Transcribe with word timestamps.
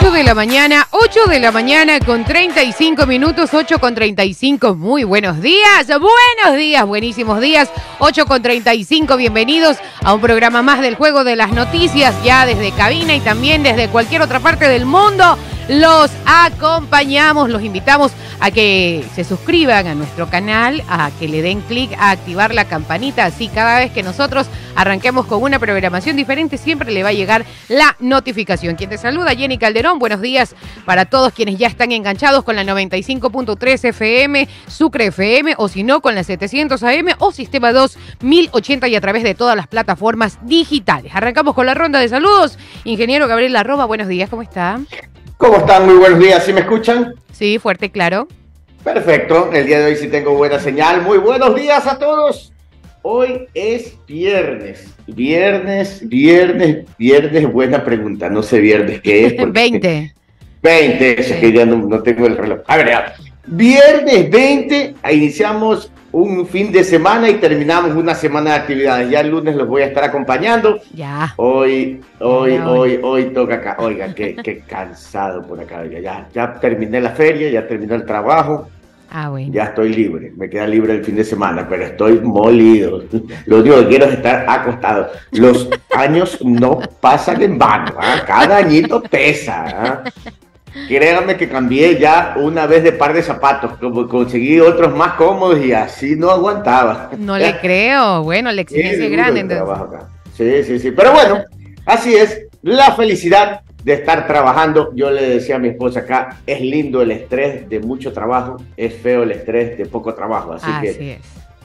8 0.00 0.12
de 0.12 0.22
la 0.22 0.34
mañana, 0.34 0.86
8 0.92 1.26
de 1.26 1.40
la 1.40 1.50
mañana 1.50 1.98
con 1.98 2.24
35 2.24 3.04
minutos, 3.06 3.52
8 3.52 3.80
con 3.80 3.96
35. 3.96 4.76
Muy 4.76 5.02
buenos 5.02 5.42
días, 5.42 5.88
buenos 5.88 6.56
días, 6.56 6.86
buenísimos 6.86 7.40
días. 7.40 7.68
8 7.98 8.26
con 8.26 8.40
35, 8.40 9.16
bienvenidos 9.16 9.78
a 10.04 10.14
un 10.14 10.20
programa 10.20 10.62
más 10.62 10.80
del 10.82 10.94
Juego 10.94 11.24
de 11.24 11.34
las 11.34 11.50
Noticias, 11.50 12.14
ya 12.22 12.46
desde 12.46 12.70
cabina 12.70 13.16
y 13.16 13.20
también 13.20 13.64
desde 13.64 13.88
cualquier 13.88 14.22
otra 14.22 14.38
parte 14.38 14.68
del 14.68 14.86
mundo. 14.86 15.36
Los 15.68 16.10
acompañamos, 16.24 17.50
los 17.50 17.62
invitamos 17.62 18.12
a 18.40 18.50
que 18.50 19.04
se 19.14 19.22
suscriban 19.22 19.86
a 19.86 19.94
nuestro 19.94 20.30
canal, 20.30 20.82
a 20.88 21.10
que 21.18 21.28
le 21.28 21.42
den 21.42 21.60
clic 21.60 21.92
a 21.98 22.10
activar 22.10 22.54
la 22.54 22.64
campanita, 22.64 23.26
así 23.26 23.48
cada 23.48 23.80
vez 23.80 23.92
que 23.92 24.02
nosotros 24.02 24.46
arranquemos 24.76 25.26
con 25.26 25.42
una 25.42 25.58
programación 25.58 26.16
diferente 26.16 26.56
siempre 26.56 26.90
le 26.90 27.02
va 27.02 27.10
a 27.10 27.12
llegar 27.12 27.44
la 27.68 27.96
notificación. 28.00 28.76
Quien 28.76 28.88
te 28.88 28.96
saluda, 28.96 29.34
Jenny 29.34 29.58
Calderón, 29.58 29.98
buenos 29.98 30.22
días 30.22 30.54
para 30.86 31.04
todos 31.04 31.34
quienes 31.34 31.58
ya 31.58 31.66
están 31.66 31.92
enganchados 31.92 32.44
con 32.44 32.56
la 32.56 32.64
95.3 32.64 33.88
FM, 33.88 34.48
Sucre 34.68 35.08
FM 35.08 35.54
o 35.58 35.68
si 35.68 35.82
no 35.82 36.00
con 36.00 36.14
la 36.14 36.24
700 36.24 36.82
AM 36.82 37.08
o 37.18 37.30
Sistema 37.30 37.72
2 37.72 37.98
1080 38.22 38.88
y 38.88 38.96
a 38.96 39.02
través 39.02 39.22
de 39.22 39.34
todas 39.34 39.54
las 39.54 39.66
plataformas 39.66 40.38
digitales. 40.46 41.12
Arrancamos 41.14 41.54
con 41.54 41.66
la 41.66 41.74
ronda 41.74 41.98
de 41.98 42.08
saludos. 42.08 42.58
Ingeniero 42.84 43.28
Gabriel 43.28 43.54
Arroba, 43.54 43.84
buenos 43.84 44.08
días, 44.08 44.30
¿cómo 44.30 44.40
está? 44.40 44.80
¿Cómo 45.38 45.58
están? 45.58 45.86
Muy 45.86 45.94
buenos 45.94 46.18
días. 46.18 46.44
¿Sí 46.44 46.52
me 46.52 46.62
escuchan? 46.62 47.14
Sí, 47.30 47.60
fuerte 47.60 47.86
y 47.86 47.90
claro. 47.90 48.26
Perfecto. 48.82 49.52
El 49.52 49.66
día 49.66 49.78
de 49.78 49.86
hoy 49.86 49.96
sí 49.96 50.08
tengo 50.08 50.34
buena 50.34 50.58
señal. 50.58 51.02
Muy 51.02 51.18
buenos 51.18 51.54
días 51.54 51.86
a 51.86 51.96
todos. 51.96 52.52
Hoy 53.02 53.46
es 53.54 53.96
viernes. 54.08 54.92
Viernes, 55.06 56.00
viernes, 56.08 56.86
viernes. 56.98 57.52
Buena 57.52 57.84
pregunta. 57.84 58.28
No 58.28 58.42
sé 58.42 58.58
viernes 58.58 59.00
qué 59.00 59.26
es. 59.26 59.32
Porque... 59.38 59.52
20. 59.52 60.14
20. 60.60 61.20
Eso 61.20 61.34
que 61.38 61.52
ya 61.52 61.64
no, 61.64 61.76
no, 61.76 62.02
tengo 62.02 62.26
el 62.26 62.36
reloj. 62.36 62.58
A 62.66 62.76
ver, 62.76 62.88
ya. 62.88 63.14
Viernes 63.46 64.28
20. 64.28 64.96
Iniciamos 65.12 65.92
un 66.12 66.46
fin 66.46 66.72
de 66.72 66.84
semana 66.84 67.28
y 67.28 67.34
terminamos 67.34 67.92
una 67.92 68.14
semana 68.14 68.50
de 68.50 68.56
actividades. 68.56 69.10
Ya 69.10 69.20
el 69.20 69.30
lunes 69.30 69.54
los 69.56 69.68
voy 69.68 69.82
a 69.82 69.86
estar 69.86 70.04
acompañando. 70.04 70.80
Ya. 70.94 71.34
Hoy, 71.36 72.00
hoy, 72.20 72.54
ya, 72.54 72.68
hoy, 72.68 72.96
hoy, 72.96 73.00
hoy, 73.02 73.24
toca 73.34 73.56
acá. 73.56 73.76
Oiga, 73.78 74.14
qué, 74.14 74.36
qué 74.42 74.60
cansado 74.60 75.46
por 75.46 75.60
acá. 75.60 75.84
Ya, 75.86 76.28
ya 76.32 76.54
terminé 76.54 77.00
la 77.00 77.10
feria, 77.10 77.50
ya 77.50 77.66
terminé 77.66 77.94
el 77.94 78.04
trabajo. 78.04 78.68
Ah, 79.10 79.30
bueno. 79.30 79.50
Ya 79.52 79.64
estoy 79.64 79.94
libre, 79.94 80.32
me 80.36 80.50
queda 80.50 80.66
libre 80.66 80.92
el 80.94 81.04
fin 81.04 81.16
de 81.16 81.24
semana, 81.24 81.66
pero 81.66 81.84
estoy 81.84 82.20
molido. 82.20 83.02
Lo 83.46 83.60
único 83.60 83.78
que 83.80 83.88
quiero 83.88 84.04
es 84.04 84.14
estar 84.14 84.44
acostado. 84.46 85.10
Los 85.32 85.70
años 85.96 86.38
no 86.44 86.78
pasan 87.00 87.40
en 87.40 87.56
vano, 87.58 87.92
¿eh? 87.92 88.20
cada 88.26 88.58
añito 88.58 89.02
pesa. 89.02 90.02
¿eh? 90.04 90.32
Créanme 90.86 91.36
que 91.36 91.48
cambié 91.48 91.98
ya 91.98 92.34
una 92.38 92.66
vez 92.66 92.82
de 92.82 92.92
par 92.92 93.12
de 93.12 93.22
zapatos, 93.22 93.72
como 93.78 94.08
conseguí 94.08 94.60
otros 94.60 94.94
más 94.94 95.14
cómodos 95.14 95.58
y 95.64 95.72
así 95.72 96.16
no 96.16 96.30
aguantaba. 96.30 97.10
No 97.18 97.36
le 97.36 97.58
creo, 97.60 98.22
bueno, 98.22 98.52
la 98.52 98.60
exigencia 98.62 99.04
es 99.04 99.10
grande. 99.10 99.40
Entonces. 99.40 100.00
Sí, 100.34 100.62
sí, 100.64 100.78
sí, 100.78 100.90
pero 100.92 101.12
bueno, 101.12 101.42
así 101.84 102.14
es, 102.14 102.46
la 102.62 102.92
felicidad 102.92 103.62
de 103.82 103.94
estar 103.94 104.26
trabajando. 104.26 104.92
Yo 104.94 105.10
le 105.10 105.28
decía 105.28 105.56
a 105.56 105.58
mi 105.58 105.68
esposa 105.68 106.00
acá, 106.00 106.38
es 106.46 106.60
lindo 106.60 107.02
el 107.02 107.10
estrés 107.10 107.68
de 107.68 107.80
mucho 107.80 108.12
trabajo, 108.12 108.56
es 108.76 108.94
feo 108.94 109.22
el 109.22 109.32
estrés 109.32 109.76
de 109.76 109.86
poco 109.86 110.14
trabajo, 110.14 110.52
así, 110.52 110.70
así 110.70 110.98
que 110.98 111.12
es. 111.14 111.20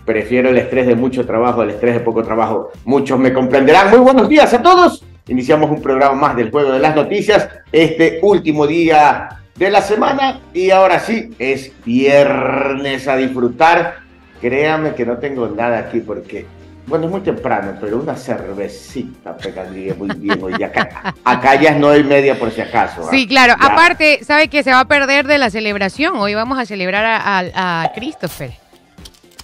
prefiero 0.06 0.50
el 0.50 0.58
estrés 0.58 0.88
de 0.88 0.96
mucho 0.96 1.26
trabajo 1.26 1.62
al 1.62 1.70
estrés 1.70 1.96
de 1.96 2.00
poco 2.00 2.24
trabajo. 2.24 2.72
Muchos 2.86 3.20
me 3.20 3.32
comprenderán. 3.32 3.90
Muy 3.90 4.00
buenos 4.00 4.28
días 4.28 4.54
a 4.54 4.62
todos. 4.62 5.04
Iniciamos 5.28 5.72
un 5.72 5.82
programa 5.82 6.16
más 6.16 6.36
del 6.36 6.52
Juego 6.52 6.74
de 6.74 6.80
las 6.80 6.96
Noticias, 6.96 7.48
este 7.72 8.20
último 8.22 8.68
día 8.68 9.30
de 9.56 9.72
la 9.72 9.82
semana 9.82 10.42
y 10.54 10.70
ahora 10.70 11.00
sí, 11.00 11.30
es 11.40 11.72
viernes 11.86 13.08
a 13.08 13.16
disfrutar. 13.16 14.00
Créame 14.42 14.94
que 14.96 15.06
no 15.06 15.18
tengo 15.20 15.48
nada 15.48 15.80
aquí 15.80 16.02
porque, 16.02 16.46
bueno, 16.88 17.06
es 17.06 17.12
muy 17.12 17.22
temprano, 17.22 17.78
pero 17.80 18.02
una 18.02 18.18
cervecita 18.18 19.38
pegaría 19.38 19.94
muy 19.94 20.10
bien 20.18 20.44
hoy. 20.44 20.62
Acá, 20.62 21.16
acá 21.24 21.56
ya 21.56 21.70
es 21.70 21.78
no 21.78 21.88
hay 21.88 22.04
media 22.04 22.38
por 22.38 22.52
si 22.52 22.60
acaso. 22.60 23.04
¿ah? 23.06 23.08
Sí, 23.10 23.26
claro. 23.26 23.56
Ya. 23.58 23.68
Aparte, 23.68 24.20
¿sabe 24.26 24.50
que 24.50 24.62
se 24.62 24.72
va 24.72 24.82
a 24.82 24.86
perder 24.90 25.26
de 25.26 25.38
la 25.38 25.50
celebración? 25.50 26.18
Hoy 26.18 26.36
vamos 26.36 26.60
a 26.60 26.66
celebrar 26.66 27.06
a, 27.06 27.40
a, 27.40 27.84
a 27.84 27.94
Christopher. 27.94 28.52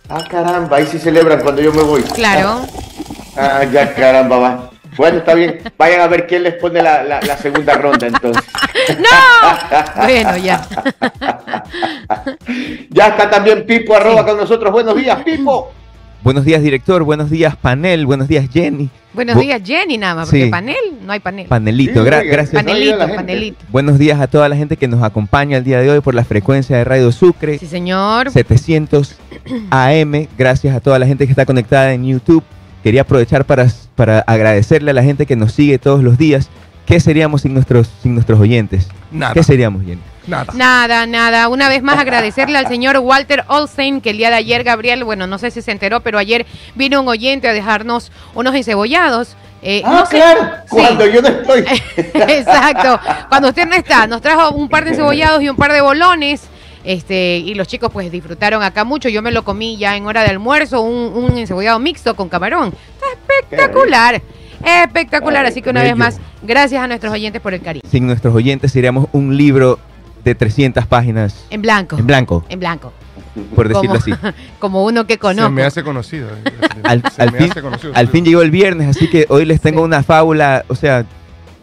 Ah, 0.10 0.26
caramba, 0.30 0.76
ahí 0.76 0.88
sí 0.88 1.00
celebran 1.00 1.40
cuando 1.40 1.62
yo 1.62 1.72
me 1.72 1.84
voy. 1.84 2.02
Claro. 2.02 2.68
Ah, 3.38 3.64
ya 3.64 3.94
caramba, 3.94 4.38
va. 4.38 4.72
Bueno, 4.98 5.20
está 5.20 5.34
bien. 5.36 5.60
Vayan 5.78 6.02
a 6.02 6.08
ver 6.08 6.28
quién 6.28 6.44
les 6.44 6.56
pone 6.56 6.82
la, 6.82 7.04
la, 7.04 7.22
la 7.22 7.38
segunda 7.38 7.74
ronda 7.76 8.08
entonces. 8.08 8.44
¡No! 8.98 10.04
Bueno, 10.04 10.38
ya. 10.38 10.68
ya 12.90 13.08
está 13.08 13.30
también 13.30 13.66
Pipo 13.66 13.96
arroba 13.96 14.26
con 14.26 14.38
nosotros. 14.38 14.72
Buenos 14.72 14.96
días, 14.96 15.22
Pipo. 15.24 15.72
Buenos 16.22 16.44
días, 16.44 16.62
director. 16.62 17.04
Buenos 17.04 17.30
días, 17.30 17.56
panel. 17.56 18.06
Buenos 18.06 18.28
días, 18.28 18.46
Jenny. 18.52 18.90
Buenos 19.14 19.36
Bu 19.36 19.42
días, 19.42 19.62
Jenny, 19.64 19.98
nada 19.98 20.16
más, 20.16 20.26
porque 20.28 20.46
Sí. 20.46 20.50
panel, 20.52 20.76
no 21.04 21.14
hay 21.14 21.20
panel. 21.22 21.48
Panelito, 21.48 22.04
Sí, 22.04 22.10
gra- 22.10 22.20
oiga, 22.20 22.32
gracias. 22.32 22.62
Panelito, 22.64 22.98
panelito. 23.16 23.66
Buenos 23.70 23.98
días 23.98 24.20
a 24.20 24.28
toda 24.28 24.50
la 24.50 24.56
gente 24.58 24.76
que 24.76 24.88
nos 24.88 25.02
acompaña 25.02 25.58
el 25.58 25.64
día 25.64 25.80
de 25.80 25.90
hoy 25.90 26.02
por 26.02 26.14
la 26.14 26.26
frecuencia 26.26 26.78
de 26.78 26.84
Radio 26.84 27.12
Sucre 27.14 27.58
Sí, 27.58 27.66
señor. 27.68 28.30
700 28.32 29.16
AM. 29.72 30.28
Gracias 30.38 30.76
a 30.76 30.80
toda 30.82 31.00
la 31.00 31.06
gente 31.08 31.26
que 31.26 31.32
está 31.32 31.46
conectada 31.46 31.94
en 31.94 32.06
YouTube. 32.06 32.44
Quería 32.84 33.02
aprovechar 33.02 33.46
para, 33.46 33.68
para 33.96 34.20
agradecerle 34.22 34.92
a 34.92 34.94
la 34.94 35.04
gente 35.04 35.26
que 35.26 35.36
nos 35.36 35.52
sigue 35.54 35.78
todos 35.80 36.04
los 36.04 36.18
días. 36.18 36.50
¿Qué 36.86 37.00
seríamos 37.00 37.42
sin 37.44 37.54
nuestros, 37.54 37.90
sin 38.02 38.16
nuestros 38.16 38.40
oyentes? 38.40 38.88
Nada. 39.12 39.34
¿Qué 39.34 39.44
seríamos, 39.44 39.84
Jenny? 39.86 40.02
Nada. 40.26 40.54
Nada, 40.56 41.06
nada. 41.06 41.48
Una 41.50 41.70
vez 41.70 41.84
más 41.84 41.98
agradecerle 42.00 42.58
al 42.58 42.68
señor 42.68 42.98
Walter 42.98 43.44
Olsen, 43.48 44.02
que 44.02 44.10
el 44.12 44.18
día 44.18 44.30
de 44.30 44.36
ayer, 44.38 44.64
Gabriel, 44.64 45.04
bueno, 45.04 45.28
no 45.28 45.38
sé 45.38 45.52
si 45.52 45.62
se 45.62 45.72
enteró, 45.72 46.00
pero 46.02 46.18
ayer 46.18 46.46
vino 46.76 47.02
un 47.02 47.08
oyente 47.08 47.48
a 47.48 47.54
dejarnos 47.54 48.12
unos 48.34 48.56
encebollados. 48.56 49.36
Eh, 49.62 49.82
Ah, 49.86 49.92
no 50.00 50.06
sé- 50.06 50.16
claro, 50.18 50.42
Sí. 50.70 50.76
cuando 50.78 51.06
yo 51.06 51.22
no 51.22 51.28
estoy. 51.28 51.60
Exacto. 51.98 53.00
Cuando 53.30 53.50
usted 53.50 53.68
no 53.68 53.76
está, 53.76 54.08
nos 54.08 54.22
trajo 54.22 54.52
un 54.52 54.70
par 54.70 54.86
de 54.86 54.96
cebollados 54.96 55.42
y 55.42 55.50
un 55.50 55.56
par 55.58 55.72
de 55.74 55.82
bolones. 55.82 56.44
Este, 56.94 57.38
y 57.38 57.54
los 57.54 57.68
chicos 57.68 57.92
pues 57.94 58.12
disfrutaron 58.12 58.64
acá 58.64 58.84
mucho. 58.84 59.10
Yo 59.10 59.22
me 59.22 59.32
lo 59.32 59.44
comí 59.44 59.78
ya 59.78 59.96
en 59.96 60.08
hora 60.08 60.24
de 60.24 60.30
almuerzo, 60.30 60.82
un, 60.82 61.24
un 61.24 61.38
encebollado 61.38 61.78
mixto 61.78 62.16
con 62.16 62.30
camarón. 62.30 62.74
Está 62.96 63.06
espectacular. 63.14 64.20
Espectacular. 64.66 65.46
Así 65.46 65.62
que 65.62 65.70
una 65.70 65.84
vez 65.84 65.96
más, 65.96 66.20
gracias 66.42 66.82
a 66.82 66.88
nuestros 66.88 67.14
oyentes 67.14 67.42
por 67.42 67.54
el 67.54 67.62
cariño. 67.62 67.84
Sin 67.90 68.08
nuestros 68.08 68.34
oyentes 68.34 68.72
seríamos 68.72 69.08
un 69.12 69.38
libro 69.38 69.78
de 70.24 70.34
300 70.34 70.88
páginas 70.88 71.46
En 71.52 71.62
blanco. 71.62 71.96
en 71.96 72.08
blanco, 72.08 72.44
En 72.50 72.60
blanco. 72.60 72.92
por 73.56 73.68
decirlo 73.68 74.00
Como, 74.00 74.02
así. 74.02 74.14
como 74.60 74.84
uno 74.86 75.06
que 75.06 75.20
conozco. 75.20 75.48
Se 75.50 75.54
me 75.54 75.64
hace 75.64 75.84
conocido. 75.84 76.28
eh. 76.30 76.82
Al, 76.84 77.02
fin, 77.38 77.52
hace 77.52 77.62
conocido. 77.62 77.94
al 77.96 78.08
fin 78.08 78.26
llegó 78.26 78.42
el 78.42 78.50
viernes, 78.50 78.88
así 78.98 79.08
que 79.12 79.28
hoy 79.30 79.46
les 79.46 79.62
tengo 79.62 79.82
Sí. 79.82 79.86
una 79.86 80.02
fábula, 80.02 80.66
o 80.68 80.74
sea, 80.76 81.06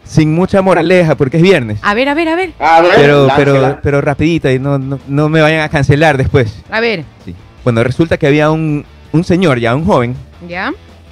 sin 0.07 0.33
mucha 0.33 0.61
moraleja, 0.61 1.15
porque 1.15 1.37
es 1.37 1.43
viernes. 1.43 1.79
A 1.83 1.93
ver, 1.93 2.09
a 2.09 2.13
ver, 2.13 2.29
a 2.29 2.35
ver. 2.35 2.53
A 2.59 2.81
ver, 2.81 2.91
Pero, 2.95 3.27
pero, 3.35 3.79
pero 3.83 4.01
rapidita 4.01 4.51
y 4.51 4.59
no, 4.59 4.77
no, 4.79 4.99
no 5.07 5.29
me 5.29 5.41
vayan 5.41 5.61
a 5.61 5.69
cancelar 5.69 6.17
después. 6.17 6.63
A 6.71 6.79
ver. 6.79 7.03
Sí. 7.25 7.35
Bueno, 7.63 7.83
resulta 7.83 8.17
que 8.17 8.27
había 8.27 8.49
un, 8.49 8.85
un 9.11 9.23
señor, 9.23 9.59
ya 9.59 9.75
un 9.75 9.85
joven, 9.85 10.15
¿Ya? 10.47 10.71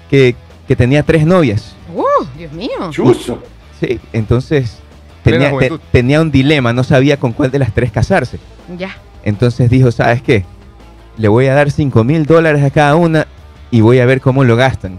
que, 0.10 0.36
que 0.68 0.76
tenía 0.76 1.04
tres 1.04 1.26
novias. 1.26 1.76
Uh, 1.94 2.26
Dios 2.38 2.52
mío. 2.54 2.70
Chuzo. 2.92 3.44
Sí, 3.80 4.00
entonces 4.14 4.78
tenía, 5.24 5.52
te- 5.58 5.78
tenía 5.92 6.22
un 6.22 6.32
dilema, 6.32 6.72
no 6.72 6.84
sabía 6.84 7.18
con 7.18 7.34
cuál 7.34 7.52
de 7.52 7.60
las 7.60 7.74
tres 7.74 7.92
casarse. 7.92 8.40
Ya. 8.78 8.96
Entonces 9.24 9.70
dijo, 9.70 9.92
¿sabes 9.92 10.22
qué? 10.22 10.46
Le 11.18 11.28
voy 11.28 11.48
a 11.48 11.54
dar 11.56 11.72
5 11.72 12.04
mil 12.04 12.26
dólares 12.26 12.64
a 12.64 12.70
cada 12.70 12.96
una 12.96 13.28
y 13.72 13.82
voy 13.82 14.00
a 14.00 14.06
ver 14.06 14.22
cómo 14.22 14.44
lo 14.44 14.56
gastan. 14.56 14.98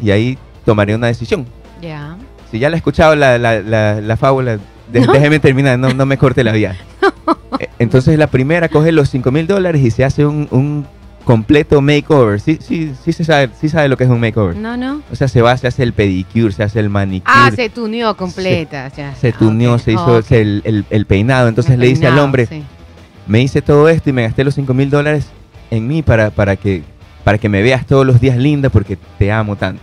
Y 0.00 0.10
ahí 0.12 0.38
tomaré 0.64 0.94
una 0.94 1.06
decisión. 1.08 1.46
Ya. 1.82 2.16
Si 2.50 2.58
ya 2.58 2.70
la 2.70 2.76
he 2.76 2.78
escuchado 2.78 3.14
la, 3.14 3.38
la, 3.38 3.60
la, 3.60 4.00
la 4.00 4.16
fábula, 4.16 4.58
de- 4.92 5.00
No. 5.00 5.12
déjeme 5.12 5.38
terminar, 5.38 5.78
no, 5.78 5.92
no 5.92 6.06
me 6.06 6.16
corte 6.18 6.42
la 6.44 6.52
vida. 6.52 6.76
Eh, 7.60 7.68
Entonces 7.78 8.16
la 8.18 8.26
primera 8.28 8.68
coge 8.68 8.92
los 8.92 9.08
5 9.10 9.30
mil 9.32 9.46
dólares 9.46 9.82
y 9.82 9.90
se 9.90 10.04
hace 10.04 10.24
un, 10.24 10.46
un 10.50 10.86
completo 11.24 11.80
makeover. 11.82 12.40
Sí, 12.40 12.58
sí, 12.60 12.92
sí, 13.02 13.12
se 13.12 13.24
sabe, 13.24 13.50
sí 13.58 13.68
sabe 13.68 13.88
lo 13.88 13.96
que 13.96 14.04
es 14.04 14.10
un 14.10 14.20
makeover. 14.20 14.54
No, 14.56 14.76
no. 14.76 15.02
O 15.10 15.16
sea, 15.16 15.28
se 15.28 15.42
va, 15.42 15.56
se 15.56 15.66
hace 15.66 15.82
el 15.82 15.92
pedicure, 15.92 16.52
se 16.52 16.62
hace 16.62 16.78
el 16.80 16.88
manicure. 16.88 17.32
Ah, 17.34 17.50
se 17.54 17.68
tuneó 17.68 18.16
completa. 18.16 18.88
ya. 18.96 19.14
se 19.14 19.32
tuneó, 19.32 19.74
Ok, 19.74 19.80
se 19.80 19.92
hizo 19.92 20.22
el, 20.30 20.62
el- 20.64 20.84
el 20.90 21.06
peinado. 21.06 21.48
Entonces 21.48 21.72
El 21.74 21.80
le 21.80 21.86
dice 21.88 22.06
al 22.06 22.18
hombre, 22.18 22.46
sí. 22.46 22.62
me 23.26 23.42
hice 23.42 23.60
todo 23.62 23.88
esto 23.88 24.08
y 24.10 24.12
me 24.12 24.22
gasté 24.22 24.44
los 24.44 24.54
5 24.54 24.72
mil 24.74 24.88
dólares 24.90 25.26
en 25.70 25.86
mí 25.88 26.02
para, 26.02 26.30
para, 26.30 26.54
que, 26.56 26.82
para 27.24 27.38
que 27.38 27.48
me 27.48 27.62
veas 27.62 27.86
todos 27.86 28.06
los 28.06 28.20
días 28.20 28.36
linda 28.36 28.68
porque 28.68 28.96
te 29.18 29.32
amo 29.32 29.56
tanto. 29.56 29.82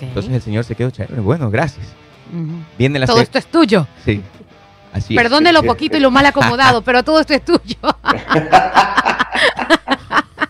Entonces 0.00 0.32
el 0.32 0.40
señor 0.42 0.64
se 0.64 0.74
quedó 0.74 0.90
chévere. 0.90 1.20
Bueno, 1.20 1.50
gracias. 1.50 1.86
Ujú. 2.32 2.52
Viene 2.78 2.98
la 2.98 3.06
Todo 3.06 3.20
esto 3.20 3.38
es 3.38 3.46
tuyo. 3.46 3.86
Sí. 4.04 4.22
Así 4.92 5.14
es. 5.16 5.22
Perdón 5.22 5.44
de 5.44 5.52
lo 5.52 5.62
poquito 5.62 5.96
y 5.96 6.00
lo 6.00 6.10
mal 6.10 6.24
acomodado, 6.26 6.82
pero 6.82 7.02
todo 7.02 7.20
esto 7.20 7.34
es 7.34 7.44
tuyo. 7.44 7.58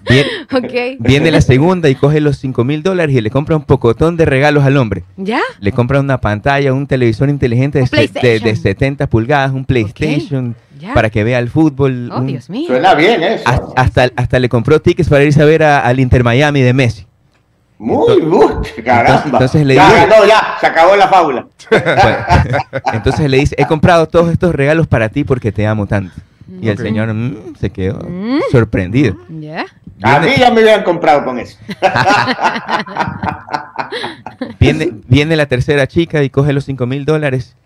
Viene, 0.09 0.29
Ok. 0.53 0.73
viene 1.01 1.31
la 1.31 1.41
segunda 1.41 1.89
y 1.89 1.95
coge 1.95 2.21
los 2.21 2.39
5 2.39 2.65
mil 2.65 2.83
dólares 2.83 3.15
y 3.17 3.21
le 3.21 3.31
compra 3.31 3.57
un 3.57 3.65
pocotón 3.65 4.17
de 4.17 4.25
regalos 4.25 4.65
al 4.65 4.77
hombre. 4.77 5.05
¿Ya? 5.17 5.41
Le 5.61 5.73
compra 5.73 6.01
una 6.01 6.19
pantalla, 6.21 6.73
un 6.73 6.87
televisor 6.87 7.29
inteligente 7.29 7.79
de, 7.79 7.85
Un 7.85 7.91
de- 7.91 7.97
de 8.03 8.09
PlayStation. 8.09 8.57
70 8.57 9.07
pulgadas, 9.09 9.53
un 9.53 9.65
PlayStation 9.65 10.55
para 10.95 11.11
que 11.11 11.25
vea 11.25 11.39
el 11.41 11.51
fútbol. 11.51 12.11
Oh, 12.13 12.19
un- 12.21 12.27
Dios 12.29 12.49
mío. 12.49 12.69
Suena 12.69 12.95
bien 12.95 13.23
eso. 13.23 13.43
hasta, 13.47 13.73
hasta, 13.77 14.11
hasta 14.17 14.39
le 14.39 14.49
compró 14.49 14.81
tickets 14.81 15.09
para 15.09 15.25
irse 15.25 15.43
a 15.43 15.45
ver 15.45 15.63
a- 15.65 15.81
al 15.81 16.01
Inter 16.01 16.25
Miami 16.25 16.61
de 16.63 16.73
Messi. 16.73 17.05
Muy, 17.79 18.21
muy, 18.23 18.49
caramba. 18.85 19.39
entonces 19.39 19.65
le 19.65 19.77
ya 19.77 19.87
digo- 19.89 20.09
ganó, 20.09 20.27
ya, 20.27 20.57
se 20.61 20.67
acabó 20.67 20.97
la 20.97 21.07
fábula. 21.09 21.47
Bueno, 21.71 21.87
entonces 22.93 23.31
le 23.31 23.37
dice, 23.39 23.55
he 23.59 23.67
comprado 23.67 24.09
todos 24.09 24.31
estos 24.33 24.53
regalos 24.55 24.87
para 24.89 25.09
ti 25.11 25.23
porque 25.25 25.53
te 25.53 25.65
amo 25.67 25.87
tanto. 25.87 26.13
Y 26.61 26.69
el 26.71 26.79
señor 26.79 27.13
mm, 27.15 27.55
se 27.61 27.71
quedó 27.71 28.01
Mm. 28.09 28.41
sorprendido. 28.51 29.17
¿Ya? 29.29 29.67
A 30.03 30.19
mí 30.21 30.31
ya 30.39 30.51
me 30.51 30.63
hubieran 30.63 30.83
comprado 30.83 31.25
con 31.25 31.39
eso. 31.39 31.57
Viene, 34.61 34.91
viene 35.09 35.37
la 35.37 35.47
tercera 35.47 35.87
chica 35.87 36.23
y 36.23 36.31
coge 36.31 36.53
los 36.53 36.65
5 36.65 36.87
mil 36.87 37.05
dólares 37.05 37.57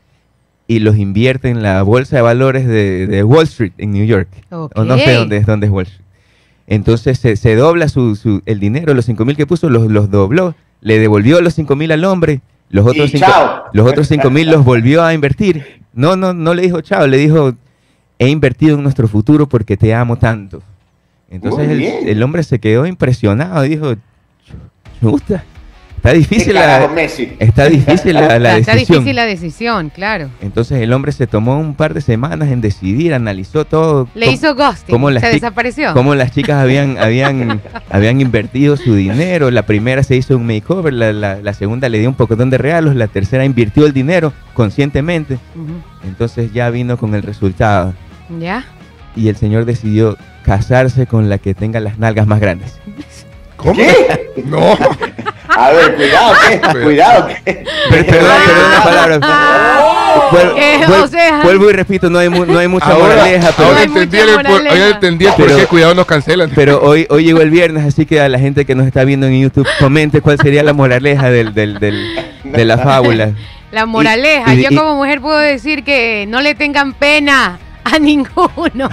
y 0.67 0.79
los 0.79 0.97
invierte 0.97 1.49
en 1.49 1.63
la 1.63 1.83
bolsa 1.83 2.17
de 2.17 2.23
valores 2.23 2.67
de, 2.67 3.07
de 3.07 3.25
Wall 3.25 3.45
Street 3.45 3.73
en 3.79 3.93
New 3.93 4.05
York. 4.05 4.29
O 4.51 4.69
no 4.85 4.97
sé 4.99 5.15
dónde 5.15 5.39
es, 5.39 5.47
dónde 5.47 5.67
es 5.67 5.73
Wall 5.73 5.85
Street. 5.87 6.02
Entonces 6.73 7.19
se, 7.19 7.37
se 7.37 7.55
dobla 7.55 7.87
su, 7.89 8.17
su- 8.17 8.41
el 8.47 8.59
dinero, 8.59 8.95
los 8.95 9.05
5 9.05 9.25
mil 9.27 9.37
que 9.37 9.47
puso, 9.47 9.69
los, 9.69 9.91
los 9.91 10.11
dobló, 10.11 10.55
le 10.81 10.99
devolvió 10.99 11.41
los 11.43 11.53
5 11.55 11.77
mil 11.77 11.93
al 11.93 12.05
hombre, 12.07 12.41
los 12.71 12.87
otros 12.87 13.11
5 13.11 13.27
chao. 13.27 13.65
los 13.75 13.87
otros 13.87 14.09
cinco 14.09 14.31
mil 14.31 14.51
los 14.51 14.65
volvió 14.65 15.03
a 15.05 15.13
invertir. 15.13 15.83
No, 15.93 16.17
no, 16.17 16.33
no 16.33 16.55
le 16.55 16.63
dijo 16.63 16.81
chao, 16.81 17.07
le 17.07 17.19
dijo, 17.19 17.53
he 18.19 18.29
invertido 18.31 18.77
en 18.77 18.83
nuestro 18.83 19.07
futuro 19.07 19.47
porque 19.47 19.77
te 19.77 19.93
amo 19.95 20.17
tanto. 20.17 20.63
Entonces 21.31 21.69
el 22.07 22.23
hombre 22.23 22.43
se 22.43 22.59
quedó 22.59 22.87
impresionado, 22.87 23.61
dijo, 23.63 23.95
chuta, 25.01 25.45
está 26.03 26.13
difícil 26.15 26.53
¿Qué 26.55 26.59
carajo, 26.59 26.89
la, 26.89 26.93
Messi? 26.95 27.33
está 27.39 27.69
difícil 27.69 28.15
la, 28.15 28.39
la 28.41 28.59
Está 28.59 28.73
decisión. 28.75 28.99
difícil 28.99 29.17
la 29.17 29.25
decisión, 29.25 29.91
claro. 29.91 30.31
Entonces 30.41 30.81
el 30.83 30.93
hombre 30.93 31.13
se 31.13 31.29
tomó 31.29 31.61
un 31.61 31.75
par 31.75 31.95
de 31.95 32.01
semanas 32.01 32.51
en 32.51 32.61
decidir, 32.61 33.15
analizó 33.15 33.65
todo. 33.65 34.09
Le 34.15 34.27
cómo- 34.27 34.35
hizo 34.37 34.55
ghosting. 34.57 34.93
cómo 34.93 35.11
las 35.13 35.23
Se 35.23 35.29
desapareció. 35.31 35.93
cómo 35.95 36.17
las 36.17 36.33
chicas 36.33 36.57
habían, 36.57 36.99
habían, 36.99 37.61
habían 37.91 38.21
invertido 38.21 38.77
su 38.77 38.97
dinero. 38.97 39.51
La 39.53 39.63
primera 39.65 40.03
se 40.03 40.17
hizo 40.17 40.37
un 40.37 40.45
makeover, 40.47 40.93
la, 40.93 41.13
la- 41.13 41.37
la 41.37 41.55
segunda 41.55 41.89
le 41.89 42.01
dio 42.01 42.09
un 42.09 42.17
pocotón 42.17 42.51
de 42.51 42.59
regalos, 42.59 42.97
la 42.97 43.07
tercera 43.07 43.45
invirtió 43.45 43.87
el 43.87 43.93
dinero 43.93 44.33
conscientemente. 44.55 45.39
Entonces 46.05 46.53
ya 46.53 46.69
vino 46.71 46.97
con 46.97 47.15
el 47.15 47.23
resultado. 47.23 47.95
¿Ya? 48.41 48.65
Y 49.15 49.29
el 49.29 49.37
señor 49.37 49.67
decidió 49.67 50.17
casarse 50.45 51.07
con 51.07 51.29
la 51.29 51.39
que 51.39 51.55
tenga 51.55 51.79
las 51.79 51.99
nalgas 51.99 52.27
más 52.27 52.41
grandes. 52.41 52.79
¿Cómo? 53.57 53.75
¿Qué? 53.75 54.33
No. 54.47 54.77
A 55.57 55.71
ver, 55.71 55.95
cuidado, 55.97 56.35
¿qué? 56.49 56.61
Cuidado, 56.83 57.27
¿qué? 57.29 57.35
Per- 57.91 58.07
Perdón, 58.07 58.37
perdón 58.47 58.71
la 58.73 58.83
palabra. 58.85 59.19
Vuelvo, 60.31 61.09
vuelvo 61.45 61.71
y 61.71 61.73
repito, 61.73 62.11
no 62.11 62.19
hay, 62.19 62.29
mu- 62.29 62.45
no 62.47 62.59
hay 62.59 62.69
mucha 62.69 62.87
Ahora, 62.87 63.17
moraleja, 63.17 63.51
pero, 63.57 63.69
ahora 63.69 63.83
entendí, 63.83 64.19
el, 64.19 64.29
por, 64.35 64.47
ahora 64.69 64.89
entendí 64.89 65.27
el 65.27 65.33
por 65.35 65.57
qué 65.57 65.67
cuidado 65.67 65.95
nos 65.95 66.07
cancelan. 66.07 66.51
pero 66.55 66.81
hoy, 66.83 67.07
hoy 67.11 67.25
llegó 67.25 67.41
el 67.41 67.51
viernes, 67.51 67.85
así 67.87 68.07
que 68.07 68.21
a 68.21 68.29
la 68.29 68.39
gente 68.39 68.65
que 68.65 68.75
nos 68.75 68.87
está 68.87 69.05
viendo 69.05 69.27
en 69.27 69.41
YouTube, 69.41 69.67
comente 69.79 70.21
cuál 70.21 70.39
sería 70.39 70.63
la 70.63 70.73
moraleja 70.73 71.31
del, 71.31 71.55
del, 71.55 71.79
del- 71.79 72.21
de 72.45 72.65
la 72.65 72.79
fábula. 72.79 73.33
La 73.71 73.87
moraleja. 73.87 74.55
y- 74.55 74.63
Yo 74.63 74.69
como 74.79 74.97
mujer 74.97 75.21
puedo 75.21 75.39
decir 75.39 75.83
que 75.85 76.27
no 76.29 76.41
le 76.41 76.55
tengan 76.55 76.93
pena 76.93 77.59
a 77.85 77.99
ninguno. 77.99 78.89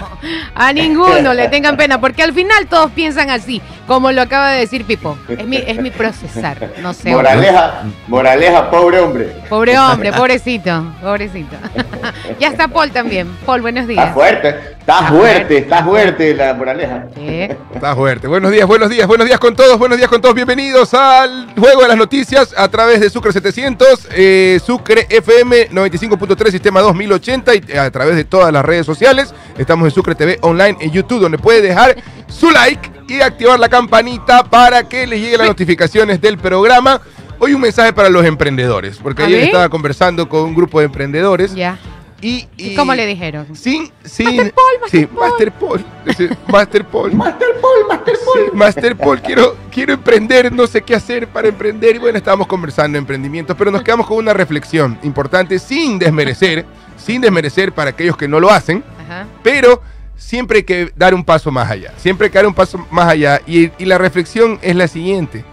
A 0.55 0.73
ninguno 0.73 1.33
le 1.33 1.47
tengan 1.49 1.77
pena. 1.77 1.99
Porque 1.99 2.23
al 2.23 2.33
final 2.33 2.67
todos 2.67 2.91
piensan 2.91 3.29
así. 3.29 3.61
Como 3.87 4.11
lo 4.11 4.21
acaba 4.21 4.51
de 4.51 4.59
decir 4.59 4.85
Pipo. 4.85 5.17
Es 5.27 5.45
mi, 5.45 5.57
es 5.57 5.81
mi 5.81 5.89
procesar. 5.91 6.69
No 6.81 6.93
sé. 6.93 7.11
Moraleja, 7.11 7.83
moraleja, 8.07 8.69
pobre 8.69 8.99
hombre. 8.99 9.35
Pobre 9.49 9.77
hombre, 9.79 10.11
pobrecito. 10.13 10.93
Pobrecito. 11.01 11.55
ya 12.39 12.47
está 12.49 12.67
Paul 12.67 12.91
también. 12.91 13.27
Paul, 13.45 13.61
buenos 13.61 13.89
Está 13.89 14.03
días. 14.03 14.13
fuerte, 14.13 14.55
está 14.89 15.07
fuerte, 15.07 15.57
está 15.59 15.83
fuerte 15.83 16.33
la 16.33 16.53
moraleja. 16.55 17.05
Sí. 17.15 17.47
Está 17.73 17.95
fuerte. 17.95 18.27
Buenos 18.27 18.51
días, 18.51 18.67
buenos 18.67 18.89
días, 18.89 19.05
buenos 19.07 19.27
días 19.27 19.39
con 19.39 19.55
todos, 19.55 19.77
buenos 19.77 19.99
días 19.99 20.09
con 20.09 20.19
todos. 20.19 20.33
Bienvenidos 20.33 20.95
al 20.95 21.53
Juego 21.55 21.83
de 21.83 21.89
las 21.89 21.97
Noticias 21.97 22.55
a 22.57 22.67
través 22.69 22.99
de 22.99 23.11
Sucre 23.11 23.31
700, 23.31 24.07
eh, 24.13 24.59
Sucre 24.65 25.05
FM 25.07 25.69
95.3, 25.69 26.49
Sistema 26.49 26.81
2080 26.81 27.53
y 27.53 27.77
a 27.77 27.91
través 27.91 28.15
de 28.15 28.23
todas 28.23 28.51
las 28.51 28.65
redes 28.65 28.87
sociales. 28.87 29.33
Estamos 29.59 29.85
en 29.85 29.91
Sucre 29.91 30.15
TV 30.15 30.39
Online 30.41 30.75
en 30.79 30.91
YouTube, 30.91 31.21
donde 31.21 31.37
puede 31.37 31.61
dejar 31.61 31.95
su 32.27 32.49
like 32.49 32.91
y 33.07 33.21
activar 33.21 33.59
la 33.59 33.69
campanita 33.69 34.43
para 34.43 34.89
que 34.89 35.05
les 35.05 35.21
lleguen 35.21 35.37
las 35.37 35.49
notificaciones 35.49 36.19
del 36.19 36.39
programa. 36.39 36.99
Hoy 37.37 37.53
un 37.53 37.61
mensaje 37.61 37.93
para 37.93 38.09
los 38.09 38.25
emprendedores, 38.25 38.97
porque 38.97 39.23
ayer 39.23 39.43
estaba 39.43 39.69
conversando 39.69 40.27
con 40.27 40.41
un 40.41 40.55
grupo 40.55 40.79
de 40.79 40.87
emprendedores 40.87 41.53
Ya. 41.53 41.77
Y, 42.21 42.47
¿Y 42.57 42.75
cómo 42.75 42.93
le 42.93 43.05
dijeron? 43.05 43.55
Sin, 43.55 43.91
sin, 44.03 44.35
Master 44.37 44.53
Paul, 44.53 44.79
Master 44.81 44.99
sí, 44.99 45.05
Paul. 45.07 45.19
Master 45.29 45.53
Paul, 45.53 45.85
sí, 46.17 46.29
Master 46.51 46.85
Paul. 46.85 47.13
Master 47.15 47.47
Paul, 47.61 47.87
Master 47.87 48.15
Paul. 48.25 48.39
Sí, 48.45 48.51
Master 48.57 48.97
Paul, 48.97 49.21
quiero, 49.21 49.57
quiero 49.71 49.93
emprender, 49.93 50.51
no 50.51 50.67
sé 50.67 50.81
qué 50.81 50.95
hacer 50.95 51.27
para 51.27 51.47
emprender. 51.47 51.95
Y 51.95 51.99
bueno, 51.99 52.17
estábamos 52.17 52.47
conversando 52.47 52.95
de 52.95 52.99
emprendimientos, 52.99 53.55
pero 53.57 53.71
nos 53.71 53.83
quedamos 53.83 54.05
con 54.07 54.17
una 54.17 54.33
reflexión 54.33 54.99
importante, 55.03 55.59
sin 55.59 55.97
desmerecer, 55.97 56.65
sin 56.97 57.21
desmerecer 57.21 57.71
para 57.71 57.91
aquellos 57.91 58.17
que 58.17 58.27
no 58.27 58.39
lo 58.39 58.49
hacen, 58.49 58.83
Ajá. 59.05 59.25
pero 59.41 59.81
siempre 60.17 60.57
hay 60.57 60.63
que 60.63 60.91
dar 60.95 61.13
un 61.13 61.23
paso 61.23 61.51
más 61.51 61.71
allá. 61.71 61.93
Siempre 61.97 62.25
hay 62.25 62.31
que 62.31 62.37
dar 62.37 62.47
un 62.47 62.53
paso 62.53 62.85
más 62.91 63.07
allá. 63.07 63.41
Y, 63.47 63.71
y 63.77 63.85
la 63.85 63.97
reflexión 63.97 64.59
es 64.61 64.75
la 64.75 64.87
siguiente. 64.87 65.45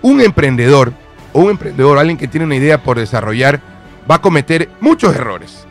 Un 0.00 0.20
emprendedor 0.20 0.92
o 1.32 1.40
un 1.40 1.50
emprendedor, 1.50 1.98
alguien 1.98 2.18
que 2.18 2.28
tiene 2.28 2.46
una 2.46 2.56
idea 2.56 2.82
por 2.82 2.98
desarrollar, 2.98 3.60
va 4.10 4.16
a 4.16 4.20
cometer 4.20 4.68
muchos 4.80 5.14
errores. 5.14 5.66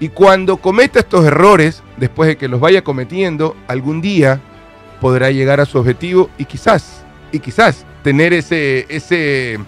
Y 0.00 0.08
cuando 0.08 0.56
cometa 0.56 0.98
estos 1.00 1.24
errores, 1.26 1.82
después 1.98 2.28
de 2.28 2.36
que 2.36 2.48
los 2.48 2.58
vaya 2.58 2.82
cometiendo, 2.82 3.54
algún 3.68 4.00
día 4.00 4.40
podrá 5.00 5.30
llegar 5.30 5.60
a 5.60 5.66
su 5.66 5.78
objetivo 5.78 6.30
y 6.38 6.46
quizás, 6.46 7.04
y 7.32 7.38
quizás 7.38 7.84
tener 8.02 8.32
ese, 8.32 8.86
ese, 8.88 9.58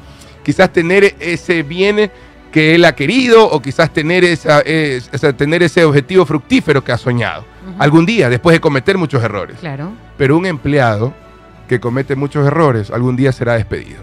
quizás 0.42 0.72
tener 0.72 1.14
ese 1.20 1.62
bien 1.62 2.10
que 2.50 2.74
él 2.74 2.84
ha 2.84 2.94
querido 2.94 3.48
o 3.50 3.60
quizás 3.62 3.90
tener, 3.92 4.24
esa, 4.24 4.60
es- 4.60 5.08
esa- 5.12 5.32
tener 5.34 5.62
ese 5.62 5.84
objetivo 5.84 6.24
fructífero 6.26 6.82
que 6.84 6.92
ha 6.92 6.98
soñado. 6.98 7.44
Ujú. 7.66 7.76
Algún 7.82 8.04
día, 8.06 8.28
después 8.28 8.54
de 8.54 8.60
cometer 8.60 8.98
muchos 8.98 9.22
errores. 9.22 9.56
Claro. 9.60 9.92
Pero 10.18 10.36
un 10.36 10.44
empleado 10.46 11.14
que 11.68 11.78
comete 11.80 12.14
muchos 12.16 12.46
errores 12.46 12.90
algún 12.90 13.16
día 13.16 13.32
será 13.32 13.54
despedido. 13.54 14.02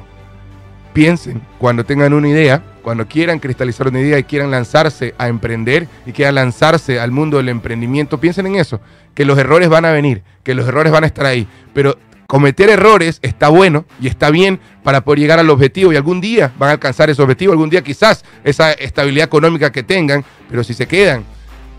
Piensen, 0.93 1.41
cuando 1.59 1.83
tengan 1.83 2.13
una 2.13 2.27
idea, 2.27 2.63
cuando 2.81 3.07
quieran 3.07 3.39
cristalizar 3.39 3.87
una 3.87 3.99
idea 3.99 4.17
y 4.17 4.23
quieran 4.23 4.51
lanzarse 4.51 5.13
a 5.17 5.27
emprender 5.27 5.87
y 6.05 6.11
quieran 6.11 6.35
lanzarse 6.35 6.99
al 6.99 7.11
mundo 7.11 7.37
del 7.37 7.49
emprendimiento, 7.49 8.19
piensen 8.19 8.47
en 8.47 8.55
eso, 8.55 8.81
que 9.13 9.25
los 9.25 9.37
errores 9.37 9.69
van 9.69 9.85
a 9.85 9.91
venir, 9.91 10.23
que 10.43 10.55
los 10.55 10.67
errores 10.67 10.91
van 10.91 11.03
a 11.03 11.07
estar 11.07 11.25
ahí, 11.25 11.47
pero 11.73 11.97
cometer 12.27 12.69
errores 12.69 13.19
está 13.21 13.49
bueno 13.49 13.85
y 13.99 14.07
está 14.07 14.29
bien 14.29 14.59
para 14.83 15.01
poder 15.01 15.19
llegar 15.19 15.39
al 15.39 15.49
objetivo 15.49 15.93
y 15.93 15.95
algún 15.95 16.21
día 16.21 16.51
van 16.57 16.69
a 16.69 16.73
alcanzar 16.73 17.09
ese 17.09 17.21
objetivo, 17.21 17.51
algún 17.51 17.69
día 17.69 17.83
quizás 17.83 18.23
esa 18.43 18.71
estabilidad 18.71 19.25
económica 19.25 19.71
que 19.71 19.83
tengan, 19.83 20.23
pero 20.49 20.63
si 20.63 20.73
se 20.73 20.87
quedan 20.87 21.23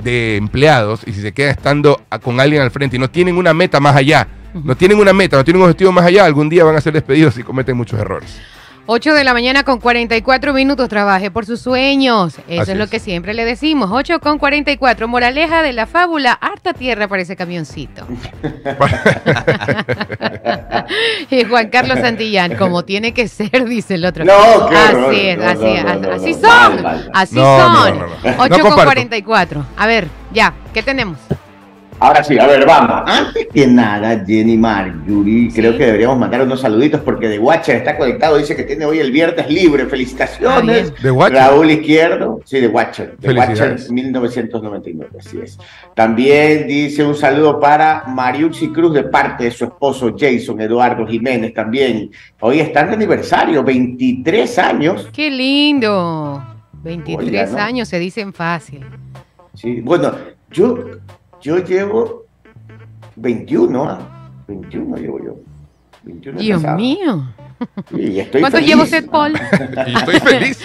de 0.03 0.37
empleados 0.37 1.03
y 1.07 1.13
si 1.13 1.23
se 1.23 1.33
quedan 1.33 1.51
estando 1.51 2.03
con 2.23 2.41
alguien 2.41 2.63
al 2.63 2.71
frente 2.71 2.97
y 2.97 2.99
no 2.99 3.11
tienen 3.11 3.37
una 3.37 3.55
meta 3.55 3.81
más 3.81 3.97
allá, 3.97 4.27
no 4.53 4.77
tienen 4.77 4.99
una 4.99 5.13
meta, 5.13 5.37
no 5.37 5.45
tienen 5.45 5.63
un 5.63 5.69
objetivo 5.69 5.93
más 5.93 6.05
allá, 6.05 6.25
algún 6.25 6.49
día 6.49 6.65
van 6.65 6.77
a 6.77 6.81
ser 6.81 6.93
despedidos 6.93 7.39
y 7.39 7.43
cometen 7.43 7.77
muchos 7.77 7.99
errores. 7.99 8.41
8 8.87 9.15
de 9.15 9.23
la 9.25 9.33
mañana 9.35 9.63
con 9.63 9.79
44 9.79 10.53
minutos. 10.53 10.89
Trabaje 10.89 11.31
por 11.31 11.47
sus 11.47 11.61
sueños. 11.61 12.39
Eso 12.49 12.63
Así 12.63 12.73
es 12.73 12.79
lo 12.79 12.85
es. 12.85 12.91
que 12.91 12.99
siempre 12.99 13.35
le 13.35 13.45
decimos. 13.45 13.91
8 13.93 14.19
con 14.21 14.39
44. 14.39 15.07
Moraleja 15.07 15.63
de 15.63 15.73
la 15.73 15.87
fábula. 15.87 16.33
Harta 16.33 16.73
tierra 16.73 17.07
para 17.07 17.23
ese 17.23 17.37
camioncito. 17.37 18.05
y 21.31 21.45
Juan 21.45 21.69
Carlos 21.69 22.01
Santillán, 22.01 22.57
como 22.57 22.85
tiene 22.85 23.13
que 23.13 23.29
ser, 23.29 23.65
dice 23.67 23.95
el 23.95 24.05
otro. 24.05 24.25
No, 24.25 24.69
qué 24.69 24.77
Así 24.77 24.95
horror. 24.97 25.15
es, 25.15 25.39
No, 25.39 25.45
así, 25.49 26.01
no, 26.01 26.11
así 26.13 26.35
son. 26.35 26.87
Así 27.15 27.35
son. 27.37 27.45
no, 27.45 27.91
no. 27.91 28.07
No 28.07 28.09
8 28.39 28.49
con 28.51 28.61
comparto. 28.63 28.85
44. 28.85 29.67
A 29.77 29.87
ver, 29.87 30.09
ya, 30.33 30.53
¿qué 30.75 30.83
tenemos? 30.83 31.19
Ahora 32.01 32.25
sí, 32.25 32.39
a 32.39 32.47
ver, 32.47 32.67
vamos. 32.67 33.03
Antes 33.07 33.47
que 33.53 33.67
nada, 33.67 34.25
Jenny 34.27 34.57
Marjorie, 34.57 35.51
creo 35.55 35.77
que 35.77 35.85
deberíamos 35.85 36.19
mandar 36.19 36.41
unos 36.41 36.61
saluditos 36.61 37.03
porque 37.03 37.29
The 37.29 37.39
Watcher 37.39 37.77
está 37.77 37.99
conectado, 37.99 38.39
dice 38.39 38.57
que 38.57 38.63
tiene 38.63 38.87
hoy 38.87 39.01
el 39.01 39.13
viernes 39.13 39.51
libre. 39.51 39.85
Felicitaciones. 39.85 40.93
Ah, 40.97 40.99
The 41.03 41.11
Watcher. 41.11 41.37
Raúl 41.39 41.71
Izquierdo, 41.71 42.41
sí, 42.45 42.59
The 42.59 42.69
Watcher. 42.69 43.17
The 43.21 43.29
Watcher 43.29 43.47
Felicidades. 43.47 43.91
1999, 43.91 45.11
así 45.19 45.39
es. 45.43 45.59
También 45.95 46.67
dice 46.67 47.05
un 47.05 47.15
saludo 47.15 47.61
para 47.61 48.05
Mariuxi 48.07 48.69
Cruz 48.73 48.95
de 48.95 49.03
parte 49.03 49.45
de 49.45 49.51
su 49.51 49.65
esposo 49.65 50.17
Jason 50.19 50.59
Eduardo 50.61 51.07
Jiménez 51.07 51.53
también. 51.53 52.11
Hoy 52.41 52.61
están 52.61 52.89
de 52.89 52.95
aniversario, 52.95 53.63
23 53.63 54.59
años. 54.59 55.09
Qué 55.13 55.31
lindo. 55.31 56.43
23 56.83 57.29
Oiga, 57.29 57.47
¿no? 57.47 57.59
años 57.59 57.89
se 57.89 57.99
dicen 57.99 58.33
fácil. 58.33 58.87
Sí, 59.55 59.81
bueno, 59.83 60.13
yo, 60.51 60.79
yo 61.43 61.59
llevo 61.59 62.25
21, 63.17 63.85
¿ah? 63.85 64.31
21 64.49 64.97
llevo 64.97 65.25
yo. 65.25 65.35
21 66.03 66.39
de 66.39 66.45
Dios 66.45 66.61
casado. 66.63 66.79
mío. 66.79 67.35
Sí, 67.95 68.21
estoy 68.21 68.41
¿Cuánto 68.41 68.57
feliz. 68.59 68.71
lleva 68.71 68.83
usted, 68.85 69.07
Paul? 69.11 69.35
Y 69.87 69.95
estoy 69.97 70.21
feliz. 70.21 70.59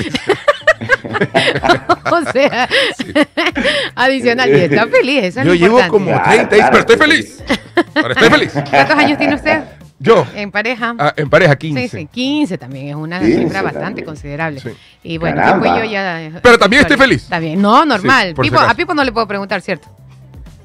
o 2.12 2.32
sea, 2.32 2.68
adicional. 3.96 4.50
Y 4.50 4.54
está 4.62 4.88
feliz, 4.88 5.24
eso 5.24 5.40
es 5.42 5.46
Yo 5.46 5.52
lo 5.52 5.56
llevo 5.56 5.80
importante. 5.80 5.90
como 5.92 6.06
Claro, 6.06 6.24
30 6.50 6.56
claro, 6.56 6.72
pero 6.72 6.80
estoy 6.82 6.96
sí. 6.96 7.02
feliz. 7.02 7.44
Pero 7.94 8.12
estoy 8.12 8.30
feliz. 8.30 8.54
¿Cuántos 8.70 8.98
años 8.98 9.18
tiene 9.18 9.36
usted 9.36 9.64
Yo, 10.00 10.26
en 10.36 10.52
pareja? 10.52 10.96
ah, 10.98 11.14
en 11.18 11.30
pareja 11.30 11.56
15. 11.56 11.82
Sí, 11.90 11.98
sí, 11.98 12.08
15 12.12 12.58
también 12.58 12.88
es 12.90 12.96
una 12.96 13.20
15 13.20 13.38
cifra 13.44 13.62
bastante 13.62 13.86
también. 13.88 14.06
considerable. 14.06 14.60
Sí. 14.62 14.70
Y 15.04 15.18
bueno, 15.18 15.38
Caramba. 15.38 15.64
Pipo 15.64 15.76
y 15.76 15.80
yo 15.80 15.86
ya. 15.92 16.32
Pero 16.42 16.58
también 16.58 16.82
estoy 16.84 16.98
feliz. 16.98 17.24
Está 17.24 17.40
bien, 17.40 17.62
no, 17.62 17.86
normal. 17.86 18.34
Sí, 18.36 18.42
Pipo- 18.50 18.60
a 18.60 18.74
Pipo 18.74 18.94
no 18.94 19.04
le 19.04 19.12
puedo 19.12 19.28
preguntar, 19.28 19.62
¿cierto? 19.62 19.88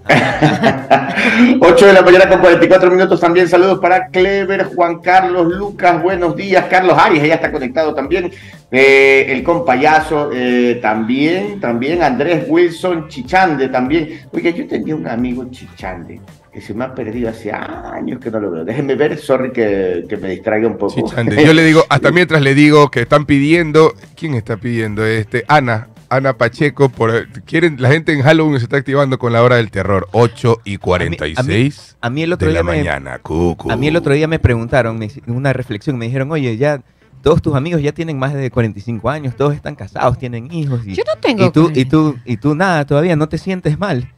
8 1.61 1.87
de 1.87 1.93
la 1.93 2.03
mañana 2.03 2.29
con 2.29 2.41
44 2.41 2.91
minutos 2.91 3.21
también. 3.21 3.49
Saludos 3.49 3.79
para 3.79 4.09
Clever, 4.09 4.65
Juan 4.75 5.01
Carlos, 5.01 5.47
Lucas, 5.53 6.03
buenos 6.03 6.37
días. 6.37 6.67
Carlos 6.71 6.97
Arias, 6.99 7.25
ella 7.25 7.35
está 7.35 7.53
conectado 7.53 7.95
también. 7.95 8.31
Eh, 8.71 9.27
el 9.29 9.43
compayazo 9.43 10.31
eh, 10.33 10.79
también, 10.81 11.61
también. 11.61 12.03
Andrés 12.03 12.45
Wilson, 12.49 13.09
Chichande 13.09 13.69
también. 13.69 14.23
Oiga, 14.33 14.51
yo 14.51 14.67
tenía 14.67 14.97
un 14.97 15.07
amigo 15.07 15.47
Chichande 15.51 16.21
que 16.53 16.61
se 16.61 16.75
me 16.75 16.85
ha 16.85 16.93
perdido 16.95 17.29
hace 17.29 17.53
años 17.53 18.19
que 18.21 18.31
no 18.31 18.41
lo 18.41 18.51
veo. 18.51 18.65
Déjenme 18.65 18.97
ver, 18.97 19.19
sorry 19.19 19.53
que, 19.53 20.05
que 20.09 20.17
me 20.17 20.31
distraiga 20.31 20.67
un 20.67 20.77
poco. 20.77 20.95
Chichande. 20.95 21.45
Yo 21.45 21.53
le 21.53 21.65
digo, 21.65 21.85
hasta 21.89 22.11
mientras 22.13 22.43
le 22.43 22.55
digo 22.55 22.91
que 22.91 23.03
están 23.03 23.27
pidiendo, 23.27 23.95
¿quién 24.17 24.35
está 24.35 24.57
pidiendo? 24.57 25.05
Este, 25.05 25.45
Ana, 25.47 25.89
Ana 26.11 26.37
Pacheco, 26.37 26.89
por, 26.89 27.29
quieren, 27.45 27.77
la 27.81 27.89
gente 27.89 28.13
en 28.13 28.23
Halloween 28.23 28.59
se 28.59 28.65
está 28.65 28.77
activando 28.77 29.19
con 29.19 29.33
la 29.33 29.43
hora 29.45 29.57
del 29.57 29.71
terror, 29.71 30.09
8 30.11 30.63
y 30.65 30.77
46 30.77 31.97
A 32.01 32.11
mí 32.11 32.23
el 32.23 32.33
otro 32.33 32.49
de 32.49 32.55
la 32.55 32.63
día 32.63 32.71
me, 32.71 32.79
mañana. 32.79 33.19
Cucu. 33.21 33.71
a 33.71 33.77
mí 33.77 33.87
el 33.87 33.97
otro 33.97 34.13
día 34.13 34.27
me 34.27 34.41
preguntaron, 34.41 34.99
me 34.99 35.09
una 35.29 35.53
reflexión, 35.53 35.97
me 35.97 36.07
dijeron, 36.07 36.33
oye, 36.33 36.57
ya 36.57 36.83
todos 37.23 37.41
tus 37.41 37.55
amigos 37.55 37.81
ya 37.81 37.93
tienen 37.93 38.19
más 38.19 38.35
de 38.35 38.51
45 38.51 39.09
años, 39.09 39.37
todos 39.37 39.55
están 39.55 39.77
casados, 39.77 40.19
tienen 40.19 40.53
hijos. 40.53 40.85
Y, 40.85 40.95
Yo 40.95 41.05
no 41.07 41.21
tengo. 41.21 41.47
y 41.47 41.51
tú, 41.51 41.71
y 41.73 41.85
tú, 41.85 42.17
y 42.25 42.37
tú 42.39 42.57
nada, 42.57 42.85
todavía 42.85 43.15
no 43.15 43.29
te 43.29 43.39
sientes 43.39 43.79
mal. 43.79 44.13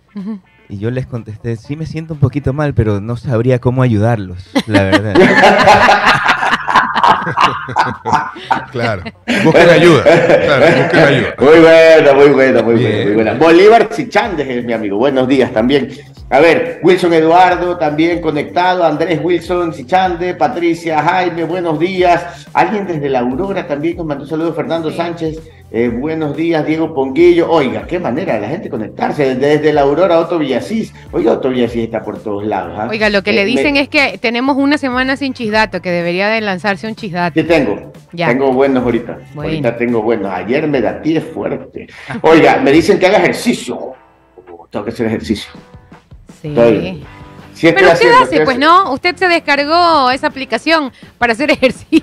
Y 0.71 0.79
yo 0.79 0.91
les 0.91 1.07
contesté, 1.07 1.57
sí 1.57 1.77
me 1.77 1.85
siento 1.85 2.15
un 2.15 2.21
poquito 2.21 2.55
mal, 2.55 2.73
pero 2.73 3.03
no 3.03 3.19
sabría 3.19 3.59
cómo 3.59 3.83
ayudarlos, 3.83 4.49
la 4.67 4.83
verdad. 4.85 5.15
Claro. 8.71 9.03
Busquen 9.45 9.69
ayuda. 9.69 10.03
Claro, 10.03 10.67
busquen 10.83 11.01
ayuda. 11.05 11.35
Muy 11.39 11.59
buena, 11.61 12.13
muy 12.15 12.29
buena, 12.29 12.63
muy 12.63 12.75
Bien. 12.75 12.91
buena, 12.93 13.05
muy 13.05 13.15
buena. 13.15 13.33
Bolívar 13.35 13.89
Chichandes 13.91 14.49
es 14.49 14.65
mi 14.65 14.73
amigo. 14.73 14.97
Buenos 14.99 15.29
días 15.29 15.53
también. 15.53 15.91
A 16.31 16.41
ver, 16.41 16.81
Wilson 16.83 17.13
Eduardo 17.13 17.77
también 17.77 18.21
conectado, 18.23 18.85
Andrés 18.85 19.21
Wilson 19.23 19.73
Chichande, 19.73 20.35
Patricia 20.35 21.03
Jaime, 21.03 21.45
buenos 21.45 21.79
días. 21.79 22.47
Alguien 22.55 22.87
desde 22.87 23.11
la 23.11 23.19
Aurora 23.21 23.67
también 23.67 23.99
nos 23.99 24.07
mandó 24.07 24.25
saludos, 24.27 24.57
Fernando 24.57 24.91
Sí. 24.91 24.97
Sánchez. 24.97 25.39
Eh, 25.75 25.89
buenos 25.89 26.37
días, 26.37 26.67
Diego 26.67 26.93
Ponguillo. 26.95 27.51
Oiga, 27.51 27.87
qué 27.87 27.99
manera 27.99 28.35
de 28.35 28.41
la 28.43 28.49
gente 28.49 28.69
conectarse 28.69 29.35
desde 29.37 29.73
la 29.73 29.81
Aurora 29.83 30.17
a 30.17 30.19
Otto 30.21 30.39
Villasís. 30.39 30.93
Oiga, 31.13 31.33
Otto 31.33 31.49
Villasís 31.49 31.85
está 31.85 32.03
por 32.03 32.23
todos 32.23 32.45
lados. 32.45 32.75
¿ah? 32.79 32.89
Oiga, 32.91 33.09
lo 33.09 33.23
que 33.23 33.31
Eh, 33.31 33.35
le 33.35 33.45
dicen 33.47 33.75
me- 33.75 33.81
es 33.81 33.89
que 33.89 34.19
tenemos 34.19 34.57
una 34.59 34.77
semana 34.77 35.17
sin 35.17 35.33
chisdato, 35.33 35.81
que 35.81 35.91
debería 35.91 36.29
de 36.29 36.43
lanzarse 36.43 36.87
un 36.87 36.95
chisdato. 36.95 37.41
Sí 37.41 37.47
tengo. 37.47 37.91
Ya. 38.13 38.29
Tengo 38.29 38.53
buenos 38.53 38.85
ahorita. 38.85 39.19
Bueno. 39.35 39.49
Ahorita 39.51 39.77
tengo 39.79 40.03
buenos. 40.03 40.31
Ayer 40.31 40.69
me 40.69 40.81
datí 40.83 41.19
fuerte. 41.21 41.87
Oiga, 42.21 42.59
me 42.59 42.71
dicen 42.71 42.99
que 42.99 43.07
haga 43.07 43.19
ejercicio. 43.19 43.77
Oh, 43.79 44.69
Tengo 44.71 44.85
que 44.85 44.91
hacer 44.91 45.07
ejercicio. 45.07 45.51
Sí. 46.43 46.49
Estoy- 46.49 47.05
Pero 47.61 47.77
usted 47.77 47.93
haciendo, 47.93 48.19
hace, 48.19 48.41
pues 48.43 48.59
no, 48.59 48.93
usted 48.93 49.15
se 49.17 49.29
descargó 49.29 50.11
esa 50.11 50.27
aplicación 50.27 50.91
para 51.19 51.33
hacer 51.33 51.51
ejercicio. 51.53 52.03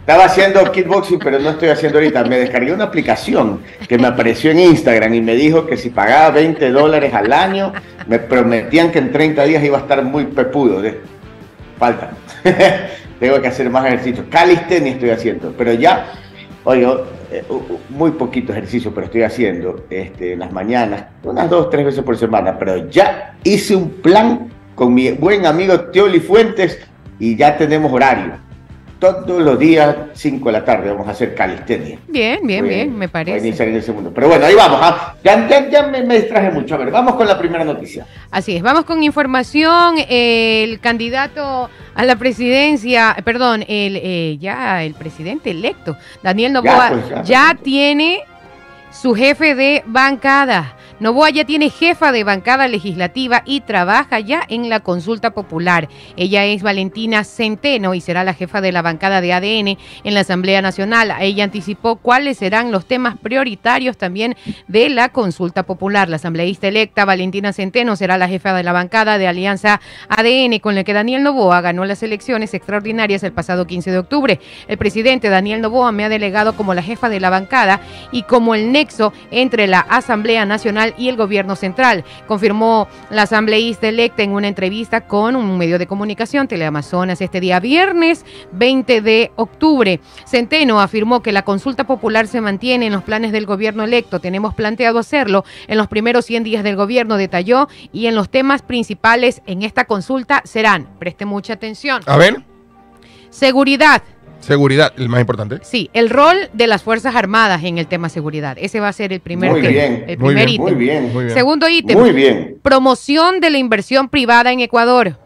Estaba 0.00 0.24
haciendo 0.24 0.72
kickboxing, 0.72 1.18
pero 1.18 1.38
no 1.38 1.50
estoy 1.50 1.68
haciendo 1.68 1.98
ahorita. 1.98 2.24
Me 2.24 2.38
descargué 2.38 2.72
una 2.72 2.84
aplicación 2.84 3.60
que 3.88 3.96
me 3.96 4.08
apareció 4.08 4.50
en 4.50 4.60
Instagram 4.60 5.14
y 5.14 5.20
me 5.20 5.36
dijo 5.36 5.66
que 5.66 5.76
si 5.76 5.90
pagaba 5.90 6.30
20 6.30 6.70
dólares 6.70 7.14
al 7.14 7.32
año, 7.32 7.72
me 8.08 8.18
prometían 8.18 8.90
que 8.90 8.98
en 8.98 9.12
30 9.12 9.44
días 9.44 9.62
iba 9.62 9.78
a 9.78 9.82
estar 9.82 10.02
muy 10.02 10.24
pepudo. 10.24 10.82
Falta. 11.78 12.10
Tengo 13.20 13.40
que 13.40 13.48
hacer 13.48 13.70
más 13.70 13.86
ejercicio. 13.86 14.24
Calistenia 14.30 14.92
estoy 14.92 15.10
haciendo, 15.10 15.54
pero 15.56 15.74
ya, 15.74 16.06
oiga, 16.64 17.02
eh, 17.30 17.44
muy 17.90 18.10
poquito 18.12 18.50
ejercicio, 18.52 18.92
pero 18.92 19.06
estoy 19.06 19.22
haciendo 19.22 19.84
este, 19.90 20.32
en 20.32 20.40
las 20.40 20.50
mañanas, 20.50 21.04
unas 21.22 21.48
dos, 21.48 21.70
tres 21.70 21.84
veces 21.84 22.02
por 22.02 22.16
semana, 22.16 22.58
pero 22.58 22.88
ya 22.88 23.36
hice 23.44 23.76
un 23.76 23.90
plan 23.90 24.48
con 24.74 24.92
mi 24.92 25.12
buen 25.12 25.46
amigo 25.46 25.78
Teoli 25.78 26.18
Fuentes 26.18 26.80
y 27.20 27.36
ya 27.36 27.56
tenemos 27.56 27.92
horario. 27.92 28.49
Todos 29.00 29.40
los 29.42 29.58
días, 29.58 29.96
5 30.12 30.44
de 30.46 30.52
la 30.52 30.64
tarde, 30.64 30.90
vamos 30.90 31.08
a 31.08 31.12
hacer 31.12 31.34
calistenia. 31.34 31.98
Bien, 32.06 32.38
bien, 32.46 32.60
Voy 32.66 32.68
bien, 32.74 32.90
me 32.92 32.96
voy 32.98 33.04
a 33.06 33.08
parece. 33.08 33.46
iniciar 33.48 33.68
en 33.68 33.76
ese 33.76 33.92
mundo. 33.92 34.12
Pero 34.14 34.28
bueno, 34.28 34.44
ahí 34.44 34.54
vamos. 34.54 34.78
¿ah? 34.82 35.14
Ya, 35.24 35.48
ya- 35.48 35.68
ya 35.70 35.82
me, 35.86 36.02
me 36.02 36.16
distraje 36.20 36.50
mucho. 36.50 36.74
A 36.74 36.78
ver, 36.78 36.90
vamos 36.90 37.14
con 37.14 37.26
la 37.26 37.38
primera 37.38 37.64
noticia. 37.64 38.06
Así 38.30 38.54
es, 38.56 38.62
vamos 38.62 38.84
con 38.84 39.02
información. 39.02 39.94
El 40.08 40.78
candidato 40.80 41.70
a 41.94 42.04
la 42.04 42.16
presidencia, 42.16 43.14
eh, 43.16 43.22
perdón, 43.22 43.62
el 43.66 43.96
eh, 44.02 44.36
ya 44.38 44.84
el 44.84 44.92
presidente 44.94 45.50
electo, 45.50 45.96
Daniel 46.22 46.52
Novoa, 46.52 46.90
pues, 46.90 47.26
ya, 47.26 47.56
tiene 47.60 48.20
su 48.92 49.14
jefe 49.14 49.54
de 49.54 49.82
bancada. 49.86 50.76
Novoa 51.00 51.30
ya 51.30 51.46
tiene 51.46 51.70
jefa 51.70 52.12
de 52.12 52.24
bancada 52.24 52.68
legislativa 52.68 53.42
y 53.46 53.62
trabaja 53.62 54.20
ya 54.20 54.42
en 54.46 54.68
la 54.68 54.80
consulta 54.80 55.30
popular. 55.30 55.88
Ella 56.18 56.44
es 56.44 56.62
Valentina 56.62 57.24
Centeno 57.24 57.94
y 57.94 58.02
será 58.02 58.22
la 58.22 58.34
jefa 58.34 58.60
de 58.60 58.70
la 58.70 58.82
bancada 58.82 59.22
de 59.22 59.32
ADN 59.32 59.78
en 60.04 60.14
la 60.14 60.20
Asamblea 60.20 60.60
Nacional. 60.60 61.14
Ella 61.20 61.44
anticipó 61.44 61.96
cuáles 61.96 62.36
serán 62.36 62.70
los 62.70 62.84
temas 62.84 63.16
prioritarios 63.16 63.96
también 63.96 64.36
de 64.68 64.90
la 64.90 65.08
consulta 65.08 65.62
popular. 65.62 66.10
La 66.10 66.16
asambleísta 66.16 66.68
electa 66.68 67.06
Valentina 67.06 67.54
Centeno 67.54 67.96
será 67.96 68.18
la 68.18 68.28
jefa 68.28 68.52
de 68.52 68.62
la 68.62 68.72
bancada 68.72 69.16
de 69.16 69.26
Alianza 69.26 69.80
ADN 70.10 70.58
con 70.58 70.74
la 70.74 70.84
que 70.84 70.92
Daniel 70.92 71.22
Novoa 71.22 71.62
ganó 71.62 71.86
las 71.86 72.02
elecciones 72.02 72.52
extraordinarias 72.52 73.22
el 73.22 73.32
pasado 73.32 73.66
15 73.66 73.90
de 73.90 73.98
octubre. 73.98 74.38
El 74.68 74.76
presidente 74.76 75.30
Daniel 75.30 75.62
Novoa 75.62 75.92
me 75.92 76.04
ha 76.04 76.10
delegado 76.10 76.56
como 76.56 76.74
la 76.74 76.82
jefa 76.82 77.08
de 77.08 77.20
la 77.20 77.30
bancada 77.30 77.80
y 78.12 78.24
como 78.24 78.54
el 78.54 78.70
nexo 78.70 79.14
entre 79.30 79.66
la 79.66 79.80
Asamblea 79.80 80.44
Nacional 80.44 80.89
y 80.96 81.08
el 81.08 81.16
gobierno 81.16 81.56
central, 81.56 82.04
confirmó 82.26 82.88
la 83.10 83.22
asambleísta 83.22 83.88
electa 83.88 84.22
en 84.22 84.32
una 84.32 84.48
entrevista 84.48 85.02
con 85.02 85.36
un 85.36 85.58
medio 85.58 85.78
de 85.78 85.86
comunicación, 85.86 86.48
Teleamazonas, 86.48 87.20
este 87.20 87.40
día 87.40 87.60
viernes 87.60 88.24
20 88.52 89.00
de 89.00 89.32
octubre. 89.36 90.00
Centeno 90.26 90.80
afirmó 90.80 91.22
que 91.22 91.32
la 91.32 91.42
consulta 91.42 91.84
popular 91.84 92.26
se 92.26 92.40
mantiene 92.40 92.86
en 92.86 92.92
los 92.92 93.02
planes 93.02 93.32
del 93.32 93.46
gobierno 93.46 93.84
electo. 93.84 94.20
Tenemos 94.20 94.54
planteado 94.54 94.98
hacerlo 94.98 95.44
en 95.68 95.78
los 95.78 95.88
primeros 95.88 96.24
100 96.24 96.44
días 96.44 96.64
del 96.64 96.76
gobierno, 96.76 97.16
detalló, 97.16 97.68
y 97.92 98.06
en 98.06 98.14
los 98.14 98.30
temas 98.30 98.62
principales 98.62 99.42
en 99.46 99.62
esta 99.62 99.84
consulta 99.84 100.42
serán, 100.44 100.88
preste 100.98 101.24
mucha 101.24 101.54
atención, 101.54 102.02
A 102.06 102.16
ver, 102.16 102.42
seguridad, 103.30 104.02
seguridad, 104.54 104.92
el 104.98 105.08
más 105.08 105.20
importante. 105.20 105.58
Sí, 105.62 105.88
el 105.94 106.10
rol 106.10 106.36
de 106.52 106.66
las 106.66 106.82
Fuerzas 106.82 107.14
Armadas 107.16 107.62
en 107.64 107.78
el 107.78 107.86
tema 107.86 108.08
seguridad. 108.08 108.56
Ese 108.60 108.80
va 108.80 108.88
a 108.88 108.92
ser 108.92 109.12
el 109.12 109.20
primer, 109.20 109.50
Muy 109.52 109.60
bien, 109.62 110.04
el 110.06 110.18
muy 110.18 110.34
primer 110.34 110.46
bien, 110.48 110.60
Muy 110.60 110.70
ítem. 110.70 110.78
bien. 110.78 111.12
Muy 111.12 111.24
bien. 111.24 111.34
Segundo 111.36 111.68
ítem, 111.68 111.98
Muy 111.98 112.12
bien. 112.12 112.58
promoción 112.62 113.40
de 113.40 113.50
la 113.50 113.58
inversión 113.58 114.08
privada 114.08 114.52
en 114.52 114.60
Ecuador. 114.60 115.16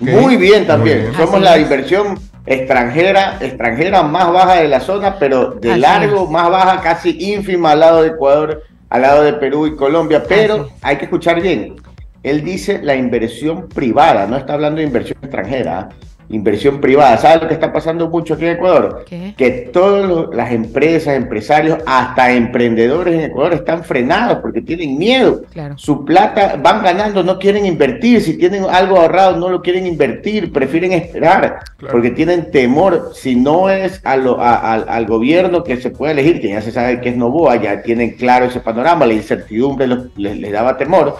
Muy 0.00 0.36
bien 0.36 0.66
también. 0.66 0.98
Muy 0.98 1.06
bien. 1.08 1.16
Somos 1.16 1.34
Así 1.34 1.44
la 1.44 1.56
es. 1.56 1.62
inversión 1.62 2.18
extranjera, 2.46 3.38
extranjera 3.40 4.02
más 4.02 4.32
baja 4.32 4.54
de 4.56 4.68
la 4.68 4.80
zona, 4.80 5.18
pero 5.18 5.50
de 5.52 5.72
Así 5.72 5.80
largo 5.80 6.24
es. 6.24 6.30
más 6.30 6.50
baja, 6.50 6.80
casi 6.80 7.16
ínfima 7.20 7.72
al 7.72 7.80
lado 7.80 8.02
de 8.02 8.08
Ecuador, 8.08 8.62
al 8.90 9.02
lado 9.02 9.22
de 9.22 9.34
Perú 9.34 9.66
y 9.66 9.76
Colombia. 9.76 10.22
Pero 10.28 10.54
Así 10.64 10.72
hay 10.82 10.96
que 10.96 11.04
escuchar 11.04 11.40
bien. 11.40 11.76
Él 12.22 12.44
dice 12.44 12.80
la 12.82 12.94
inversión 12.94 13.68
privada, 13.68 14.26
no 14.26 14.36
está 14.36 14.54
hablando 14.54 14.78
de 14.80 14.86
inversión 14.86 15.18
extranjera. 15.22 15.88
Inversión 16.32 16.80
privada. 16.80 17.16
¿Sabes 17.18 17.42
lo 17.42 17.48
que 17.48 17.54
está 17.54 17.72
pasando 17.72 18.08
mucho 18.08 18.34
aquí 18.34 18.44
en 18.46 18.52
Ecuador? 18.56 19.04
¿Qué? 19.08 19.34
que 19.36 19.50
todas 19.72 20.34
las 20.34 20.50
empresas, 20.52 21.14
empresarios, 21.14 21.78
hasta 21.86 22.32
emprendedores 22.32 23.14
en 23.14 23.20
Ecuador 23.30 23.54
están 23.54 23.84
frenados 23.84 24.38
porque 24.40 24.60
tienen 24.60 24.98
miedo. 24.98 25.42
Claro. 25.52 25.76
Su 25.78 26.04
plata 26.04 26.58
van 26.62 26.82
ganando, 26.82 27.22
no 27.22 27.38
quieren 27.38 27.64
invertir. 27.66 28.20
Si 28.22 28.36
tienen 28.36 28.64
algo 28.70 28.98
ahorrado, 28.98 29.36
no 29.36 29.48
lo 29.48 29.62
quieren 29.62 29.86
invertir, 29.86 30.52
prefieren 30.52 30.92
esperar 30.92 31.60
Claro. 31.76 31.92
porque 31.92 32.10
tienen 32.10 32.50
temor. 32.50 33.10
Si 33.14 33.36
no 33.36 33.70
es 33.70 34.00
a 34.04 34.16
lo- 34.16 34.40
a- 34.40 34.72
al- 34.72 34.86
al 34.88 35.06
gobierno 35.06 35.62
que 35.62 35.76
se 35.76 35.90
puede 35.90 36.12
elegir, 36.12 36.40
que 36.40 36.48
ya 36.48 36.60
se 36.62 36.72
sabe 36.72 37.00
que 37.00 37.10
es 37.10 37.16
Novoa, 37.16 37.56
ya 37.56 37.82
tienen 37.82 38.10
claro 38.16 38.46
ese 38.46 38.60
panorama, 38.60 39.06
la 39.06 39.14
incertidumbre 39.14 39.86
los- 39.86 40.06
les, 40.16 40.36
les 40.38 40.52
daba 40.52 40.76
temor. 40.76 41.16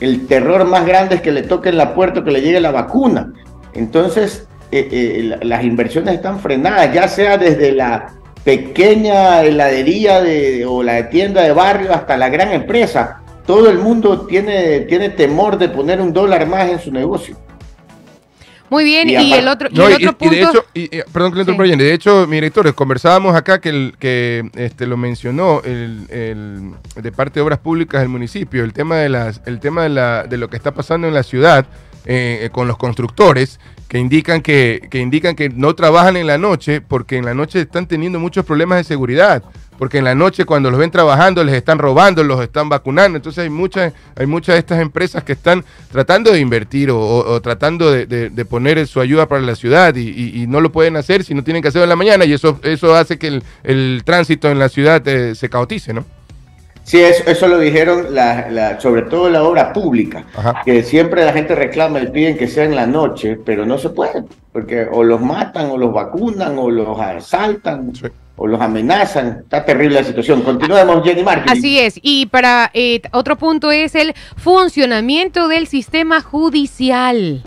El 0.00 0.26
terror 0.26 0.64
más 0.64 0.84
grande 0.84 1.16
es 1.16 1.20
que 1.20 1.30
le 1.30 1.42
toquen 1.42 1.76
la 1.76 1.94
puerta 1.94 2.20
o 2.20 2.24
que 2.24 2.32
le 2.32 2.40
llegue 2.40 2.60
la 2.60 2.72
vacuna. 2.72 3.32
Entonces, 3.74 4.46
eh, 4.70 4.88
eh, 4.90 5.22
la- 5.24 5.38
las 5.42 5.64
inversiones 5.64 6.14
están 6.14 6.40
frenadas, 6.40 6.92
ya 6.92 7.08
sea 7.08 7.36
desde 7.38 7.72
la 7.72 8.12
pequeña 8.44 9.42
heladería 9.42 10.20
de, 10.20 10.64
o 10.66 10.82
la 10.82 11.08
tienda 11.08 11.42
de 11.42 11.52
barrio 11.52 11.92
hasta 11.94 12.16
la 12.16 12.28
gran 12.28 12.52
empresa. 12.52 13.18
Todo 13.46 13.70
el 13.70 13.78
mundo 13.78 14.22
tiene, 14.26 14.80
tiene 14.80 15.10
temor 15.10 15.58
de 15.58 15.68
poner 15.68 16.00
un 16.00 16.12
dólar 16.12 16.46
más 16.46 16.68
en 16.68 16.80
su 16.80 16.90
negocio. 16.92 17.36
Muy 18.70 18.84
bien, 18.84 19.10
Y 19.10 19.34
el 19.34 19.48
otro, 19.48 19.68
y 19.70 19.74
No, 19.74 19.86
el 19.86 19.94
otro 19.96 20.10
y 20.10 20.12
punto. 20.14 20.34
de 20.34 20.40
hecho, 20.42 20.64
y, 20.72 20.96
y- 20.98 21.02
perdón 21.12 21.36
le 21.36 21.44
Sí. 21.44 21.76
de 21.76 21.92
hecho, 21.92 22.26
mi 22.26 22.36
director, 22.36 22.74
conversábamos 22.74 23.36
acá 23.36 23.60
que, 23.60 23.68
el, 23.68 23.94
que 23.98 24.48
este, 24.54 24.86
lo 24.86 24.96
mencionó 24.96 25.60
el, 25.62 26.06
el- 26.08 26.70
de 27.02 27.12
parte 27.12 27.34
de 27.34 27.42
Obras 27.42 27.58
Públicas 27.58 28.00
del 28.00 28.08
municipio, 28.08 28.64
el 28.64 28.72
tema 28.72 28.96
de, 28.96 29.10
las, 29.10 29.42
el 29.44 29.60
tema 29.60 29.82
de, 29.82 29.90
la, 29.90 30.24
de 30.24 30.38
lo 30.38 30.48
que 30.48 30.56
está 30.56 30.72
pasando 30.72 31.06
en 31.06 31.12
la 31.12 31.22
ciudad 31.22 31.66
eh, 32.06 32.40
eh, 32.44 32.50
con 32.50 32.68
los 32.68 32.76
constructores, 32.76 33.58
que 33.88 33.98
indican 33.98 34.40
que, 34.40 34.88
que 34.90 34.98
indican 35.00 35.36
que 35.36 35.48
no 35.50 35.74
trabajan 35.74 36.16
en 36.16 36.26
la 36.26 36.38
noche 36.38 36.80
porque 36.80 37.18
en 37.18 37.24
la 37.26 37.34
noche 37.34 37.60
están 37.60 37.86
teniendo 37.86 38.18
muchos 38.18 38.44
problemas 38.44 38.78
de 38.78 38.84
seguridad. 38.84 39.42
Porque 39.78 39.98
en 39.98 40.04
la 40.04 40.14
noche 40.14 40.44
cuando 40.44 40.70
los 40.70 40.78
ven 40.78 40.90
trabajando 40.92 41.42
les 41.42 41.56
están 41.56 41.78
robando, 41.78 42.22
los 42.22 42.40
están 42.40 42.68
vacunando. 42.68 43.16
Entonces 43.16 43.42
hay 43.42 43.50
muchas, 43.50 43.92
hay 44.14 44.26
muchas 44.26 44.54
de 44.54 44.60
estas 44.60 44.80
empresas 44.80 45.24
que 45.24 45.32
están 45.32 45.64
tratando 45.90 46.30
de 46.30 46.38
invertir 46.38 46.90
o, 46.92 47.40
tratando 47.42 47.90
de, 47.90 48.06
de- 48.06 48.44
poner 48.44 48.86
su 48.86 49.00
ayuda 49.00 49.26
para 49.26 49.40
la 49.42 49.56
ciudad 49.56 49.94
y 49.96 50.46
no 50.46 50.60
lo 50.60 50.70
pueden 50.70 50.96
hacer 50.96 51.24
si 51.24 51.34
no 51.34 51.42
tienen 51.42 51.62
que 51.62 51.68
hacerlo 51.68 51.84
en 51.84 51.88
la 51.90 51.96
mañana 51.96 52.24
y 52.24 52.32
eso, 52.32 52.60
eso 52.62 52.94
hace 52.94 53.18
que 53.18 53.26
el, 53.28 53.42
el 53.64 54.02
tránsito 54.04 54.48
en 54.50 54.58
la 54.60 54.68
ciudad 54.68 55.06
eh, 55.08 55.34
se 55.34 55.48
caotice, 55.48 55.92
¿no? 55.92 56.04
Sí, 56.84 57.00
eso, 57.00 57.22
eso 57.26 57.46
lo 57.48 57.58
dijeron 57.58 58.14
la, 58.14 58.48
la- 58.50 58.80
sobre 58.80 59.02
todo 59.02 59.30
la 59.30 59.42
obra 59.44 59.72
pública, 59.72 60.24
Ajá. 60.36 60.62
que 60.64 60.82
siempre 60.82 61.24
la 61.24 61.32
gente 61.32 61.54
reclama 61.54 62.00
y 62.00 62.08
piden 62.08 62.36
que 62.36 62.48
sea 62.48 62.64
en 62.64 62.74
la 62.74 62.86
noche, 62.86 63.36
pero 63.44 63.64
no 63.64 63.78
se 63.78 63.90
puede, 63.90 64.24
porque 64.52 64.86
o 64.90 65.04
los 65.04 65.20
matan, 65.20 65.70
o 65.70 65.76
los 65.78 65.92
vacunan, 65.92 66.58
o 66.58 66.70
los 66.70 66.98
asaltan, 67.00 67.94
Sí. 67.94 68.06
o 68.36 68.46
los 68.48 68.60
amenazan. 68.60 69.38
Está 69.44 69.64
terrible 69.64 70.00
la 70.00 70.04
situación. 70.04 70.42
Continuemos, 70.42 71.04
Jenny 71.04 71.22
Marketing. 71.22 71.52
Así 71.56 71.78
es. 71.78 72.00
Y 72.02 72.26
para 72.26 72.70
eh, 72.74 73.00
otro 73.12 73.36
punto 73.36 73.70
es 73.70 73.94
el 73.94 74.14
funcionamiento 74.36 75.46
del 75.48 75.68
sistema 75.68 76.20
judicial. 76.20 77.44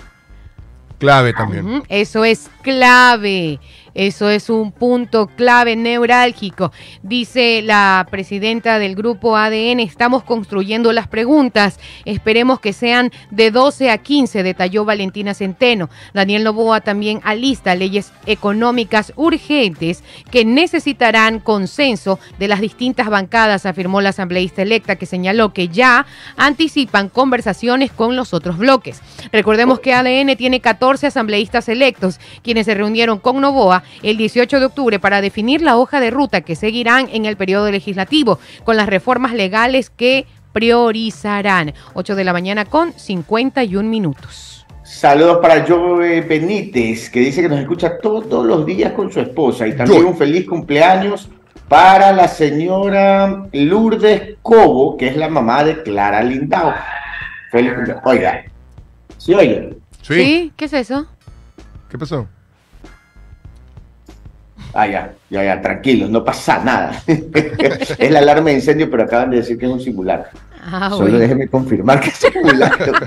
Clave 0.98 1.34
también. 1.34 1.84
Eso 1.89 2.24
es 2.24 2.50
clave. 2.62 3.60
Eso 3.96 4.30
es 4.30 4.50
un 4.50 4.74
punto 4.74 5.28
clave 5.38 5.78
neurálgico. 5.78 6.74
Dice 7.02 7.62
la 7.62 8.06
presidenta 8.12 8.78
del 8.78 8.94
grupo 8.94 9.38
ADN, 9.38 9.80
estamos 9.80 10.24
construyendo 10.24 10.92
las 10.92 11.08
preguntas. 11.08 11.80
Esperemos 12.04 12.60
que 12.60 12.74
sean 12.74 13.12
de 13.32 13.52
12 13.52 13.90
a 13.90 13.98
15, 13.98 14.44
detalló 14.44 14.84
Valentina 14.84 15.34
Centeno. 15.34 15.90
Daniel 16.14 16.44
Novoa 16.44 16.82
también 16.82 17.22
alista 17.24 17.74
leyes 17.74 18.12
económicas 18.25 19.14
urgentes 19.16 20.04
que 20.30 20.44
necesitarán 20.44 21.40
consenso 21.40 22.20
de 22.38 22.50
las 22.50 22.60
distintas 22.60 23.10
bancadas, 23.10 23.66
afirmó 23.66 24.02
la 24.02 24.10
asambleísta 24.10 24.62
electa, 24.62 24.98
que 24.98 25.06
señaló 25.06 25.54
que 25.54 25.70
ya 25.70 26.06
anticipan 26.36 27.08
conversaciones 27.08 27.94
con 27.94 28.18
los 28.18 28.34
otros 28.34 28.58
bloques. 28.58 29.02
Recordemos 29.32 29.80
que 29.80 29.94
ADN 29.94 30.36
tiene 30.36 30.60
14 30.60 31.08
asambleístas 31.08 31.70
electos, 31.70 32.20
quienes 32.44 32.66
se 32.66 32.74
reunieron 32.75 33.20
con 33.20 33.40
Novoa 33.40 33.85
el 34.04 34.18
18 34.18 34.60
de 34.60 34.65
octubre 34.65 35.00
para 35.00 35.22
definir 35.22 35.62
la 35.62 35.77
hoja 35.77 36.00
de 36.00 36.12
ruta 36.12 36.42
que 36.42 36.56
seguirán 36.56 37.10
en 37.12 37.25
el 37.25 37.38
periodo 37.38 37.72
legislativo, 37.72 38.39
con 38.63 38.77
las 38.77 38.88
reformas 38.88 39.34
legales 39.34 39.89
que 39.89 40.25
priorizarán. 40.54 41.74
8 41.94 42.15
de 42.15 42.24
la 42.24 42.34
mañana 42.34 42.65
con 42.65 42.94
51 42.94 43.89
minutos. 43.89 44.65
Saludos 44.84 45.39
para 45.42 45.65
Joe 45.68 46.22
Benítez, 46.22 47.10
que 47.10 47.20
dice 47.20 47.42
que 47.42 47.50
nos 47.50 47.60
escucha 47.60 47.98
todos 47.98 48.46
los 48.46 48.65
días 48.65 48.94
con 48.94 49.12
su 49.12 49.20
esposa. 49.20 49.68
Y 49.68 49.75
también 49.75 50.06
un 50.06 50.15
feliz 50.15 50.48
cumpleaños 50.48 51.27
para 51.68 52.12
la 52.13 52.27
señora 52.27 53.48
Lourdes 53.51 54.38
Cobo, 54.42 54.96
que 54.96 55.08
es 55.08 55.18
la 55.18 55.27
mamá 55.27 55.63
de 55.63 55.82
Clara 55.84 56.22
Lindau. 56.22 56.72
Feliz 57.51 57.74
cumpleaños. 57.74 58.06
Oiga, 58.06 58.46
¿sí 59.18 59.34
oye? 59.34 59.75
Sí. 60.04 60.54
¿Qué 60.56 60.65
es 60.65 60.74
eso? 60.74 61.08
¿Qué 61.89 61.98
pasó? 61.98 62.27
Ah, 64.77 64.88
ya, 64.88 65.13
ya, 65.29 65.41
ya, 65.41 65.62
tranquilos, 65.62 66.10
no 66.10 66.22
pasa 66.25 66.60
nada. 66.62 67.01
es 67.08 68.12
la 68.12 68.20
alarma 68.20 68.50
de 68.50 68.55
incendio, 68.58 68.91
pero 68.91 69.03
acaban 69.03 69.29
de 69.29 69.38
decir 69.38 69.58
que 69.58 69.65
es 69.65 69.72
un 69.72 69.79
simulacro. 69.79 70.38
Ah, 70.62 70.89
Solo 70.89 71.03
bueno. 71.03 71.20
déjeme 71.20 71.48
confirmar 71.48 72.01
que 72.01 72.09
es 72.09 72.16
simulacro. 72.16 72.94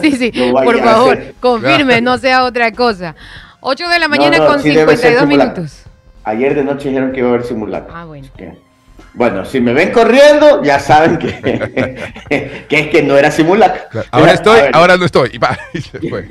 Sí, 0.00 0.12
sí, 0.12 0.32
No 0.34 0.52
por 0.62 0.78
favor, 0.80 1.18
confirme, 1.40 2.00
no 2.00 2.16
sea 2.16 2.44
otra 2.44 2.72
cosa. 2.72 3.14
8 3.60 3.88
de 3.88 3.98
la 3.98 4.08
mañana 4.08 4.38
no, 4.38 4.46
con 4.46 4.62
sí 4.62 4.70
debe 4.70 4.96
ser 4.96 5.18
52 5.18 5.20
simulacro. 5.20 5.62
minutos. 5.62 5.82
Ayer 6.24 6.54
de 6.54 6.64
noche 6.64 6.88
dijeron 6.88 7.12
que 7.12 7.18
iba 7.18 7.28
a 7.28 7.32
haber 7.32 7.44
simulacro. 7.44 7.92
Ah, 7.94 8.04
bueno. 8.04 8.28
Bueno, 9.14 9.44
si 9.44 9.60
me 9.60 9.72
ven 9.74 9.90
corriendo, 9.90 10.62
ya 10.62 10.78
saben 10.78 11.18
que, 11.18 11.28
que 12.68 12.78
es 12.78 12.86
que 12.88 13.02
no 13.02 13.18
era 13.18 13.30
simulacro. 13.30 14.04
Ahora 14.12 14.32
estoy, 14.32 14.60
ahora 14.72 14.96
no 14.96 15.04
estoy. 15.04 15.30
Y 15.32 15.38
pa, 15.38 15.58
y 15.74 15.80
se 15.80 15.98
fue. 16.08 16.26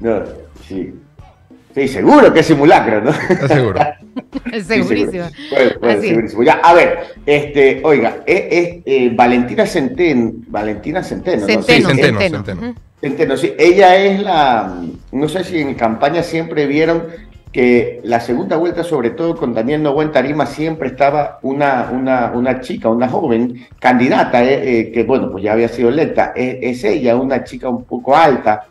No, 0.00 0.22
sí. 0.68 0.92
Sí, 1.74 1.88
seguro 1.88 2.32
que 2.32 2.40
es 2.40 2.46
simulacro, 2.46 3.00
¿no? 3.02 3.10
¿Estás 3.10 3.50
seguro? 3.50 3.80
Sí, 4.52 4.60
Segurísimo. 4.62 5.10
seguro. 5.10 5.30
Bueno, 5.50 5.70
bueno, 5.80 5.98
Así 5.98 6.06
es. 6.06 6.10
segurísimo. 6.10 6.42
Ya, 6.42 6.52
a 6.54 6.74
ver, 6.74 6.98
este, 7.24 7.80
oiga, 7.84 8.18
es, 8.26 8.42
es, 8.50 8.68
eh, 8.84 9.10
Valentina 9.14 9.64
Centeno, 9.66 10.32
Valentina 10.48 11.02
Centeno, 11.02 11.40
¿no? 11.42 11.46
Centeno, 11.46 11.62
Sí, 11.88 11.94
Centeno, 11.96 12.20
Centeno. 12.20 12.74
Centeno. 13.00 13.36
Sí. 13.36 13.52
Ella 13.58 13.96
es 13.96 14.20
la, 14.22 14.74
no 15.12 15.28
sé 15.28 15.44
si 15.44 15.60
en 15.60 15.74
campaña 15.74 16.22
siempre 16.22 16.66
vieron 16.66 17.04
que 17.52 18.00
la 18.04 18.20
segunda 18.20 18.56
vuelta, 18.56 18.82
sobre 18.84 19.10
todo 19.10 19.36
con 19.36 19.54
Daniel 19.54 19.82
Novoa 19.82 20.04
en 20.04 20.12
Tarima, 20.12 20.46
siempre 20.46 20.88
estaba 20.88 21.38
una, 21.42 21.90
una, 21.92 22.32
una 22.34 22.60
chica, 22.60 22.88
una 22.88 23.08
joven 23.08 23.66
candidata, 23.78 24.42
eh, 24.44 24.80
eh, 24.80 24.92
que 24.92 25.04
bueno, 25.04 25.30
pues 25.30 25.44
ya 25.44 25.52
había 25.52 25.68
sido 25.68 25.88
electa. 25.90 26.32
Es, 26.34 26.56
es 26.78 26.84
ella, 26.84 27.16
una 27.16 27.44
chica 27.44 27.68
un 27.68 27.84
poco 27.84 28.16
alta, 28.16 28.66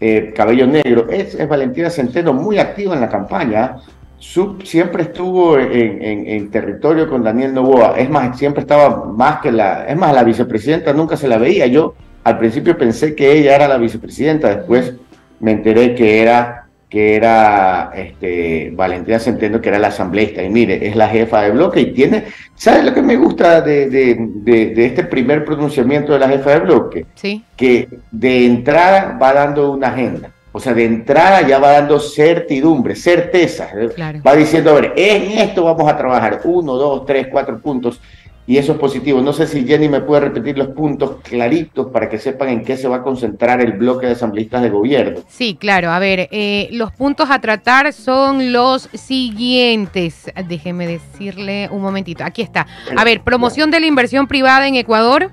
eh, 0.00 0.32
cabello 0.34 0.66
negro. 0.66 1.08
Es, 1.10 1.34
es 1.34 1.48
Valentina 1.48 1.90
Centeno, 1.90 2.32
muy 2.32 2.58
activa 2.58 2.94
en 2.94 3.00
la 3.00 3.08
campaña. 3.08 3.76
Su- 4.18 4.58
siempre 4.64 5.04
estuvo 5.04 5.58
en, 5.58 6.02
en- 6.02 6.26
en 6.28 6.50
territorio 6.50 7.08
con 7.08 7.22
Daniel 7.22 7.52
Novoa. 7.54 7.98
Es 7.98 8.08
más, 8.08 8.38
siempre 8.38 8.62
estaba 8.62 9.04
más 9.04 9.40
que 9.40 9.52
la. 9.52 9.86
Es 9.86 9.96
más, 9.96 10.12
la 10.14 10.24
vicepresidenta 10.24 10.92
nunca 10.92 11.16
se 11.16 11.28
la 11.28 11.38
veía. 11.38 11.66
Yo 11.66 11.94
al 12.24 12.38
principio 12.38 12.76
pensé 12.76 13.14
que 13.14 13.32
ella 13.32 13.54
era 13.54 13.68
la 13.68 13.76
vicepresidenta, 13.78 14.48
después 14.48 14.94
me 15.40 15.52
enteré 15.52 15.94
que 15.94 16.22
era 16.22 16.65
que 16.88 17.16
era 17.16 17.90
este, 17.94 18.70
Valentina 18.74 19.18
Centeno, 19.18 19.60
que 19.60 19.68
era 19.70 19.78
la 19.78 19.88
asambleísta. 19.88 20.42
Y 20.42 20.48
mire, 20.48 20.86
es 20.86 20.94
la 20.94 21.08
jefa 21.08 21.42
de 21.42 21.50
bloque 21.50 21.80
y 21.80 21.92
tiene. 21.92 22.24
¿Sabes 22.54 22.84
lo 22.84 22.94
que 22.94 23.02
me 23.02 23.16
gusta 23.16 23.60
de, 23.60 23.88
de- 23.90 24.16
de- 24.18 24.66
de 24.74 24.86
este 24.86 25.02
primer 25.04 25.44
pronunciamiento 25.44 26.12
de 26.12 26.18
la 26.20 26.28
jefa 26.28 26.50
de 26.50 26.60
bloque? 26.60 27.06
Sí. 27.14 27.42
que 27.56 27.88
de 28.10 28.46
entrada 28.46 29.18
va 29.20 29.32
dando 29.32 29.72
una 29.72 29.88
agenda. 29.88 30.30
O 30.52 30.60
sea, 30.60 30.72
de 30.72 30.84
entrada 30.84 31.42
ya 31.46 31.58
va 31.58 31.72
dando 31.72 31.98
certidumbre, 32.00 32.94
certeza. 32.96 33.68
Claro. 33.94 34.20
Va 34.26 34.34
diciendo, 34.34 34.70
a 34.70 34.80
ver, 34.80 34.92
en 34.96 35.38
esto 35.38 35.64
vamos 35.64 35.90
a 35.92 35.96
trabajar. 35.98 36.40
Uno, 36.44 36.74
dos, 36.74 37.04
tres, 37.04 37.26
cuatro 37.30 37.58
puntos. 37.58 38.00
Y 38.48 38.58
eso 38.58 38.72
es 38.72 38.78
positivo. 38.78 39.20
No 39.20 39.32
sé 39.32 39.46
si 39.48 39.66
Jenny 39.66 39.88
me 39.88 40.00
puede 40.00 40.20
repetir 40.20 40.56
los 40.56 40.68
puntos 40.68 41.16
claritos 41.22 41.88
para 41.92 42.08
que 42.08 42.18
sepan 42.18 42.48
en 42.50 42.64
qué 42.64 42.76
se 42.76 42.86
va 42.86 42.96
a 42.96 43.02
concentrar 43.02 43.60
el 43.60 43.72
bloque 43.72 44.06
de 44.06 44.12
asambleístas 44.12 44.62
de 44.62 44.70
gobierno. 44.70 45.20
Sí, 45.28 45.56
claro. 45.58 45.90
A 45.90 45.98
ver, 45.98 46.28
eh, 46.30 46.68
los 46.70 46.92
puntos 46.92 47.28
a 47.30 47.40
tratar 47.40 47.92
son 47.92 48.52
los 48.52 48.88
siguientes. 48.94 50.30
Déjeme 50.46 50.86
decirle 50.86 51.68
un 51.72 51.82
momentito. 51.82 52.22
Aquí 52.22 52.42
está. 52.42 52.68
A 52.96 53.02
ver, 53.02 53.22
promoción 53.22 53.72
de 53.72 53.80
la 53.80 53.86
inversión 53.86 54.28
privada 54.28 54.68
en 54.68 54.76
Ecuador, 54.76 55.32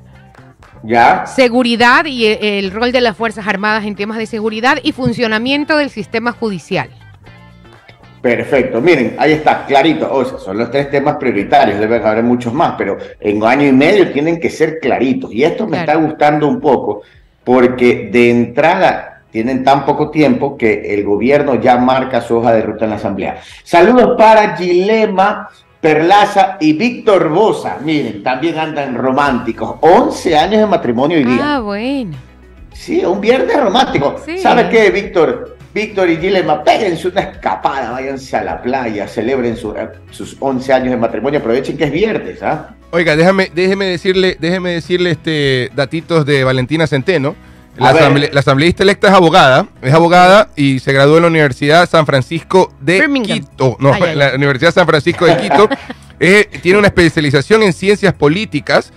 ¿Ya? 0.84 1.28
seguridad 1.28 2.06
y 2.06 2.26
el, 2.26 2.44
el 2.44 2.72
rol 2.72 2.92
de 2.92 3.02
las 3.02 3.16
Fuerzas 3.16 3.48
Armadas 3.48 3.86
en 3.86 3.96
temas 3.96 4.18
de 4.18 4.26
seguridad 4.26 4.80
y 4.82 4.92
funcionamiento 4.92 5.78
del 5.78 5.92
sistema 5.92 6.32
judicial. 6.32 6.90
Perfecto, 8.24 8.80
miren, 8.80 9.18
ahí 9.20 9.34
está, 9.34 9.66
clarito. 9.66 10.08
O 10.10 10.24
sea, 10.24 10.38
son 10.40 10.58
los 10.58 10.72
tres 10.72 10.90
temas 10.90 11.18
prioritarios, 11.18 11.78
deben 11.78 12.06
haber 12.08 12.24
muchos 12.24 12.54
más, 12.54 12.76
pero 12.78 12.98
en 13.20 13.36
un 13.36 13.44
año 13.46 13.68
y 13.68 13.74
medio 13.74 14.10
tienen 14.14 14.40
que 14.40 14.50
ser 14.50 14.80
claritos. 14.80 15.34
Y 15.34 15.44
esto 15.44 15.66
me 15.68 15.72
Claro. 15.84 15.92
está 15.92 15.96
gustando 16.08 16.48
un 16.48 16.62
poco, 16.62 17.02
porque 17.44 18.08
de 18.14 18.30
entrada 18.32 19.24
tienen 19.30 19.62
tan 19.66 19.84
poco 19.86 20.10
tiempo 20.10 20.56
que 20.58 20.94
el 20.94 21.04
gobierno 21.04 21.56
ya 21.56 21.76
marca 21.76 22.22
su 22.22 22.38
hoja 22.38 22.54
de 22.54 22.62
ruta 22.62 22.86
en 22.86 22.92
la 22.92 22.96
Asamblea. 22.96 23.42
Saludos 23.62 24.16
para 24.18 24.56
Gilema, 24.56 25.50
Perlaza 25.82 26.56
y 26.62 26.72
Víctor 26.78 27.28
Bosa. 27.28 27.78
Miren, 27.84 28.24
también 28.24 28.58
andan 28.58 28.96
románticos. 28.96 29.76
11 29.82 30.38
años 30.38 30.62
de 30.62 30.66
matrimonio 30.68 31.18
hoy 31.18 31.26
día. 31.26 31.56
Ah, 31.56 31.60
bueno. 31.60 32.16
Sí, 32.86 33.04
un 33.06 33.22
viernes 33.22 33.56
romántico. 33.60 34.22
Sí. 34.26 34.38
¿Sabe 34.40 34.70
qué, 34.70 34.90
Víctor? 34.90 35.58
Víctor 35.74 36.10
y 36.10 36.18
Gilema, 36.18 36.64
péguense 36.64 37.08
una 37.08 37.22
escapada, 37.22 37.92
váyanse 37.92 38.36
a 38.38 38.44
la 38.44 38.62
playa, 38.62 39.08
celebren 39.08 39.58
su- 39.58 39.74
sus 40.12 40.36
11 40.40 40.72
años 40.74 40.92
de 40.92 40.98
matrimonio, 40.98 41.40
aprovechen 41.40 41.78
que 41.78 41.86
es 41.86 41.92
viernes, 41.92 42.44
¿ah? 42.44 42.76
Oiga, 42.92 43.16
déjame, 43.16 43.50
déjeme 43.56 43.86
decirle, 43.86 44.38
déjeme 44.40 44.72
decirle 44.74 45.12
este 45.12 45.72
datitos 45.74 46.26
de 46.28 46.44
Valentina 46.44 46.86
Centeno. 46.86 47.36
La, 47.76 47.92
asamble- 47.92 48.38
asambleísta 48.38 48.84
electa 48.84 49.08
es 49.08 49.14
abogada, 49.16 49.66
es 49.82 49.92
abogada 49.94 50.50
y 50.56 50.78
se 50.78 50.94
graduó 50.94 51.16
en 51.18 51.24
la 51.24 51.30
Universidad 51.30 51.90
San 51.90 52.06
Francisco 52.06 52.72
de 52.80 53.00
Birmingham. 53.00 53.40
Quito. 53.40 53.76
No, 53.80 53.94
Ay, 53.94 54.02
ay, 54.10 54.16
la 54.16 54.36
Universidad 54.36 54.72
San 54.72 54.86
Francisco 54.86 55.26
de 55.26 55.38
Quito. 55.38 55.70
Eh, 56.20 56.48
tiene 56.62 56.78
una 56.78 56.88
especialización 56.88 57.64
en 57.64 57.74
ciencias 57.74 58.14
políticas. 58.14 58.94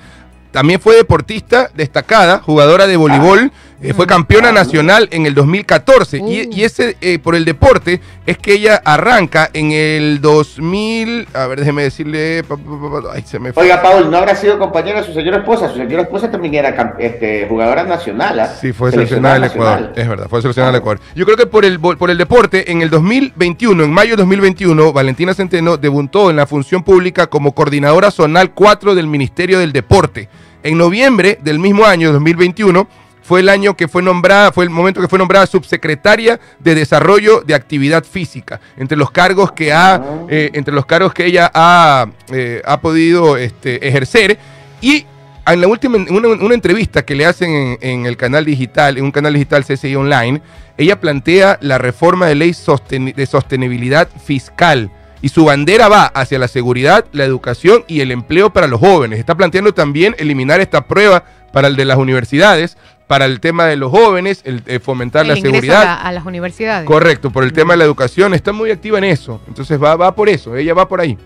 También 0.53 0.79
fue 0.79 0.95
deportista 0.95 1.71
destacada, 1.75 2.39
jugadora 2.39 2.87
de 2.87 2.97
voleibol 2.97 3.51
Eh, 3.83 3.93
fue 3.93 4.07
campeona 4.07 4.53
nacional 4.53 5.09
en 5.13 5.27
el 5.27 5.35
2014 5.35 6.21
Uh. 6.21 6.29
y, 6.29 6.49
y 6.51 6.65
ese 6.65 6.97
eh, 7.01 7.19
por 7.19 7.35
el 7.35 7.45
deporte 7.45 8.01
es 8.25 8.39
que 8.39 8.55
ella 8.55 8.81
arranca 8.85 9.51
en 9.53 9.73
el 9.73 10.21
2000, 10.21 11.29
a 11.35 11.47
ver, 11.47 11.61
déjeme 11.61 11.83
decirle, 11.83 12.43
pa, 12.45 12.57
pa, 12.57 12.63
pa, 12.63 13.03
pa, 13.03 13.09
ay, 13.15 13.23
se 13.27 13.39
me 13.39 13.53
fue. 13.53 13.63
Oiga, 13.65 13.83
Paul, 13.83 14.11
¿no 14.11 14.17
habrá 14.17 14.35
sido 14.35 14.59
compañera 14.59 15.01
de 15.01 15.07
su 15.07 15.13
señora 15.13 15.39
esposa? 15.39 15.69
Su 15.69 15.77
señora 15.77 16.03
esposa 16.03 16.31
también 16.31 16.55
era 16.55 16.95
este, 16.99 17.47
jugadora 17.49 17.85
nacional. 17.85 18.41
¿ah? 18.41 18.47
Sí, 18.61 18.73
fue 18.73 18.91
seleccionada 18.91 19.35
del 19.35 19.43
nacional. 19.43 19.75
Ecuador. 19.75 19.99
Es 19.99 20.09
verdad, 20.09 20.27
fue 20.29 20.43
seleccionada 20.43 20.73
del 20.73 20.81
Ecuador. 20.81 21.01
Yo 21.15 21.25
creo 21.25 21.37
que 21.37 21.47
por 21.47 21.65
el, 21.65 21.79
por 21.79 22.11
el 22.11 22.19
deporte, 22.19 22.71
en 22.73 22.83
el 22.83 22.91
2021, 22.91 23.85
en 23.85 23.91
mayo 23.93 24.11
de 24.13 24.17
2021, 24.17 24.93
Valentina 24.93 25.35
Centeno 25.35 25.77
debutó 25.77 26.31
en 26.31 26.37
la 26.37 26.47
función 26.47 26.83
pública 26.83 27.27
como 27.27 27.53
coordinadora 27.53 28.11
zonal 28.11 28.53
4 28.53 28.95
del 28.95 29.07
Ministerio 29.07 29.59
del 29.59 29.73
Deporte. 29.73 30.29
En 30.63 30.79
noviembre 30.79 31.39
del 31.43 31.59
mismo 31.59 31.85
año, 31.85 32.13
2021, 32.13 32.89
fue 33.27 33.41
el 33.41 33.49
año 33.49 33.77
que 33.77 33.89
fue 33.89 34.03
nombrada, 34.03 34.53
fue 34.53 34.63
el 34.63 34.71
momento 34.71 35.01
que 35.01 35.09
fue 35.09 35.19
nombrada 35.19 35.47
subsecretaria 35.49 36.39
de 36.61 36.77
Desarrollo 36.77 37.41
de 37.41 37.55
Actividad 37.55 38.05
Física. 38.05 38.61
Entre 38.77 38.97
los 38.97 39.11
cargos 39.11 39.51
que 39.51 39.73
ha, 39.73 40.01
eh, 40.29 40.51
entre 40.53 40.73
los 40.73 40.87
cargos 40.87 41.13
que 41.13 41.27
ella 41.27 41.51
ha, 41.53 42.07
eh, 42.33 42.63
ha 42.65 42.81
podido 42.81 43.37
este, 43.37 43.87
ejercer. 43.87 44.39
Y 44.81 45.07
en 45.45 45.61
la 45.61 45.67
última, 45.67 45.99
una, 46.09 46.55
entrevista 46.55 47.05
que 47.05 47.17
le 47.17 47.27
hacen 47.27 47.79
en, 47.81 48.07
el 48.07 48.17
canal 48.17 48.45
digital, 48.45 48.97
en 48.97 49.05
un 49.05 49.11
canal 49.11 49.33
digital 49.33 49.65
CCI 49.65 49.97
Online, 49.97 50.41
ella 50.79 51.01
plantea 51.01 51.59
la 51.61 51.79
reforma 51.79 52.27
de 52.27 52.37
ley 52.37 52.55
de 52.55 53.27
sostenibilidad 53.27 54.09
fiscal. 54.25 54.93
Y 55.21 55.31
su 55.31 55.47
bandera 55.47 55.89
va 55.89 56.05
hacia 56.07 56.39
la 56.39 56.47
seguridad, 56.47 57.07
la 57.11 57.25
educación 57.25 57.85
y 57.89 58.03
el 58.03 58.13
empleo 58.13 58.53
para 58.53 58.69
los 58.69 58.79
jóvenes. 58.79 59.19
Está 59.19 59.35
planteando 59.35 59.75
también 59.75 60.15
eliminar 60.19 60.61
esta 60.61 60.87
prueba 60.87 61.25
para 61.53 61.69
el 61.69 61.77
de 61.77 61.87
las 61.87 61.97
universidades, 61.97 62.77
para 63.07 63.25
el 63.25 63.39
tema 63.41 63.67
de 63.67 63.77
los 63.77 63.91
jóvenes, 63.91 64.41
el, 64.45 64.63
eh, 64.67 64.79
fomentar 64.81 65.23
El 65.23 65.29
la 65.29 65.37
seguridad. 65.37 65.83
a, 65.83 65.85
la- 65.85 65.95
a 65.95 66.13
las 66.13 66.27
universidades. 66.27 66.87
Correcto, 66.87 67.31
por 67.31 67.45
el 67.45 67.53
tema 67.53 67.75
de 67.75 67.79
la 67.79 67.85
educación. 67.85 68.35
Está 68.35 68.53
muy 68.53 68.71
activa 68.71 68.99
en 68.99 69.05
eso. 69.05 69.41
Entonces 69.47 69.83
va, 69.83 69.95
va 69.97 70.15
por 70.15 70.29
eso, 70.29 70.57
ella 70.57 70.75
va 70.75 70.89
por 70.89 71.01
ahí. 71.01 71.17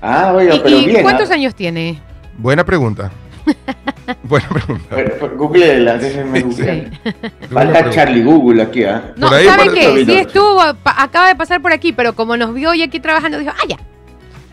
Ah, 0.00 0.32
oiga, 0.34 0.54
¿Y, 0.56 0.60
pero 0.60 0.76
y 0.78 0.86
bien. 0.86 1.02
cuántos 1.02 1.30
¿ah? 1.30 1.34
años 1.34 1.54
tiene? 1.54 2.00
Buena 2.36 2.64
pregunta. 2.64 3.10
Buena 4.24 4.48
pregunta. 4.48 4.96
Googleela, 5.36 5.96
déjenme 5.98 6.40
Sí. 6.52 6.88
Buena 7.50 7.72
Falta. 7.72 7.90
Charlie 7.90 8.22
Google 8.22 8.62
aquí, 8.62 8.84
¿ah? 8.84 9.12
No, 9.16 9.28
¿sabe 9.28 9.72
qué? 9.74 10.04
Sí 10.04 10.12
estuvo, 10.14 10.60
acaba 10.84 11.28
de 11.28 11.36
pasar 11.36 11.60
por 11.62 11.72
aquí, 11.72 11.92
pero 11.92 12.14
como 12.14 12.36
nos 12.36 12.54
vio 12.54 12.70
hoy 12.70 12.82
aquí 12.82 12.98
trabajando, 13.00 13.38
dijo, 13.38 13.52
ah, 13.54 13.66
ya. 13.68 13.76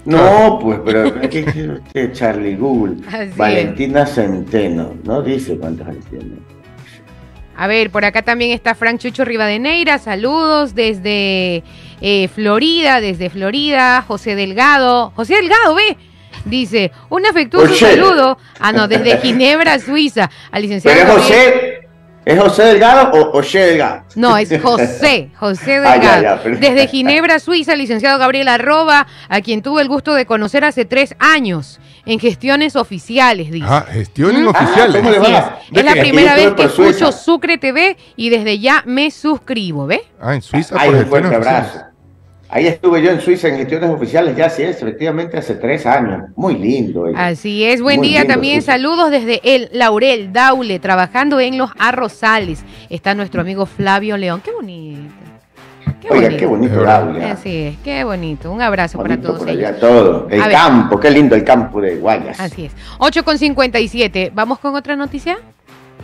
No, 0.05 0.59
pues, 0.61 0.79
pero 0.85 1.19
que 1.29 1.43
quiere 1.45 1.73
usted 1.73 2.13
Charlie 2.13 2.55
Google. 2.55 2.97
Así 3.07 3.17
es. 3.29 3.37
Valentina 3.37 4.05
Centeno, 4.05 4.95
no 5.03 5.21
dice 5.21 5.57
cuántos 5.57 5.87
años 5.87 6.05
tiene. 6.09 6.35
A 7.55 7.67
ver, 7.67 7.89
por 7.91 8.05
acá 8.05 8.21
también 8.21 8.51
está 8.51 8.73
Frank 8.73 8.99
Chucho 8.99 9.25
Rivadeneira. 9.25 9.99
Saludos 9.99 10.75
desde 10.75 11.61
eh, 11.99 12.29
Florida, 12.33 13.01
desde 13.01 13.29
Florida. 13.29 14.01
José 14.07 14.35
Delgado. 14.35 15.11
José 15.13 15.35
Delgado, 15.35 15.75
ve. 15.75 15.97
Dice, 16.45 16.93
un 17.09 17.25
afectuoso 17.25 17.75
saludo. 17.75 18.37
Ah, 18.61 18.71
no, 18.71 18.87
desde 18.87 19.17
Ginebra, 19.21 19.77
Suiza. 19.79 20.29
Al 20.51 20.61
licenciado. 20.61 20.97
¿Pero 20.97 21.13
José? 21.17 21.88
¿Es 22.29 22.39
José 22.39 22.63
Delgado 22.63 23.11
o 23.11 23.31
José 23.31 23.59
Delgado? 23.59 24.03
No, 24.15 24.37
es 24.37 24.49
José, 24.61 25.29
José 25.37 25.77
Ah, 25.85 25.97
ya, 25.97 26.15
Delgado. 26.15 26.43
ya, 26.51 26.57
Desde 26.59 26.87
Ginebra, 26.87 27.39
Suiza, 27.39 27.75
licenciado 27.75 28.19
Gabriel 28.19 28.47
Arroba, 28.47 29.07
a 29.27 29.41
quien 29.41 29.61
tuve 29.63 29.81
el 29.81 29.87
gusto 29.87 30.13
de 30.13 30.25
conocer 30.27 30.63
hace 30.63 30.85
tres 30.85 31.15
años 31.19 31.79
en 32.05 32.19
gestiones 32.19 32.75
oficiales, 32.75 33.49
dice. 33.51 33.65
Ajá, 33.65 33.81
gestiones 33.91 34.43
Mm. 34.43 34.47
oficiales. 34.47 34.95
Ah, 34.95 34.99
¿cómo 34.99 35.09
le 35.11 35.19
va? 35.19 35.59
es. 35.71 35.77
Es 35.79 35.85
la 35.85 35.91
primera 36.01 36.35
vez 36.35 36.53
que 36.53 36.63
escucho 36.65 37.11
Sucre 37.11 37.57
TV 37.57 37.97
y 38.15 38.29
desde 38.29 38.59
ya 38.59 38.83
me 38.85 39.09
suscribo, 39.11 39.87
¿ve? 39.87 40.01
Ah, 40.21 40.35
en 40.35 40.41
Suiza 40.41 40.75
Ay, 40.77 40.89
por 40.91 40.99
un 40.99 41.05
fuerte 41.07 41.27
oficiales. 41.35 41.47
abrazo. 41.71 41.88
Ahí 42.51 42.65
estuve 42.65 43.01
yo 43.03 43.11
en 43.11 43.21
Suiza 43.21 43.47
en 43.47 43.57
gestiones 43.57 43.89
oficiales, 43.91 44.35
ya 44.35 44.49
sí 44.49 44.63
es, 44.63 44.81
efectivamente 44.81 45.37
hace 45.37 45.53
tres 45.55 45.85
años. 45.85 46.29
Muy 46.35 46.55
lindo. 46.57 47.05
Así 47.15 47.63
es, 47.63 47.79
buen 47.81 47.97
Muy 47.97 48.07
día 48.07 48.21
lindo, 48.21 48.33
también. 48.33 48.55
Suiza. 48.61 48.71
Saludos 48.73 49.11
desde 49.11 49.39
el 49.43 49.69
Laurel 49.71 50.33
Daule, 50.33 50.79
trabajando 50.79 51.39
en 51.39 51.57
los 51.59 51.69
arrozales. 51.77 52.63
Está 52.89 53.13
nuestro 53.13 53.41
amigo 53.41 53.65
Flavio 53.67 54.17
León. 54.17 54.41
Qué 54.43 54.51
bonito. 54.51 54.99
Qué 56.01 56.07
Oiga, 56.09 56.21
bonito. 56.23 56.39
qué 56.39 56.45
bonito. 56.47 56.81
Daule. 56.81 57.25
Así 57.25 57.55
es, 57.57 57.77
qué 57.83 58.03
bonito. 58.03 58.51
Un 58.51 58.61
abrazo 58.61 58.97
para 58.99 59.17
todos 59.21 59.39
por 59.39 59.49
ellos. 59.49 59.67
allá 59.69 59.79
todo. 59.79 60.27
El 60.31 60.41
A 60.41 60.47
ver. 60.47 60.55
campo, 60.55 60.99
qué 60.99 61.11
lindo 61.11 61.35
el 61.35 61.43
campo 61.43 61.79
de 61.81 61.97
Guayas. 61.97 62.39
Así 62.39 62.65
es. 62.65 62.71
8 62.97 63.23
con 63.23 63.37
57. 63.37 64.31
¿Vamos 64.33 64.57
con 64.59 64.73
otra 64.75 64.95
noticia? 64.95 65.37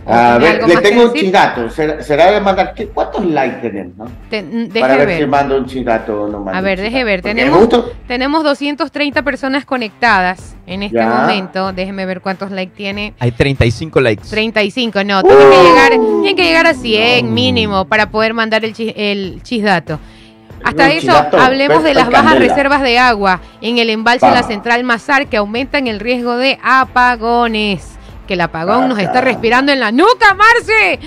¿O 0.08 0.14
A 0.14 0.38
ver, 0.38 0.62
le 0.68 0.76
que 0.76 0.82
tengo 0.82 1.02
un 1.02 1.08
decir? 1.08 1.22
chisdato. 1.24 1.68
¿Será, 1.72 2.02
será 2.04 2.32
de 2.32 2.40
mandar? 2.40 2.76
¿qué- 2.76 2.88
¿Cuántos 2.90 3.26
likes 3.26 3.58
tenemos? 3.62 3.98
no? 3.98 4.06
Te- 4.30 4.44
mm, 4.44 4.68
deje 4.68 4.80
Para 4.80 4.98
ver, 4.98 5.18
si 5.20 5.26
mando 5.26 5.58
un 5.58 5.66
chisdato 5.66 6.24
o 6.24 6.28
no 6.28 6.40
mando 6.42 6.58
A 6.58 6.62
ver, 6.62 6.80
deje 6.80 7.04
ver. 7.04 7.24
Tenemos, 7.24 7.58
justo- 7.58 7.92
tenemos 8.08 8.44
230 8.44 9.24
personas 9.24 9.66
conectadas 9.66 10.56
en 10.68 10.84
este 10.84 10.98
Ya. 10.98 11.10
momento. 11.10 11.74
Déjeme 11.74 12.06
ver 12.06 12.22
cuántos 12.22 12.52
likes 12.52 12.74
tiene. 12.76 13.14
Hay 13.20 13.32
35 13.32 14.00
likes. 14.00 14.28
35, 14.30 15.04
no, 15.04 15.24
tiene 15.24 15.40
que 15.40 15.46
Uh. 15.58 15.64
llegar, 15.64 15.90
tiene 16.22 16.36
que 16.36 16.44
llegar 16.44 16.68
a 16.68 16.74
100 16.76 17.34
mínimo 17.34 17.86
para 17.86 18.12
poder 18.12 18.36
mandar 18.36 18.64
el, 18.64 18.74
chi- 18.74 18.94
el 18.96 19.42
chisdato. 19.42 20.00
Hasta 20.64 20.88
eso, 20.90 21.00
chisdato, 21.02 21.38
hablemos 21.40 21.84
de 21.84 21.94
las 21.96 22.10
bajas 22.10 22.34
candela. 22.34 22.48
reservas 22.54 22.82
de 22.84 22.98
agua 23.00 23.40
en 23.62 23.78
el 23.80 23.90
embalse 23.90 24.26
de 24.26 24.32
la 24.32 24.44
central 24.44 24.84
Mazar 24.84 25.28
que 25.28 25.38
aumentan 25.38 25.88
el 25.88 26.00
riesgo 26.00 26.38
de 26.38 26.58
apagones. 26.64 27.95
Que 28.28 28.34
el 28.34 28.42
apagón 28.42 28.90
nos 28.90 29.00
está 29.00 29.22
respirando 29.22 29.72
en 29.72 29.80
la 29.80 29.92
nuca, 29.92 30.34
Marce. 30.34 31.00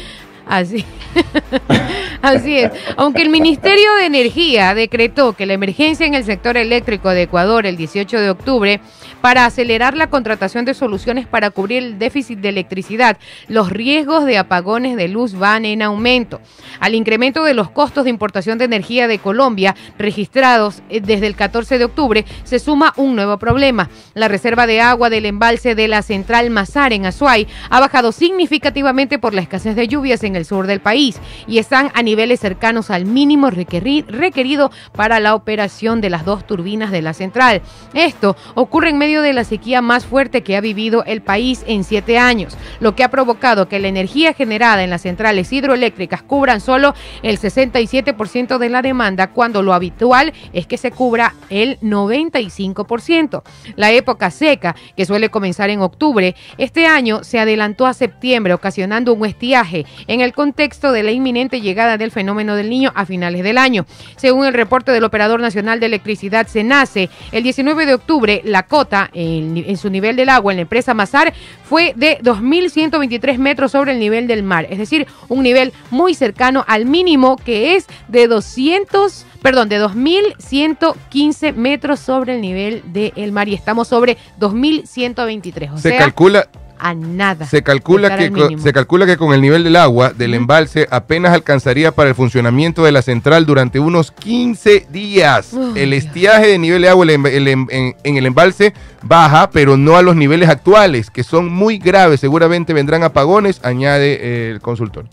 Así. 0.49 0.85
Así 2.23 2.59
es. 2.59 2.73
Aunque 2.97 3.23
el 3.23 3.29
Ministerio 3.29 3.95
de 3.97 4.07
Energía 4.07 4.75
decretó 4.75 5.35
que 5.35 5.47
la 5.47 5.53
emergencia 5.53 6.07
en 6.07 6.15
el 6.15 6.25
sector 6.25 6.57
eléctrico 6.57 7.11
de 7.11 7.23
Ecuador 7.23 7.67
el 7.67 7.77
18 7.77 8.19
de 8.21 8.31
octubre 8.31 8.81
para 9.21 9.45
acelerar 9.45 9.97
la 9.97 10.11
contratación 10.11 10.65
de 10.65 10.75
soluciones 10.75 11.27
para 11.27 11.51
cubrir 11.51 11.83
el 11.83 11.99
déficit 11.99 12.39
de 12.39 12.51
electricidad, 12.51 13.19
los 13.49 13.71
riesgos 13.71 14.25
de 14.25 14.39
apagones 14.39 14.97
de 14.97 15.09
luz 15.09 15.35
van 15.35 15.65
en 15.65 15.83
aumento. 15.83 16.41
Al 16.81 16.95
incremento 16.95 17.45
de 17.45 17.55
los 17.55 17.71
costos 17.71 18.05
de 18.05 18.11
importación 18.11 18.59
de 18.59 18.65
energía 18.65 19.09
de 19.09 19.19
Colombia 19.19 19.75
registrados 19.99 20.83
eh, 20.89 21.01
desde 21.01 21.27
el 21.27 21.35
14 21.35 21.79
de 21.79 21.85
octubre, 21.85 22.25
se 22.45 22.59
suma 22.59 22.95
un 22.97 23.17
nuevo 23.17 23.39
problema. 23.39 23.91
La 24.15 24.29
reserva 24.29 24.67
de 24.67 24.81
agua 24.81 25.11
del 25.11 25.27
embalse 25.27 25.75
de 25.75 25.89
la 25.89 26.03
central 26.03 26.51
Mazar 26.51 26.93
en 26.93 27.07
Azuay 27.07 27.47
ha 27.71 27.81
bajado 27.81 28.13
significativamente 28.13 29.19
por 29.19 29.35
la 29.35 29.41
escasez 29.41 29.75
de 29.77 29.89
lluvias 29.89 30.23
en 30.25 30.37
el 30.37 30.38
sur 30.45 30.67
del 30.67 30.81
país 30.81 31.21
y 31.47 31.59
están 31.59 31.91
a 31.95 32.03
niveles 32.03 32.41
cercanos 32.41 32.91
al 32.91 33.05
mínimo 33.05 33.51
requeri- 33.51 34.05
requerido 34.07 34.71
para 34.93 35.21
la 35.21 35.35
operación 35.35 36.01
de 36.01 36.11
las 36.11 36.25
dos 36.25 36.47
turbinas 36.47 36.91
de 36.91 37.03
la 37.03 37.13
central. 37.15 37.63
Esto 37.95 38.37
ocurre 38.55 38.91
en 38.91 38.99
medio 38.99 39.23
de 39.23 39.33
la 39.33 39.45
sequía 39.45 39.81
más 39.83 40.07
fuerte 40.07 40.43
que 40.43 40.57
ha 40.57 40.61
vivido 40.61 41.05
el 41.05 41.23
país 41.23 41.65
en 41.67 41.85
siete 41.85 42.19
años, 42.19 42.57
lo 42.81 42.95
que 42.95 43.05
ha 43.05 43.11
provocado 43.11 43.69
que 43.69 43.79
la 43.79 43.89
energía 43.89 44.35
generada 44.35 44.83
en 44.85 44.91
las 44.91 45.03
centrales 45.03 45.53
hidroeléctricas 45.53 46.23
cubran 46.23 46.61
solo 46.61 46.95
el 47.23 47.39
67% 47.39 48.59
de 48.59 48.69
la 48.69 48.83
demanda, 48.83 49.29
cuando 49.29 49.63
lo 49.63 49.75
habitual 49.75 50.33
es 50.53 50.67
que 50.67 50.79
se 50.79 50.91
cubra 50.91 51.35
el 51.51 51.79
95%. 51.81 53.43
La 53.77 53.91
época 53.93 54.31
seca, 54.31 54.75
que 54.97 55.07
suele 55.07 55.29
comenzar 55.31 55.71
en 55.71 55.81
octubre, 55.81 56.35
este 56.57 56.87
año 56.87 57.25
se 57.25 57.39
adelantó 57.39 57.87
a 57.87 57.95
septiembre, 57.95 58.55
ocasionando 58.55 59.13
un 59.13 59.27
estiaje 59.27 59.87
en 60.07 60.21
el 60.21 60.28
contexto 60.33 60.93
de 60.93 61.03
la 61.03 61.11
inminente 61.11 61.61
llegada 61.61 61.99
del 61.99 62.11
fenómeno 62.11 62.57
del 62.57 62.71
niño 62.71 62.93
a 62.95 63.07
finales 63.07 63.43
del 63.43 63.59
año. 63.59 63.87
Según 64.17 64.47
el 64.47 64.55
reporte 64.55 64.93
del 64.93 65.05
Operador 65.05 65.41
Nacional 65.41 65.81
de 65.81 65.87
Electricidad, 65.87 66.47
SENACE, 66.47 67.11
el 67.33 67.43
19 67.43 67.87
de 67.87 67.95
octubre, 67.95 68.41
la 68.45 68.65
cota 68.65 69.11
en, 69.13 69.57
en 69.57 69.77
su 69.77 69.91
nivel 69.91 70.17
del 70.17 70.29
agua 70.29 70.53
en 70.53 70.57
la 70.57 70.63
empresa 70.63 70.95
Mazar 70.95 71.33
fue 71.65 71.93
de 71.97 72.19
2.123 72.21 73.39
metros 73.39 73.73
sobre 73.73 73.93
el 73.93 73.99
nivel 73.99 74.27
del 74.27 74.43
mar, 74.43 74.67
es 74.71 74.79
decir, 74.79 75.07
un 75.29 75.43
nivel 75.43 75.73
muy 75.91 76.15
cercano 76.15 76.65
al 76.67 76.87
mínimo 76.87 77.37
que 77.37 77.77
es 77.77 77.87
de 78.09 78.27
200, 78.27 79.27
perdón, 79.43 79.69
de 79.69 79.81
2.115 79.81 81.55
metros 81.55 82.01
sobre 82.01 82.35
el 82.35 82.41
nivel 82.41 82.83
del 82.87 83.33
mar 83.33 83.49
y 83.49 83.55
estamos 83.55 83.89
sobre 83.89 84.17
2.123, 84.41 85.73
o 85.73 85.77
Se 85.77 85.91
sea, 85.91 85.99
calcula, 85.99 86.49
a 86.79 86.95
nada. 86.95 87.47
se 87.47 87.63
calcula 87.63 88.17
que 88.17 88.25
al 88.25 88.33
co- 88.33 88.41
mínimo. 88.43 88.63
se 88.63 88.73
calcula 88.73 89.07
que 89.07 89.17
con 89.17 89.33
el 89.35 89.41
nivel 89.41 89.65
del 89.65 89.77
agua 89.77 90.11
del 90.11 90.35
embalse 90.35 90.87
apenas 90.91 91.33
alcanzaría 91.33 91.93
para 91.93 92.09
el 92.11 92.15
funcionamiento 92.15 92.85
de 92.85 92.93
la 92.93 93.03
central 93.03 93.47
durante 93.47 93.81
unos 93.81 94.11
15 94.13 94.87
días. 94.91 95.53
Uy, 95.53 95.73
el 95.81 95.91
Dios. 95.91 96.05
estiaje 96.05 96.47
de 96.49 96.59
nivel 96.59 96.83
de 96.83 96.89
agua 96.89 97.05
el 97.05 97.11
em- 97.11 97.27
el 97.27 97.49
en, 97.49 97.67
en 97.71 98.17
el 98.17 98.27
embalse 98.27 98.73
baja, 99.03 99.51
pero 99.51 99.77
no 99.77 99.97
a 99.97 100.03
los 100.03 100.17
niveles 100.17 100.49
actuales, 100.49 101.11
que 101.11 101.23
son 101.25 101.49
muy 101.53 101.79
graves. 101.79 102.21
Seguramente 102.21 102.73
vendrán 102.73 103.03
apagones, 103.03 103.61
añade 103.65 104.19
eh, 104.21 104.51
el 104.53 104.61
consultor. 104.61 105.07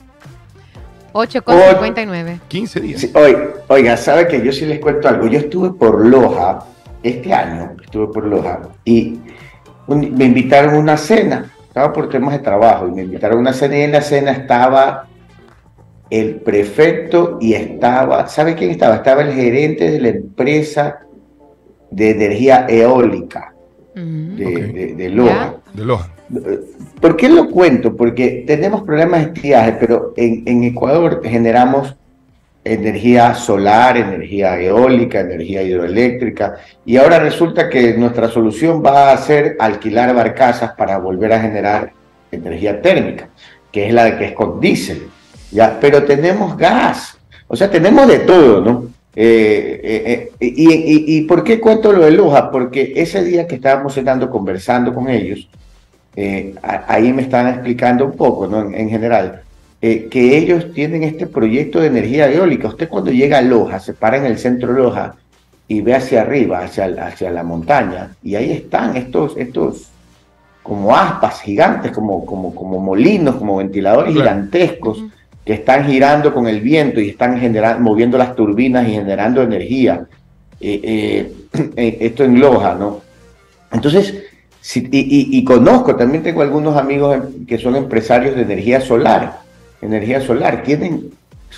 8,59. 1.14 2.40
15 2.48 2.80
días. 2.82 3.02
Sí, 3.02 3.12
oiga, 3.14 3.48
oiga, 3.70 3.98
sabe 3.98 4.28
que 4.28 4.44
yo 4.46 4.52
sí 4.52 4.66
les 4.66 4.80
cuento 4.80 5.08
algo. 5.08 5.28
Yo 5.28 5.40
estuve 5.40 5.72
por 5.72 6.06
Loja 6.06 6.60
este 7.04 7.34
año, 7.34 7.72
estuve 7.84 8.08
por 8.14 8.26
Loja 8.26 8.60
y 8.84 9.20
un- 9.88 10.14
me 10.18 10.26
invitaron 10.26 10.76
a 10.76 10.80
una 10.80 10.98
cena 10.98 11.52
estaba 11.76 11.92
por 11.92 12.08
temas 12.08 12.32
de 12.32 12.40
trabajo 12.40 12.88
y 12.88 12.92
me 12.92 13.02
invitaron 13.02 13.40
a 13.40 13.42
una 13.42 13.52
cena 13.54 13.78
y 13.78 13.82
en 13.82 13.92
la 13.92 14.00
cena 14.02 14.32
estaba 14.32 15.08
el 16.10 16.36
prefecto 16.36 17.38
y 17.42 17.54
estaba, 17.54 18.28
¿sabe 18.30 18.56
quién 18.56 18.72
estaba? 18.72 18.96
Estaba 18.96 19.24
el 19.24 19.34
gerente 19.34 19.92
de 19.92 20.00
la 20.00 20.08
empresa 20.08 21.00
de 21.92 22.12
energía 22.12 22.66
eólica 22.70 23.54
de, 23.94 24.46
Ok. 24.46 24.74
de- 24.74 24.96
de 24.96 25.10
Loja. 25.10 25.56
De 25.74 25.84
Loja. 25.86 26.10
¿Por 27.02 27.18
qué 27.18 27.28
lo 27.28 27.52
cuento? 27.52 27.94
Porque 27.94 28.46
tenemos 28.48 28.84
problemas 28.84 29.20
de 29.26 29.34
estiaje, 29.34 29.74
pero 29.78 30.14
en, 30.16 30.44
en 30.46 30.64
Ecuador 30.64 31.20
generamos 31.26 31.94
energía 32.66 33.36
solar, 33.36 33.96
energía 33.96 34.60
eólica, 34.60 35.20
energía 35.20 35.62
hidroeléctrica, 35.62 36.56
y 36.84 36.98
ahora 36.98 37.20
resulta 37.20 37.70
que 37.70 37.94
nuestra 37.94 38.28
solución 38.28 38.84
va 38.84 39.12
a 39.12 39.18
ser 39.18 39.56
alquilar 39.60 40.16
barcazas 40.16 40.72
para 40.74 40.98
volver 40.98 41.32
a 41.34 41.40
generar 41.40 41.92
energía 42.32 42.82
térmica, 42.82 43.30
que 43.72 43.88
es 43.88 43.94
la 43.94 44.18
que 44.18 44.26
es 44.26 44.32
con 44.34 44.60
diésel, 44.60 45.04
¿ya? 45.52 45.78
Pero 45.80 46.04
tenemos 46.04 46.58
gas, 46.58 47.18
o 47.48 47.56
sea, 47.56 47.70
tenemos 47.70 48.08
de 48.08 48.20
todo, 48.20 48.62
¿no? 48.62 48.88
Eh, 49.16 49.80
eh, 49.84 50.32
eh, 50.40 50.54
y, 50.58 50.74
y- 50.74 51.18
y 51.18 51.22
por 51.22 51.44
qué 51.44 51.60
cuento 51.62 51.94
lo 51.94 52.04
de 52.04 52.12
Loja? 52.12 52.50
Porque 52.52 52.94
ese 52.96 53.24
día 53.24 53.48
que 53.48 53.56
estábamos 53.56 53.94
cenando, 53.94 54.30
conversando 54.30 54.94
con 54.94 55.08
ellos, 55.08 55.48
ahí 56.88 57.14
me 57.14 57.22
estaban 57.22 57.54
explicando 57.54 58.06
un 58.06 58.14
poco, 58.14 58.48
¿no? 58.48 58.62
En, 58.62 58.74
en 58.74 58.90
general, 58.90 59.42
eh, 59.88 60.08
que 60.10 60.38
ellos 60.38 60.72
tienen 60.74 61.04
este 61.04 61.28
proyecto 61.28 61.80
de 61.80 61.88
energía 61.88 62.32
eólica. 62.32 62.68
Usted 62.70 62.90
cuando 62.90 63.12
llega 63.12 63.38
a 63.38 63.42
Loja, 63.42 63.80
se 63.80 63.94
para 63.94 64.18
en 64.18 64.26
el 64.26 64.38
centro 64.38 64.74
de 64.74 64.80
Loja 64.82 65.16
y 65.68 65.82
ve 65.82 65.94
hacia 65.94 66.22
arriba, 66.22 66.60
hacia, 66.60 66.86
hacia 66.86 67.30
la 67.32 67.44
montaña, 67.44 68.16
y 68.24 68.36
ahí 68.36 68.52
están 68.52 68.96
estos, 68.98 69.36
estos 69.38 69.90
como 70.64 70.96
aspas 70.96 71.42
gigantes, 71.42 71.92
como, 71.92 72.26
como, 72.26 72.56
como 72.56 72.80
molinos, 72.80 73.36
como 73.36 73.58
ventiladores 73.58 74.14
Claro. 74.14 74.30
gigantescos 74.32 75.04
que 75.46 75.54
están 75.54 75.86
girando 75.86 76.34
con 76.34 76.48
el 76.48 76.60
viento 76.62 77.00
y 77.00 77.10
están 77.10 77.38
generando, 77.40 77.80
moviendo 77.84 78.18
las 78.18 78.36
turbinas 78.36 78.88
y 78.88 78.92
generando 78.94 79.44
energía. 79.44 80.06
Eh, 80.60 81.32
eh, 81.76 81.98
esto 82.02 82.24
en 82.24 82.40
Loja, 82.40 82.74
¿no? 82.74 83.02
Entonces, 83.72 84.16
si- 84.62 84.88
y, 84.92 85.00
y- 85.00 85.38
y 85.38 85.44
conozco, 85.44 85.96
también 85.96 86.24
tengo 86.24 86.42
algunos 86.42 86.76
amigos 86.76 87.16
em- 87.18 87.46
que 87.46 87.60
son 87.60 87.76
empresarios 87.76 88.36
de 88.36 88.42
energía 88.42 88.82
solar. 88.82 89.45
Energía 89.82 90.22
solar, 90.22 90.64
tienen, 90.64 91.12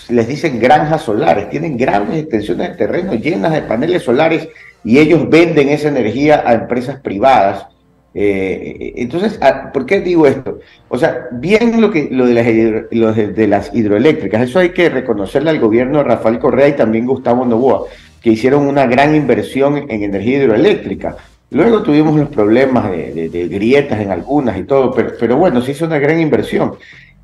les 0.10 0.28
dicen 0.28 0.60
granjas 0.60 1.02
solares, 1.04 1.50
tienen 1.50 1.78
grandes 1.78 2.18
extensiones 2.24 2.70
de 2.70 2.76
terreno 2.76 3.14
llenas 3.14 3.54
de 3.54 3.62
paneles 3.62 4.04
solares 4.04 4.48
y 4.84 5.00
ellos 5.00 5.30
venden 5.30 5.70
esa 5.70 5.90
energía 5.90 6.44
a 6.46 6.54
empresas 6.54 7.00
privadas. 7.00 7.66
Eh, 8.14 8.94
entonces, 8.98 9.38
ah, 9.42 9.70
¿por 9.72 9.86
qué 9.86 10.00
digo 10.02 10.26
esto? 10.26 10.60
O 10.90 10.98
sea, 10.98 11.28
bien 11.32 11.80
lo, 11.80 11.92
que, 11.92 12.08
lo, 12.12 12.26
de 12.26 12.34
las, 12.34 12.48
lo 12.92 13.14
de, 13.14 13.48
las 13.48 13.74
hidroeléctricas, 13.76 14.42
eso 14.42 14.60
hay 14.60 14.70
que 14.70 14.90
reconocerle 14.90 15.52
al 15.52 15.60
gobierno 15.60 16.00
de 16.00 16.04
Rafael 16.06 16.40
Correa 16.40 16.68
y 16.70 16.74
también 16.74 17.06
Gustavo 17.06 17.46
Novoa, 17.46 17.84
que 18.22 18.32
hicieron 18.32 18.66
una 18.68 18.88
gran 18.88 19.14
inversión 19.16 19.86
en 19.90 20.04
energía 20.04 20.40
hidroeléctrica. 20.44 21.16
Luego 21.52 21.84
tuvimos 21.84 22.18
los 22.20 22.30
problemas 22.30 22.90
de, 22.92 23.14
de- 23.14 23.30
de 23.30 23.48
grietas 23.48 24.00
en 24.02 24.12
algunas 24.12 24.58
y 24.58 24.64
todo, 24.64 24.92
pero, 24.94 25.12
pero 25.20 25.38
bueno, 25.38 25.62
se 25.62 25.72
hizo 25.72 25.86
una 25.86 26.00
gran 26.00 26.20
inversión. 26.20 26.74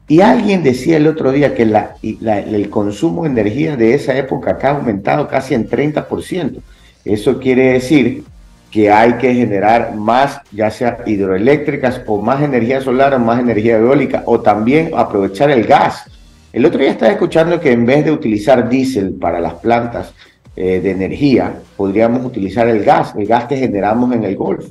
Y 0.08 0.22
alguien 0.22 0.64
decía 0.64 0.98
el 0.98 1.08
otro 1.08 1.32
día 1.32 1.56
que 1.56 1.64
el 1.64 2.70
consumo 2.70 3.24
de 3.24 3.30
energía 3.30 3.78
de 3.78 3.94
esa 3.94 4.18
época 4.18 4.52
acá 4.52 4.72
ha 4.72 4.76
aumentado 4.78 5.28
casi 5.28 5.54
en 5.54 5.70
30%. 5.70 6.60
Eso 7.06 7.40
quiere 7.40 7.74
decir 7.74 8.24
que 8.70 8.92
hay 8.92 9.14
que 9.14 9.34
generar 9.34 9.96
más, 9.96 10.42
ya 10.52 10.72
sea 10.72 11.00
hidroeléctricas 11.06 12.02
o 12.08 12.22
más 12.22 12.42
energía 12.42 12.82
solar 12.82 13.14
o 13.14 13.20
más 13.20 13.40
energía 13.40 13.78
eólica, 13.78 14.24
o 14.26 14.42
también 14.42 14.92
aprovechar 14.96 15.52
el 15.52 15.64
gas. 15.64 16.10
El 16.52 16.66
otro 16.66 16.80
día 16.80 16.92
estaba 16.92 17.12
escuchando 17.12 17.60
que 17.60 17.72
en 17.72 17.86
vez 17.86 18.04
de 18.04 18.12
utilizar 18.12 18.68
diésel 18.68 19.14
para 19.14 19.40
las 19.40 19.54
plantas 19.56 20.14
eh, 20.56 20.80
de 20.82 20.92
energía, 20.92 21.54
podríamos 21.78 22.26
utilizar 22.26 22.68
el 22.68 22.84
gas, 22.84 23.14
el 23.18 23.26
gas 23.26 23.46
que 23.46 23.58
generamos 23.58 24.12
en 24.14 24.24
el 24.24 24.36
Golfo, 24.36 24.70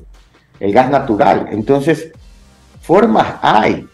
el 0.60 0.72
gas 0.72 0.90
natural. 0.90 1.48
Entonces, 1.50 2.10
formas 2.80 3.34
hay. 3.40 3.86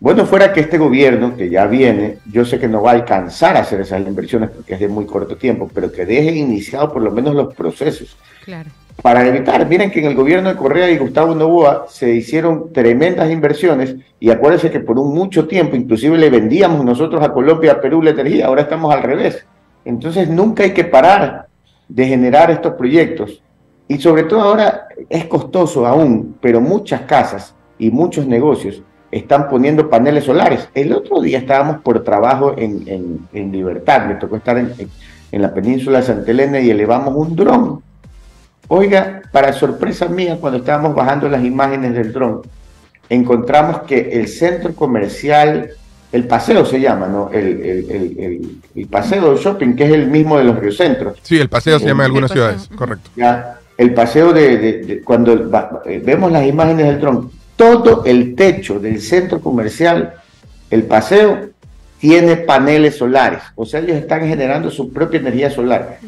Bueno, 0.00 0.26
fuera 0.26 0.52
que 0.52 0.60
este 0.60 0.78
gobierno 0.78 1.36
que 1.36 1.50
ya 1.50 1.66
viene, 1.66 2.18
yo 2.30 2.44
sé 2.44 2.58
que 2.60 2.68
no 2.68 2.82
va 2.82 2.92
a 2.92 2.94
alcanzar 2.94 3.56
a 3.56 3.60
hacer 3.60 3.80
esas 3.80 4.00
inversiones 4.06 4.50
porque 4.50 4.74
es 4.74 4.80
de 4.80 4.86
muy 4.88 5.06
corto 5.06 5.36
tiempo, 5.36 5.68
pero 5.74 5.90
que 5.90 6.06
deje 6.06 6.30
iniciado 6.36 6.92
por 6.92 7.02
lo 7.02 7.10
menos 7.10 7.34
los 7.34 7.52
procesos 7.54 8.16
Claro. 8.44 8.70
para 9.02 9.26
evitar. 9.26 9.66
Miren 9.68 9.90
que 9.90 9.98
en 9.98 10.06
el 10.06 10.14
gobierno 10.14 10.50
de 10.50 10.54
Correa 10.56 10.88
y 10.88 10.98
Gustavo 10.98 11.34
Novoa 11.34 11.86
se 11.88 12.14
hicieron 12.14 12.72
tremendas 12.72 13.28
inversiones 13.28 13.96
y 14.20 14.30
acuérdense 14.30 14.70
que 14.70 14.78
por 14.78 15.00
un 15.00 15.12
mucho 15.12 15.48
tiempo 15.48 15.74
inclusive 15.74 16.16
le 16.16 16.30
vendíamos 16.30 16.84
nosotros 16.84 17.20
a 17.22 17.32
Colombia, 17.32 17.72
a 17.72 17.80
Perú 17.80 18.00
la 18.00 18.10
energía, 18.10 18.46
ahora 18.46 18.62
estamos 18.62 18.94
al 18.94 19.02
revés. 19.02 19.44
Entonces 19.84 20.28
nunca 20.28 20.62
hay 20.62 20.72
que 20.74 20.84
parar 20.84 21.48
de 21.88 22.06
generar 22.06 22.52
estos 22.52 22.74
proyectos 22.74 23.42
y 23.88 23.98
sobre 23.98 24.22
todo 24.24 24.42
ahora 24.42 24.86
es 25.08 25.24
costoso 25.24 25.86
aún, 25.86 26.36
pero 26.40 26.60
muchas 26.60 27.00
casas 27.00 27.52
y 27.80 27.90
muchos 27.90 28.26
negocios 28.28 28.82
están 29.10 29.48
poniendo 29.48 29.88
paneles 29.88 30.24
solares. 30.24 30.68
El 30.74 30.92
otro 30.92 31.20
día 31.20 31.38
estábamos 31.38 31.78
por 31.82 32.04
trabajo 32.04 32.54
en, 32.58 32.82
en- 32.86 33.28
en 33.32 33.52
Libertad, 33.52 34.06
me 34.06 34.14
tocó 34.16 34.36
estar 34.36 34.58
en, 34.58 34.72
en- 34.78 34.90
en 35.32 35.42
la 35.42 35.52
península 35.54 35.98
de 36.00 36.04
Santa 36.06 36.30
Elena 36.30 36.58
y 36.60 36.70
elevamos 36.70 37.14
un 37.16 37.34
dron 37.36 37.82
Oiga, 38.70 39.22
para 39.32 39.52
sorpresa 39.54 40.08
mía, 40.08 40.36
cuando 40.38 40.58
estábamos 40.58 40.94
bajando 40.94 41.26
las 41.28 41.42
imágenes 41.42 41.94
del 41.94 42.12
dron, 42.12 42.42
encontramos 43.08 43.82
que 43.84 44.10
el 44.12 44.28
centro 44.28 44.74
comercial, 44.74 45.70
el 46.12 46.24
paseo 46.26 46.66
se 46.66 46.78
llama, 46.78 47.06
¿no? 47.06 47.30
El, 47.32 47.46
el- 47.62 47.90
el- 47.90 48.18
el- 48.18 48.56
el 48.74 48.86
paseo 48.88 49.32
de 49.34 49.40
shopping, 49.42 49.74
que 49.74 49.84
es 49.86 49.92
el 49.92 50.08
mismo 50.08 50.36
de 50.36 50.44
los 50.44 50.58
riocentros. 50.58 51.18
Sí, 51.22 51.38
el 51.38 51.48
paseo 51.48 51.78
se 51.78 51.86
llama 51.86 52.02
en 52.04 52.06
algunas 52.10 52.30
paseo, 52.30 52.48
ciudades, 52.50 52.68
correcto. 52.76 53.08
Ya, 53.16 53.58
el 53.78 53.94
paseo 53.94 54.34
de, 54.34 54.58
de- 54.58 54.72
de- 54.84 55.00
cuando 55.02 55.48
va- 55.50 55.82
vemos 56.04 56.30
las 56.30 56.44
imágenes 56.46 56.86
del 56.88 57.00
dron, 57.00 57.30
todo 57.58 58.04
el 58.04 58.36
techo 58.36 58.78
del 58.78 59.02
centro 59.02 59.40
comercial, 59.40 60.14
el 60.70 60.84
paseo, 60.84 61.50
tiene 61.98 62.36
paneles 62.36 62.96
solares. 62.96 63.40
O 63.56 63.66
sea, 63.66 63.80
ellos 63.80 63.96
están 63.96 64.20
generando 64.28 64.70
su 64.70 64.92
propia 64.92 65.18
energía 65.18 65.50
solar. 65.50 65.98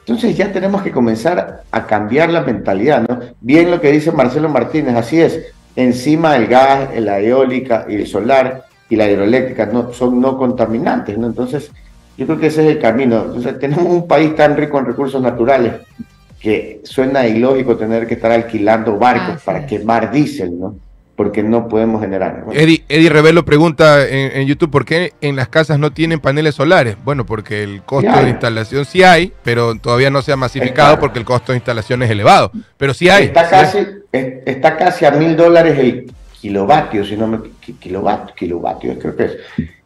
Entonces 0.00 0.34
ya 0.34 0.50
tenemos 0.50 0.82
que 0.82 0.90
comenzar 0.90 1.62
a 1.70 1.86
cambiar 1.86 2.30
la 2.30 2.40
mentalidad, 2.40 3.06
¿no? 3.06 3.20
Bien 3.42 3.70
lo 3.70 3.82
que 3.82 3.92
dice 3.92 4.12
Marcelo 4.12 4.48
Martínez, 4.48 4.96
así 4.96 5.20
es. 5.20 5.40
Encima 5.76 6.36
el 6.36 6.46
gas, 6.46 6.88
la 6.98 7.20
eólica 7.20 7.84
y 7.86 7.96
el 7.96 8.06
solar 8.06 8.64
y 8.88 8.96
la 8.96 9.10
hidroeléctrica 9.10 9.66
no, 9.66 9.92
son 9.92 10.22
no 10.22 10.38
contaminantes, 10.38 11.18
¿no? 11.18 11.26
Entonces, 11.26 11.70
yo 12.16 12.24
creo 12.24 12.40
que 12.40 12.46
ese 12.46 12.64
es 12.64 12.76
el 12.76 12.80
camino. 12.80 13.24
Entonces, 13.26 13.58
tenemos 13.58 13.84
un 13.86 14.08
país 14.08 14.34
tan 14.34 14.56
rico 14.56 14.78
en 14.78 14.86
recursos 14.86 15.20
naturales 15.20 15.74
que 16.40 16.80
suena 16.84 17.26
ilógico 17.26 17.76
tener 17.76 18.06
que 18.06 18.14
estar 18.14 18.32
alquilando 18.32 18.96
barcos 18.98 19.42
para 19.42 19.66
quemar 19.66 20.10
diésel, 20.10 20.58
¿no? 20.58 20.76
Porque 21.16 21.42
no 21.44 21.68
podemos 21.68 22.00
generar. 22.00 22.42
Bueno, 22.44 22.60
Eddie, 22.60 22.82
Eddie 22.88 23.08
Revelo 23.08 23.44
pregunta 23.44 24.04
en, 24.08 24.32
en 24.40 24.46
YouTube 24.48 24.70
por 24.70 24.84
qué 24.84 25.12
en 25.20 25.36
las 25.36 25.48
casas 25.48 25.78
no 25.78 25.92
tienen 25.92 26.18
paneles 26.18 26.56
solares. 26.56 26.96
Bueno, 27.04 27.24
porque 27.24 27.62
el 27.62 27.82
costo 27.82 28.10
Sí 28.12 28.24
de 28.24 28.30
instalación 28.30 28.84
sí 28.84 29.02
hay, 29.04 29.32
pero 29.44 29.76
todavía 29.76 30.10
no 30.10 30.22
se 30.22 30.32
ha 30.32 30.36
masificado 30.36 30.90
Está. 30.94 31.00
porque 31.00 31.20
el 31.20 31.24
costo 31.24 31.52
de 31.52 31.58
instalación 31.58 32.02
es 32.02 32.10
elevado. 32.10 32.50
Pero 32.76 32.94
sí 32.94 33.08
hay. 33.08 33.26
Está 33.26 33.44
sí 33.44 33.50
casi, 33.50 33.78
es- 34.10 34.32
está 34.44 34.76
casi 34.76 35.04
a 35.04 35.12
mil 35.12 35.36
dólares 35.36 35.78
el 35.78 36.12
kilovatio, 36.40 37.04
si 37.04 37.16
no 37.16 37.26
me 37.28 37.38
ki- 37.60 37.74
kilovatio, 37.74 38.34
kilovatio 38.34 38.98
creo 38.98 39.16
que 39.16 39.24
es. 39.24 39.32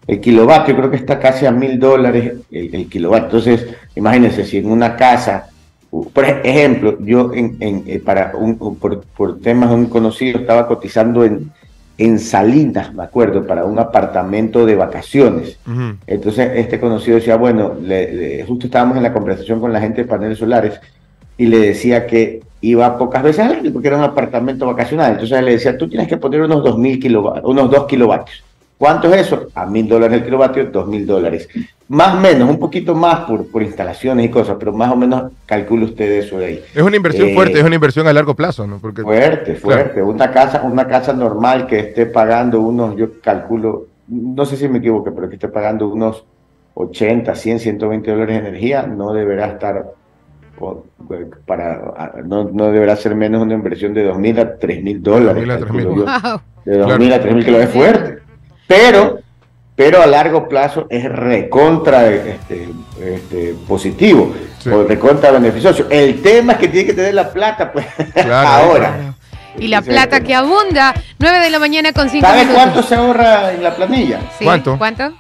El 0.07 0.21
kilovatio 0.21 0.75
creo 0.75 0.91
que 0.91 0.97
está 0.97 1.19
casi 1.21 1.45
a 1.45 1.51
mil 1.53 1.79
dólares 1.79 2.33
el, 2.51 2.75
el 2.75 2.89
kilovatio. 2.89 3.27
Entonces, 3.27 3.67
imagínense 3.95 4.47
si 4.47 4.57
en 4.57 4.71
una 4.71 4.97
casa, 4.97 5.48
por 5.91 6.25
ej- 6.25 6.41
ejemplo, 6.45 6.99
yo 7.01 7.33
en, 7.35 7.57
en- 7.61 7.85
eh, 7.87 7.99
para 7.99 8.33
un, 8.37 8.57
por, 8.57 9.01
por 9.17 9.41
temas 9.41 9.71
de 9.71 9.75
un 9.77 9.87
conocido 9.87 10.39
estaba 10.39 10.67
cotizando 10.67 11.25
en, 11.25 11.51
en 11.97 12.19
Salinas, 12.19 12.93
me 12.95 13.03
acuerdo, 13.03 13.47
para 13.47 13.65
un 13.65 13.79
apartamento 13.79 14.65
de 14.67 14.75
vacaciones. 14.77 15.59
Ujú. 15.67 15.97
Entonces 16.07 16.51
este 16.55 16.79
conocido 16.79 17.17
decía, 17.17 17.37
bueno, 17.37 17.73
le- 17.83 18.13
le- 18.13 18.45
justo 18.45 18.67
estábamos 18.67 18.97
en 18.99 19.03
la 19.03 19.13
conversación 19.13 19.61
con 19.61 19.73
la 19.73 19.81
gente 19.81 20.03
de 20.03 20.09
paneles 20.09 20.39
solares 20.39 20.79
y 21.37 21.47
le 21.47 21.59
decía 21.59 22.07
que 22.07 22.41
iba 22.61 22.99
pocas 22.99 23.23
veces 23.23 23.45
al 23.47 23.53
año 23.57 23.73
porque 23.73 23.89
era 23.89 23.97
un 23.97 24.03
apartamento 24.05 24.67
vacacional. 24.67 25.13
Entonces 25.13 25.43
le 25.43 25.53
decía, 25.53 25.79
tú 25.79 25.89
tienes 25.89 26.09
que 26.09 26.17
poner 26.17 26.43
unos 26.43 26.63
2.000 26.65 27.01
kilovatios, 27.01 27.45
unos 27.45 27.71
2 27.71 27.87
kilovatios. 27.87 28.43
¿Cuánto 28.79 29.13
es 29.13 29.23
eso? 29.27 29.49
A 29.55 29.67
mil 29.67 29.89
dólares 29.89 30.19
el 30.19 30.25
kilovatio, 30.25 30.67
dos 30.71 30.87
mil 30.87 31.05
dólares. 31.05 31.49
Más 31.89 32.15
o 32.15 32.21
menos, 32.21 32.49
un 32.49 32.59
poquito 32.61 32.95
más 32.95 33.21
por, 33.21 33.51
por 33.51 33.63
instalaciones 33.63 34.27
y 34.27 34.29
cosas, 34.29 34.57
pero 34.59 34.73
más 34.73 34.91
o 34.93 34.97
menos 34.97 35.33
calcule 35.47 35.87
usted 35.87 36.13
eso 36.13 36.39
de 36.39 36.47
ahí. 36.47 36.63
Es 36.75 36.83
una 36.83 36.97
inversión 36.97 37.29
Eh, 37.29 37.35
fuerte, 37.35 37.59
es 37.59 37.65
una 37.65 37.75
inversión 37.75 38.07
a 38.07 38.13
largo 38.13 38.35
plazo, 38.37 38.67
¿no? 38.67 38.79
Porque 38.79 39.03
Fuerte, 39.03 39.57
fuerte. 39.57 40.01
Una 40.03 40.31
casa, 40.31 40.63
una 40.63 40.87
casa 40.87 41.13
normal 41.13 41.67
que 41.67 41.81
esté 41.81 42.07
pagando 42.07 42.61
unos, 42.61 42.95
yo 42.97 43.21
calculo, 43.21 43.87
no 44.07 44.45
sé 44.47 44.57
si 44.57 44.69
me 44.69 44.79
equivoco, 44.79 45.13
pero 45.15 45.29
que 45.29 45.35
esté 45.35 45.49
pagando 45.49 45.89
unos 45.89 46.25
80, 46.75 47.35
100, 47.35 47.59
120 47.59 48.11
dólares 48.13 48.43
de 48.43 48.49
energía, 48.49 48.83
no 48.87 49.13
deberá 49.13 49.47
estar 49.47 49.87
para, 51.47 52.13
no, 52.25 52.45
no 52.53 52.71
deberá 52.73 52.97
ser 52.97 53.15
menos 53.15 53.43
una 53.43 53.55
inversión 53.55 53.95
de 53.95 54.09
2.000 54.11 54.39
a 54.41 54.59
3.000 54.59 55.01
dólares. 55.01 55.45
2.000 55.45 55.53
a 55.53 55.59
calculo 55.59 55.95
3.000. 55.95 55.97
yo. 55.97 56.05
Wow. 56.65 56.75
De 56.75 56.85
2.000 56.85 56.87
Claro. 56.87 57.15
a 57.15 57.19
3.000 57.27 57.45
que 57.45 57.51
lo 57.51 57.61
es 57.61 57.69
fuerte. 57.71 58.19
Pero, 58.69 59.19
pero 59.75 60.01
a 60.01 60.07
largo 60.07 60.49
plazo 60.49 60.87
es 60.89 61.05
recontra 61.05 62.07
este, 62.09 62.69
este, 63.03 63.55
positivo 63.67 64.33
Sí. 64.59 64.69
o 64.71 64.83
recontra 64.85 65.31
beneficioso. 65.31 65.87
El 65.89 66.21
tema 66.21 66.55
es 66.55 66.59
que 66.59 66.69
tiene 66.69 66.87
que 66.87 66.95
tener 66.95 67.15
la 67.15 67.31
plata, 67.31 67.73
pues, 67.73 67.87
Claro, 68.13 68.49
ahora. 68.49 68.95
Claro. 68.95 69.15
Y 69.59 69.69
la 69.69 69.83
plata 69.83 70.21
que 70.21 70.35
abunda, 70.35 70.95
9 71.19 71.39
de 71.41 71.51
la 71.51 71.59
mañana 71.59 71.93
con 71.93 72.09
5 72.09 72.25
¿Sabes 72.27 72.49
cuánto 72.49 72.83
se 72.83 72.95
ahorra 72.95 73.53
en 73.53 73.63
la 73.63 73.75
planilla? 73.75 74.21
Sí, 74.39 74.45
¿Cuánto? 74.45 74.77
¿Cuánto? 74.79 75.13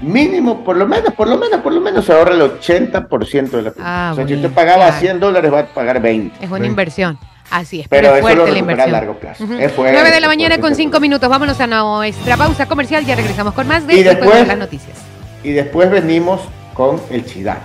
Mínimo, 0.00 0.62
por 0.64 0.76
lo 0.76 0.86
menos, 0.86 1.12
por 1.14 1.26
lo 1.26 1.38
menos, 1.38 1.60
por 1.60 1.72
lo 1.72 1.80
menos 1.80 2.04
se 2.04 2.12
ahorra 2.12 2.34
el 2.34 2.40
80% 2.42 3.50
de 3.50 3.62
la 3.62 3.70
planilla. 3.72 4.08
Ah, 4.08 4.10
o 4.12 4.16
sea, 4.16 4.28
si 4.28 4.34
usted 4.34 4.50
pagaba 4.50 4.86
claro. 4.86 5.00
100 5.00 5.20
dólares, 5.20 5.52
va 5.52 5.60
a 5.60 5.66
pagar 5.66 6.00
20. 6.00 6.44
Es 6.44 6.50
una 6.50 6.66
inversión. 6.66 7.18
Así 7.50 7.80
es, 7.80 7.88
Pero 7.88 8.08
pero, 8.12 8.14
es 8.14 8.18
eso 8.18 8.28
lo 8.28 8.34
fuerte 8.34 8.38
la 8.38 8.54
recupera 8.54 8.54
a 8.54 8.58
inversión. 8.60 8.92
largo 8.92 9.14
plazo. 9.18 9.44
Es 9.44 9.72
fuerte, 9.72 9.92
9 9.94 10.10
de 10.14 10.20
la 10.20 10.26
mañana 10.28 10.48
fuerte, 10.56 10.60
con 10.62 10.72
es 10.72 10.76
5 10.78 10.90
fuerte. 10.90 11.00
minutos. 11.02 11.28
Vámonos 11.28 11.60
a 11.60 11.66
nuestra 11.66 12.36
pausa 12.36 12.66
comercial. 12.66 13.04
Ya 13.06 13.14
regresamos 13.16 13.54
con 13.54 13.66
más 13.66 13.86
de 13.86 13.94
Y 13.94 14.02
después- 14.02 14.34
de 14.34 14.46
las 14.46 14.58
noticias. 14.58 14.96
Y 15.42 15.52
después 15.52 15.90
venimos 15.90 16.40
con 16.74 17.00
el 17.10 17.24
chidato. 17.24 17.60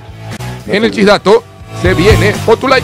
En 0.67 0.83
el 0.83 0.91
chisdato 0.91 1.43
se 1.81 1.93
viene 1.93 2.33
Otulay. 2.47 2.81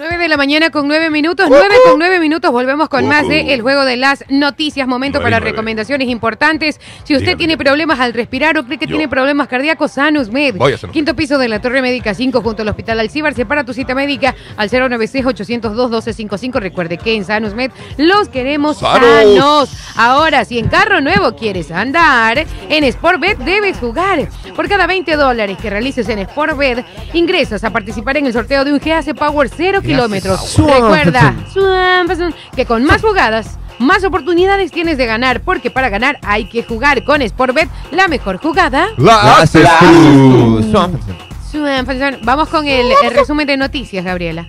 9 0.00 0.16
de 0.16 0.28
la 0.28 0.38
mañana 0.38 0.70
con 0.70 0.88
9 0.88 1.10
minutos, 1.10 1.46
9 1.50 1.74
con 1.84 1.98
9 1.98 2.20
minutos, 2.20 2.50
volvemos 2.50 2.88
con 2.88 3.06
más 3.06 3.28
de 3.28 3.52
El 3.52 3.60
Juego 3.60 3.84
de 3.84 3.98
las 3.98 4.24
Noticias, 4.30 4.88
momento 4.88 5.20
para 5.20 5.40
recomendaciones 5.40 6.08
importantes. 6.08 6.80
Si 7.04 7.14
usted 7.14 7.36
tiene 7.36 7.58
problemas 7.58 8.00
al 8.00 8.14
respirar 8.14 8.56
o 8.56 8.64
cree 8.64 8.78
que 8.78 8.86
tiene 8.86 9.08
problemas 9.08 9.46
cardíacos, 9.46 9.92
Sanus 9.92 10.30
Med, 10.30 10.56
quinto 10.90 11.14
piso 11.14 11.36
de 11.36 11.48
la 11.48 11.60
Torre 11.60 11.82
Médica 11.82 12.14
5 12.14 12.40
junto 12.40 12.62
al 12.62 12.68
Hospital 12.68 12.98
Alcibar, 12.98 13.34
separa 13.34 13.62
tu 13.62 13.74
cita 13.74 13.94
médica 13.94 14.34
al 14.56 14.70
096-802-1255. 14.70 16.60
Recuerde 16.60 16.96
que 16.96 17.14
en 17.14 17.26
Sanus 17.26 17.52
Med 17.52 17.70
los 17.98 18.30
queremos 18.30 18.78
¡Sanos! 18.78 19.68
Ahora, 19.96 20.46
si 20.46 20.58
en 20.58 20.68
carro 20.68 21.02
nuevo 21.02 21.36
quieres 21.36 21.70
andar, 21.70 22.46
en 22.70 22.90
Sportbet 22.90 23.36
debes 23.40 23.76
jugar. 23.76 24.30
Por 24.56 24.66
cada 24.66 24.86
20 24.86 25.14
dólares 25.16 25.58
que 25.60 25.68
realices 25.68 26.08
en 26.08 26.26
Sportbet, 26.26 26.86
ingresas 27.12 27.64
a 27.64 27.70
participar 27.70 28.16
en 28.16 28.24
el 28.24 28.32
sorteo 28.32 28.64
de 28.64 28.72
un 28.72 28.78
GAC 28.78 29.14
Power 29.14 29.50
0 29.54 29.82
kilómetros. 29.94 30.56
Recuerda 30.56 31.34
Swanson, 31.52 32.34
que 32.54 32.66
con 32.66 32.84
más 32.84 33.00
jugadas, 33.02 33.58
más 33.78 34.04
oportunidades 34.04 34.72
tienes 34.72 34.98
de 34.98 35.06
ganar, 35.06 35.40
porque 35.40 35.70
para 35.70 35.88
ganar 35.88 36.18
hay 36.22 36.48
que 36.48 36.62
jugar 36.62 37.04
con 37.04 37.22
Sportbet, 37.22 37.68
la 37.90 38.08
mejor 38.08 38.38
jugada. 38.38 38.88
La 38.96 39.38
haces 39.38 39.68
tú. 39.80 40.62
Swanson. 40.70 42.18
Vamos 42.22 42.48
con 42.48 42.66
el, 42.66 42.92
el 43.02 43.14
resumen 43.14 43.46
de 43.46 43.56
noticias, 43.56 44.04
Gabriela. 44.04 44.46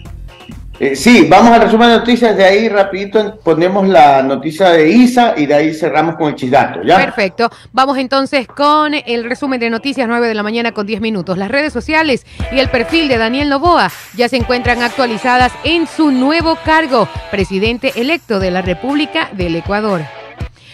Eh, 0.84 0.96
sí, 0.96 1.28
vamos 1.30 1.52
al 1.52 1.62
resumen 1.62 1.90
de 1.90 1.98
noticias. 2.00 2.36
De 2.36 2.44
ahí, 2.44 2.68
rapidito, 2.68 3.38
ponemos 3.44 3.88
la 3.88 4.24
noticia 4.24 4.72
de 4.72 4.90
Isa 4.90 5.36
y 5.38 5.46
de 5.46 5.54
ahí 5.54 5.74
cerramos 5.76 6.16
con 6.16 6.30
el 6.30 6.36
chisdato. 6.36 6.82
¿ya? 6.82 6.98
Perfecto. 6.98 7.52
Vamos 7.72 8.00
entonces 8.00 8.48
con 8.48 8.96
el 8.96 9.24
resumen 9.26 9.60
de 9.60 9.70
noticias 9.70 10.08
9 10.08 10.28
de 10.28 10.34
la 10.34 10.42
mañana 10.42 10.72
con 10.72 10.88
10 10.88 11.00
minutos. 11.00 11.38
Las 11.38 11.52
redes 11.52 11.72
sociales 11.72 12.26
y 12.52 12.58
el 12.58 12.70
perfil 12.70 13.10
de 13.10 13.20
Daniel 13.20 13.50
Novoa 13.50 13.92
ya 14.16 14.28
se 14.28 14.38
encuentran 14.38 14.82
actualizadas 14.82 15.52
en 15.64 15.86
su 15.86 16.10
nuevo 16.10 16.58
cargo, 16.66 17.08
presidente 17.30 17.92
electo 17.98 18.40
de 18.40 18.50
la 18.50 18.64
República 18.64 19.30
del 19.34 19.58
Ecuador. 19.58 20.02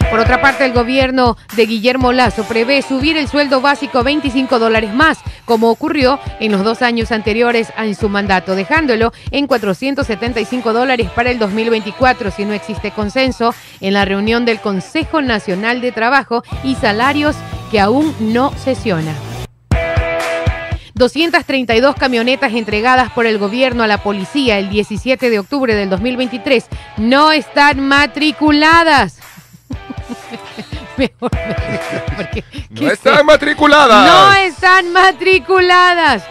Por 0.10 0.20
otra 0.20 0.42
parte, 0.42 0.66
el 0.66 0.74
gobierno 0.74 1.38
de 1.56 1.66
Guillermo 1.66 2.14
Lazo 2.14 2.44
prevé 2.44 2.82
subir 2.82 3.18
el 3.18 3.28
sueldo 3.28 3.60
básico 3.60 4.04
25 4.04 4.58
dólares 4.58 4.94
más, 4.94 5.20
como 5.44 5.70
ocurrió 5.70 6.20
en 6.40 6.52
los 6.52 6.64
dos 6.64 6.82
años 6.82 7.12
anteriores 7.12 7.74
en 7.78 7.96
su 7.96 8.08
mandato, 8.08 8.56
dejándolo 8.56 9.12
en 9.32 9.48
475 9.48 10.72
dólares 10.72 11.10
para 11.14 11.30
el 11.30 11.40
2024 11.40 12.32
si 12.32 12.46
no 12.46 12.54
existe 12.54 12.92
consenso 12.92 13.54
en 13.82 13.94
la 13.94 14.06
reunión 14.06 14.46
del 14.46 14.62
Consejo 14.62 15.22
Nacional 15.22 15.82
de 15.82 15.92
Trabajo 15.92 16.44
y 16.64 16.76
Salarios 16.76 17.36
que 17.70 17.80
aún 17.80 18.16
no 18.20 18.54
sesiona. 18.64 19.14
232 20.98 21.96
camionetas 21.96 22.54
entregadas 22.54 23.12
por 23.12 23.28
el 23.28 23.38
gobierno 23.38 23.84
a 23.84 23.88
la 23.88 24.00
policía 24.00 24.58
el 24.58 24.70
17 24.70 25.30
de 25.30 25.40
octubre 25.40 25.76
del 25.76 25.90
2023 25.90 26.66
no 26.98 27.32
están 27.32 27.80
matriculadas. 27.82 29.17
Porque 31.20 32.44
No 32.70 32.80
¿qué 32.82 32.88
están 32.88 33.26
matriculadas. 33.26 34.08
No 34.08 34.34
están 34.34 34.92
matriculadas. 34.94 36.24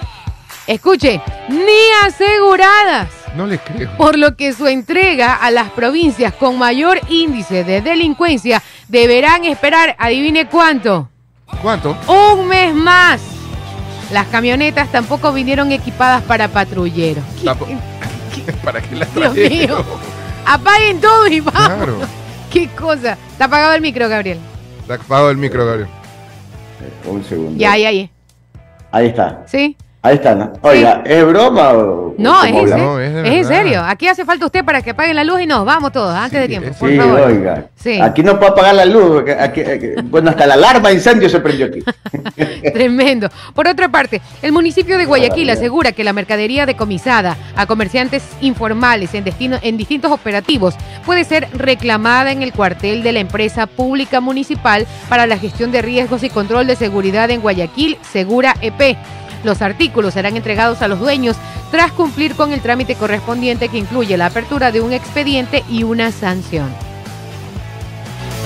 Escuche, 0.67 1.21
ni 1.49 2.07
aseguradas. 2.07 3.09
No 3.37 3.47
le 3.47 3.59
creo. 3.59 3.91
Por 3.97 4.19
lo 4.19 4.35
que 4.37 4.53
su 4.53 4.67
entrega 4.67 5.35
a 5.35 5.51
las 5.51 5.71
provincias 5.71 6.33
con 6.33 6.59
mayor 6.59 6.99
índice 7.09 7.65
de 7.65 7.81
delincuencia 7.83 8.63
deberán 8.89 9.45
esperar, 9.45 9.95
adivine 9.99 10.49
cuánto, 10.49 11.09
¿Cuánto? 11.63 11.97
un 12.09 12.49
mes 12.49 12.75
más. 12.75 13.21
Las 14.11 14.27
camionetas 14.29 14.91
tampoco 14.91 15.33
vinieron 15.33 15.71
equipadas 15.73 16.23
para 16.23 16.49
patrulleros. 16.49 17.25
¿Qué- 17.41 17.47
Tampo- 17.47 17.67
¿Para 18.65 18.81
qué 18.81 18.97
la 18.97 19.07
Dios 19.07 19.35
mío. 19.35 19.85
Apaguen 20.47 21.01
todo 21.01 21.27
y 21.27 21.41
vamos. 21.41 21.67
Claro. 21.67 21.99
Qué 22.53 22.69
cosa. 22.69 23.19
Está 23.33 23.47
apagado 23.47 23.75
el 23.75 23.81
micro, 23.83 24.09
Gabriel. 24.09 24.39
Está 24.87 24.95
apagado 24.95 25.31
el 25.33 25.37
micro, 25.37 25.67
Gabriel. 25.67 25.89
Un 27.07 27.25
segundo. 27.25 27.59
Ya, 27.59 27.77
ya, 27.77 27.91
ya. 27.91 28.09
Ahí 28.93 29.09
está. 29.09 29.43
¿Sí? 29.49 29.77
Ahí 30.07 30.15
está. 30.17 30.35
¿no? 30.35 30.53
Oiga, 30.63 31.03
¿es 31.05 31.25
broma 31.27 31.71
o.? 31.73 32.15
No, 32.19 32.43
es, 32.45 32.51
en 32.51 32.69
serio. 32.69 32.77
No, 32.77 33.01
es 33.01 33.27
es 33.41 33.47
serio. 33.49 33.83
Aquí 33.85 34.09
hace 34.09 34.25
falta 34.25 34.47
usted 34.47 34.65
para 34.65 34.81
que 34.81 34.91
apaguen 34.91 35.17
la 35.17 35.25
luz 35.25 35.41
y 35.43 35.47
nos 35.47 35.65
vamos 35.67 35.93
todos 35.93 36.15
antes 36.17 36.41
de 36.41 36.49
tiempo, 36.49 36.71
por 36.79 36.89
Sí, 36.89 36.97
favor. 36.97 37.21
oiga. 37.21 37.65
Sí. 37.75 38.01
Aquí 38.01 38.23
no 38.23 38.39
puedo 38.39 38.53
apagar 38.53 38.75
la 38.75 38.85
luz. 38.85 39.07
porque 39.17 39.33
aquí- 39.33 39.61
aquí- 39.61 39.89
bueno, 40.05 40.31
hasta 40.31 40.47
la 40.47 40.55
alarma 40.55 40.89
de 40.89 40.95
incendio 40.95 41.29
se 41.29 41.41
prendió 41.41 41.67
aquí. 41.67 41.81
Tremendo. 42.73 43.29
Por 43.55 43.69
otra 43.69 43.89
parte, 43.89 44.21
el 44.43 44.53
municipio 44.53 44.97
de 44.99 45.05
Guayaquil 45.07 45.45
Maravilla. 45.47 45.53
asegura 45.55 45.93
que 45.93 46.05
la 46.05 46.13
mercadería 46.13 46.67
decomisada 46.67 47.37
a 47.55 47.67
comerciantes 47.67 48.23
informales 48.41 49.13
en, 49.15 49.25
destino- 49.25 49.59
en 49.63 49.77
distintos 49.77 50.11
operativos 50.11 50.75
puede 51.05 51.25
ser 51.25 51.49
reclamada 51.53 52.33
en 52.33 52.43
el 52.43 52.53
cuartel 52.53 53.03
de 53.03 53.13
la 53.13 53.21
empresa 53.21 53.67
pública 53.67 54.21
municipal 54.21 54.87
para 55.09 55.27
la 55.27 55.39
gestión 55.39 55.71
de 55.73 55.83
riesgos 55.83 56.23
y 56.23 56.31
control 56.31 56.67
de 56.67 56.77
seguridad 56.77 57.31
en 57.31 57.41
Guayaquil, 57.41 57.99
Segura 58.13 58.55
EP. 58.61 58.97
Los 59.45 59.63
artículos 59.63 60.15
serán 60.15 60.37
entregados 60.37 60.83
a 60.83 60.89
los 60.89 60.99
dueños 60.99 61.37
tras 61.71 61.93
cumplir 61.93 62.35
con 62.35 62.53
el 62.53 62.61
trámite 62.61 62.95
correspondiente 62.95 63.69
que 63.69 63.79
incluye 63.79 64.17
la 64.17 64.27
apertura 64.27 64.73
de 64.73 64.81
un 64.81 64.93
expediente 64.93 65.65
y 65.71 65.83
una 65.83 66.11
sanción. 66.13 66.69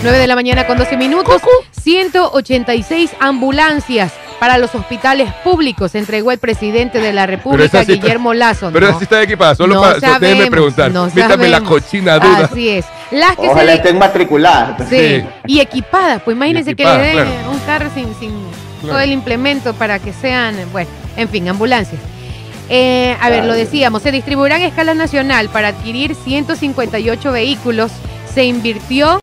9 0.03 0.19
de 0.19 0.27
la 0.27 0.35
mañana 0.35 0.67
con 0.67 0.79
12 0.79 0.97
minutos. 0.97 1.43
186 1.73 3.11
ambulancias 3.21 4.13
para 4.39 4.57
los 4.57 4.75
hospitales 4.75 5.31
públicos 5.45 5.95
entregó 5.95 6.33
el 6.33 6.39
presidente 6.39 6.99
de 6.99 7.13
la 7.13 7.27
República, 7.27 7.85
sí 7.85 7.93
Guillermo 7.93 8.33
Lazo. 8.33 8.71
Pero 8.73 8.89
así 8.89 9.05
está 9.05 9.23
equipada. 9.23 9.55
Solo 9.55 9.75
no 9.75 9.81
para. 9.83 9.95
so- 9.95 10.01
sabemos, 10.01 10.21
déjeme 10.23 10.51
preguntar. 10.51 10.91
no 10.91 11.07
Métame 11.15 11.49
la 11.49 11.61
cochina 11.61 12.19
duda. 12.19 12.49
Así 12.51 12.69
es. 12.71 12.87
Las 13.11 13.37
que 13.37 13.49
Ojalá 13.49 13.73
se 13.73 13.77
estén 13.79 13.99
matriculadas. 13.99 14.89
Sí, 14.89 14.97
Sí. 14.99 15.25
y 15.47 15.61
equipadas, 15.61 16.23
pues 16.23 16.35
imagínense 16.37 16.75
que 16.75 16.85
le 16.85 16.97
den 16.99 17.13
claro. 17.13 17.51
un 17.53 17.59
carro 17.61 17.91
sin, 17.95 18.15
sin 18.19 18.33
Claro. 18.81 18.95
todo 18.95 19.01
el 19.01 19.13
implemento 19.13 19.75
para 19.75 19.99
que 19.99 20.13
sean, 20.13 20.57
bueno, 20.73 20.91
en 21.17 21.29
fin, 21.29 21.49
ambulancias. 21.49 22.01
Eh, 22.69 23.17
a 23.21 23.29
ver, 23.31 23.45
lo 23.45 23.55
decíamos, 23.55 24.03
se 24.03 24.13
distribuirán 24.13 24.63
a 24.63 24.67
escala 24.67 24.95
nacional 24.95 25.49
para 25.49 25.69
adquirir 25.69 26.15
158 26.15 27.33
vehículos. 27.33 27.91
Se 28.33 28.45
invirtió 28.45 29.19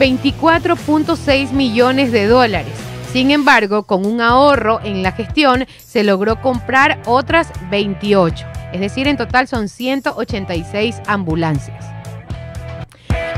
24.6 0.00 1.52
millones 1.52 2.10
de 2.10 2.26
dólares. 2.26 2.72
Sin 3.12 3.30
embargo, 3.30 3.84
con 3.84 4.06
un 4.06 4.20
ahorro 4.20 4.80
en 4.82 5.02
la 5.02 5.12
gestión, 5.12 5.66
se 5.84 6.02
logró 6.02 6.40
comprar 6.40 7.00
otras 7.06 7.48
28. 7.70 8.46
Es 8.72 8.80
decir, 8.80 9.06
en 9.06 9.16
total 9.16 9.46
son 9.46 9.68
186 9.68 10.96
ambulancias. 11.06 11.84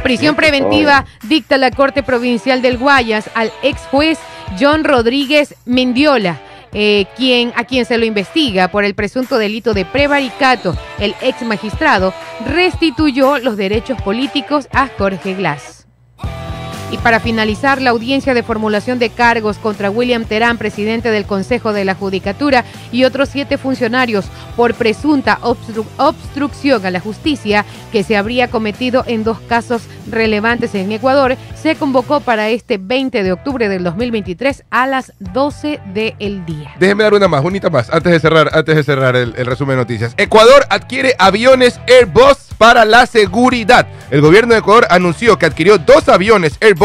Prisión 0.03 0.35
preventiva 0.35 1.05
dicta 1.25 1.59
la 1.59 1.71
Corte 1.71 2.03
Provincial 2.03 2.61
del 2.61 2.77
Guayas 2.77 3.31
al 3.35 3.53
ex 3.63 3.81
juez 3.91 4.19
John 4.59 4.85
Rodríguez 4.85 5.55
Mendiola, 5.65 6.41
eh, 6.73 7.07
quien, 7.17 7.53
a 7.57 7.65
quien 7.65 7.85
se 7.85 7.99
lo 7.99 8.05
investiga 8.05 8.69
por 8.69 8.85
el 8.85 8.95
presunto 8.95 9.39
delito 9.39 9.75
de 9.75 9.85
prevaricato. 9.85 10.77
El 10.99 11.15
ex 11.21 11.43
magistrado 11.43 12.15
restituyó 12.47 13.39
los 13.39 13.57
derechos 13.57 14.01
políticos 14.03 14.69
a 14.73 14.89
Jorge 14.99 15.35
Glass. 15.35 15.82
Y 16.93 16.99
para 16.99 17.21
finalizar, 17.21 17.81
la 17.81 17.89
audiencia 17.89 18.35
de 18.35 18.43
formulación 18.43 18.99
de 18.99 19.09
cargos 19.09 19.57
contra 19.57 19.91
William 19.91 20.27
Terán, 20.27 20.59
presidente 20.59 21.11
del 21.11 21.25
Consejo 21.25 21.73
de 21.73 21.87
la 21.87 21.95
Judicatura, 21.95 22.67
y 22.93 23.05
otros 23.05 23.31
siete 23.31 23.57
funcionarios 23.57 24.27
por 24.57 24.75
presunta 24.75 25.39
obstru- 25.41 25.87
obstrucción 25.97 26.85
a 26.85 26.91
la 26.91 27.01
justicia 27.01 27.65
que 27.93 28.03
se 28.05 28.15
habría 28.19 28.49
cometido 28.49 29.05
en 29.07 29.25
dos 29.25 29.41
casos 29.49 29.85
relevantes 30.11 30.75
en 30.75 30.93
Ecuador, 30.93 31.39
se 31.61 31.77
convocó 31.77 32.21
para 32.21 32.51
este 32.51 32.77
20 32.77 33.23
de 33.23 33.33
octubre 33.33 33.71
del 33.71 33.85
2023 33.85 34.65
a 34.71 34.87
las 34.87 35.15
12 35.19 35.81
del 35.95 36.45
día. 36.45 36.73
Déjeme 36.79 37.05
dar 37.05 37.15
una 37.15 37.27
más, 37.27 37.43
unita 37.43 37.71
más, 37.71 37.89
antes 37.89 38.13
de 38.13 38.21
cerrar, 38.21 38.51
antes 38.53 38.77
de 38.77 38.83
cerrar 38.83 39.17
el 39.17 39.33
resumen 39.47 39.77
de 39.77 39.83
noticias. 39.83 40.13
Ecuador 40.19 40.67
adquiere 40.69 41.15
aviones 41.19 41.81
Airbus 41.89 42.37
para 42.59 42.85
la 42.85 43.07
seguridad. 43.07 43.87
El 44.11 44.21
gobierno 44.21 44.53
de 44.53 44.61
Ecuador 44.61 44.87
anunció 44.91 45.39
que 45.39 45.47
adquirió 45.47 45.79
dos 45.79 46.09
aviones 46.11 46.59
Airbus 46.61 46.82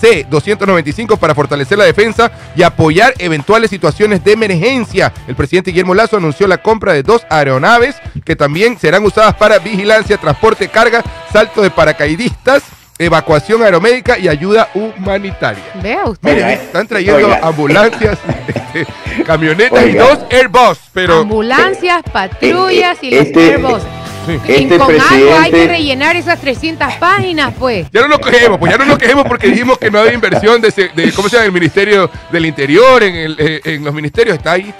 C-295 0.00 1.18
para 1.18 1.34
fortalecer 1.34 1.78
la 1.78 1.84
defensa 1.84 2.30
y 2.54 2.62
apoyar 2.62 3.14
eventuales 3.18 3.70
situaciones 3.70 4.22
de 4.24 4.32
emergencia. 4.32 5.12
El 5.26 5.34
presidente 5.34 5.70
Guillermo 5.70 5.94
Lazo 5.94 6.16
anunció 6.18 6.46
la 6.46 6.58
compra 6.58 6.92
de 6.92 7.02
dos 7.02 7.22
aeronaves 7.30 7.96
que 8.24 8.36
también 8.36 8.78
serán 8.78 9.04
usadas 9.04 9.34
para 9.36 9.58
vigilancia, 9.58 10.16
transporte, 10.18 10.68
carga, 10.68 11.02
salto 11.32 11.62
de 11.62 11.70
paracaidistas, 11.70 12.62
evacuación 12.98 13.62
aeromédica 13.62 14.18
y 14.18 14.28
ayuda 14.28 14.68
humanitaria. 14.74 15.62
Vea 15.82 16.04
usted. 16.06 16.30
Miren, 16.34 16.48
están 16.50 16.86
trayendo 16.86 17.26
oiga. 17.28 17.40
ambulancias, 17.42 18.18
este, 18.48 18.86
camionetas 19.24 19.86
y 19.86 19.92
dos 19.92 20.18
Airbus, 20.30 20.78
pero 20.92 21.20
Ambulancias, 21.20 22.02
patrullas 22.12 22.98
y 23.02 23.10
los 23.10 23.26
Este- 23.26 23.52
Airbus. 23.52 23.82
Sí. 24.26 24.38
Y 24.48 24.52
Este 24.52 24.78
con 24.78 25.00
algo 25.00 25.34
hay 25.38 25.50
que 25.50 25.68
rellenar 25.68 26.16
esas 26.16 26.40
300 26.40 26.94
páginas, 26.94 27.54
pues. 27.58 27.86
ya 27.92 28.00
no 28.02 28.08
nos 28.08 28.18
quejemos, 28.18 28.58
pues 28.58 28.72
ya 28.72 28.78
no 28.78 28.84
nos 28.84 28.98
quejemos 28.98 29.24
porque 29.26 29.48
dijimos 29.48 29.78
que 29.78 29.90
no 29.90 30.00
había 30.00 30.12
inversión 30.12 30.60
de, 30.60 30.72
¿cómo 31.14 31.28
se 31.28 31.36
llama? 31.36 31.46
El 31.46 31.52
Ministerio 31.52 32.10
del 32.32 32.46
Interior, 32.46 33.02
en, 33.02 33.14
el, 33.14 33.36
eh, 33.38 33.60
en 33.64 33.84
los 33.84 33.94
ministerios, 33.94 34.36
está 34.36 34.52
ahí. 34.52 34.74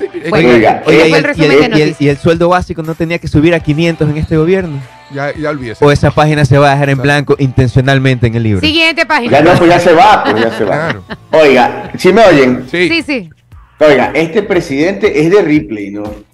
y, 1.99 2.09
el, 2.09 2.19
sueldo 2.19 2.49
básico 2.49 2.83
no 2.83 2.95
tenía 2.95 3.19
que 3.19 3.29
subir 3.29 3.55
a 3.55 3.61
500 3.61 4.11
en 4.11 4.17
este 4.17 4.37
gobierno. 4.37 4.81
ya, 5.13 5.33
ya 5.35 5.51
olvídese. 5.51 5.85
O 5.85 5.93
esa 5.93 6.11
página 6.11 6.45
se 6.45 6.59
va 6.59 6.71
a 6.71 6.75
dejar 6.75 6.91
en 6.91 6.99
blanco 6.99 7.37
intencionalmente 7.39 8.27
en 8.27 8.35
el 8.35 8.43
libro. 8.43 8.61
Siguiente 8.61 9.07
página. 9.07 9.39
Ya 9.39 9.43
no, 9.43 9.59
pues 9.59 9.71
ya 9.71 9.81
se 9.81 9.93
va, 9.93 10.25
pues 10.25 10.43
ya 10.43 10.51
se 10.57 10.65
va. 10.65 10.77
Claro. 10.77 11.05
Oiga, 11.31 11.93
si 11.97 12.13
me 12.13 12.25
oyen, 12.25 12.67
Sí. 12.71 12.89
Sí, 12.89 13.03
sí. 13.03 13.31
oiga, 13.79 14.11
este 14.15 14.43
presidente 14.43 15.21
es 15.21 15.31
de 15.31 15.43
Ripley, 15.43 15.91
¿no? 15.91 16.27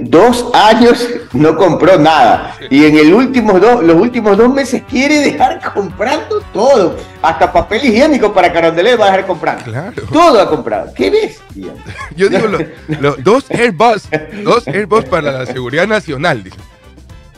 Dos 0.00 0.46
años 0.54 1.06
no 1.34 1.54
compró 1.54 1.98
nada 1.98 2.54
y 2.70 2.86
en 2.86 2.96
el 2.96 3.12
último 3.12 3.60
dos, 3.60 3.82
los 3.84 3.96
últimos 4.00 4.34
dos 4.38 4.48
meses 4.52 4.82
quiere 4.88 5.18
dejar 5.20 5.60
comprando 5.74 6.40
todo, 6.54 6.96
hasta 7.20 7.52
papel 7.52 7.84
higiénico 7.84 8.32
para 8.32 8.50
Carondelet 8.50 8.98
va 8.98 9.04
a 9.04 9.10
dejar 9.10 9.26
comprando. 9.26 9.64
Claro. 9.64 10.02
Todo 10.10 10.40
ha 10.40 10.48
comprado. 10.48 10.90
¿Qué 10.94 11.10
bestia? 11.10 11.72
Yo 12.16 12.30
digo, 12.30 12.46
lo- 12.48 12.58
lo- 13.00 13.16
dos 13.16 13.50
Airbus, 13.50 14.08
dos 14.42 14.66
Airbus 14.66 15.04
para 15.04 15.32
la 15.32 15.44
seguridad 15.46 15.86
nacional, 15.86 16.42
dice. 16.44 16.56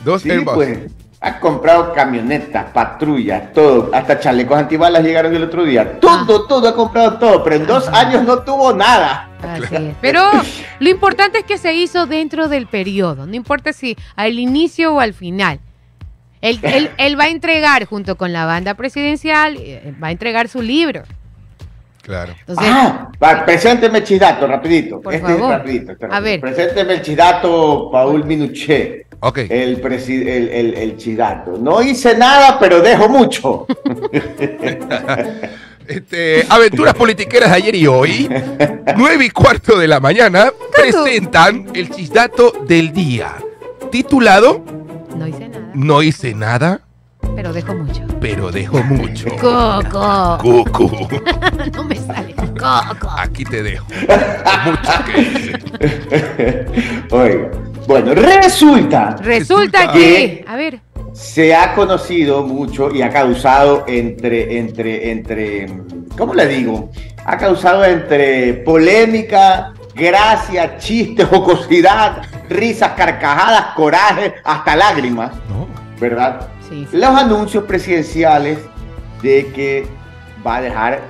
Dos 0.05 0.21
Sí, 0.21 0.31
Airbus. 0.31 0.53
pues. 0.55 0.79
Ha 1.23 1.39
comprado 1.39 1.93
camionetas, 1.93 2.71
patrullas, 2.71 3.53
todo, 3.53 3.91
hasta 3.93 4.19
chalecos 4.19 4.57
antibalas 4.57 5.03
llegaron 5.03 5.35
el 5.35 5.43
otro 5.43 5.63
día. 5.63 5.99
Todo, 5.99 6.47
todo, 6.47 6.67
ha 6.67 6.73
comprado 6.75 7.19
todo, 7.19 7.43
pero 7.43 7.57
en 7.57 7.67
dos 7.67 7.87
años 7.89 8.23
no 8.23 8.39
tuvo 8.39 8.73
nada. 8.73 9.29
Así 9.43 9.75
es. 9.75 9.95
Pero 10.01 10.23
lo 10.79 10.89
importante 10.89 11.39
es 11.39 11.45
que 11.45 11.57
se 11.57 11.73
hizo 11.73 12.05
dentro 12.05 12.47
del 12.47 12.67
periodo. 12.67 13.25
No 13.25 13.35
importa 13.35 13.73
si 13.73 13.95
al 14.15 14.37
inicio 14.39 14.93
o 14.95 14.99
al 14.99 15.13
final. 15.13 15.59
Él, 16.41 16.59
él- 16.63 16.89
él 16.97 17.19
va 17.19 17.25
a 17.25 17.29
entregar, 17.29 17.85
junto 17.85 18.15
con 18.17 18.33
la 18.33 18.45
banda 18.45 18.73
presidencial, 18.75 19.57
eh, 19.59 19.93
va 20.01 20.07
a 20.07 20.11
entregar 20.11 20.47
su 20.47 20.61
libro. 20.61 21.03
Claro. 22.01 22.33
Entonces, 22.39 22.65
Ah, 22.67 23.09
va, 23.23 23.45
presénteme 23.45 23.99
el 23.99 24.03
chisdato, 24.03 24.47
rapidito. 24.47 24.99
Por 24.99 25.13
este 25.13 25.33
es 25.33 25.39
rapidito, 25.39 25.91
este 25.91 26.05
A 26.05 26.09
rapidito. 26.09 26.23
ver. 26.23 26.41
Presénteme 26.55 26.93
el 26.95 27.01
chisdato, 27.03 27.89
Paul 27.91 28.25
Minuché. 28.25 29.05
Ok. 29.19 29.37
El, 29.47 29.79
presi- 29.83 30.27
el, 30.27 30.49
el, 30.49 30.73
el 30.73 30.97
chisdato. 30.97 31.59
No 31.61 31.79
hice 31.83 32.17
nada, 32.17 32.57
pero 32.59 32.81
dejo 32.81 33.07
mucho. 33.07 33.67
Este, 35.91 36.45
aventuras 36.49 36.93
politiqueras 36.93 37.49
de 37.49 37.55
ayer 37.57 37.75
y 37.75 37.85
hoy, 37.87 38.29
9 38.95 39.25
y 39.25 39.29
cuarto 39.29 39.77
de 39.77 39.87
la 39.87 39.99
mañana, 39.99 40.51
presentan 40.73 41.67
el 41.73 41.89
chisdato 41.89 42.53
del 42.65 42.93
día, 42.93 43.35
titulado 43.91 44.63
no 45.17 45.27
hice 45.27 45.49
nada, 45.49 45.71
No 45.73 46.01
hice 46.01 46.33
nada, 46.33 46.81
pero 47.35 47.51
dejo 47.51 47.73
mucho. 47.75 48.01
pero 48.21 48.51
dejo 48.51 48.81
mucho. 48.83 49.27
Coco. 49.41 50.37
Cucu, 50.41 50.89
No 51.73 51.83
me 51.83 51.95
sale. 51.95 52.33
Coco. 52.35 53.09
aquí 53.17 53.43
te 53.43 53.61
dejo. 53.61 53.85
Mucho 54.65 54.91
que 55.05 55.21
hice. 55.21 56.65
Oiga. 57.11 57.51
Bueno, 57.87 58.13
resulta 58.13 59.15
Resulta 59.17 59.21
Resulta 59.21 59.91
que, 59.91 60.45
a 60.47 60.55
ver, 60.55 60.79
se 61.13 61.55
ha 61.55 61.73
conocido 61.75 62.43
mucho 62.43 62.89
y 62.93 63.01
ha 63.01 63.09
causado 63.09 63.83
entre, 63.87 64.57
entre, 64.57 65.11
entre, 65.11 65.67
¿cómo 66.17 66.33
le 66.33 66.47
digo? 66.47 66.89
Ha 67.25 67.37
causado 67.37 67.83
entre 67.85 68.53
polémica, 68.53 69.73
gracia, 69.93 70.77
chiste, 70.77 71.25
jocosidad, 71.25 72.21
risas, 72.49 72.91
carcajadas, 72.93 73.75
coraje, 73.75 74.35
hasta 74.43 74.75
lágrimas, 74.75 75.31
No. 75.49 75.67
¿verdad? 75.99 76.47
sí, 76.69 76.87
sí. 76.89 76.97
Los 76.97 77.09
anuncios 77.09 77.65
presidenciales 77.65 78.59
de 79.21 79.47
que 79.53 79.85
va 80.45 80.57
a 80.57 80.61
dejar, 80.61 81.01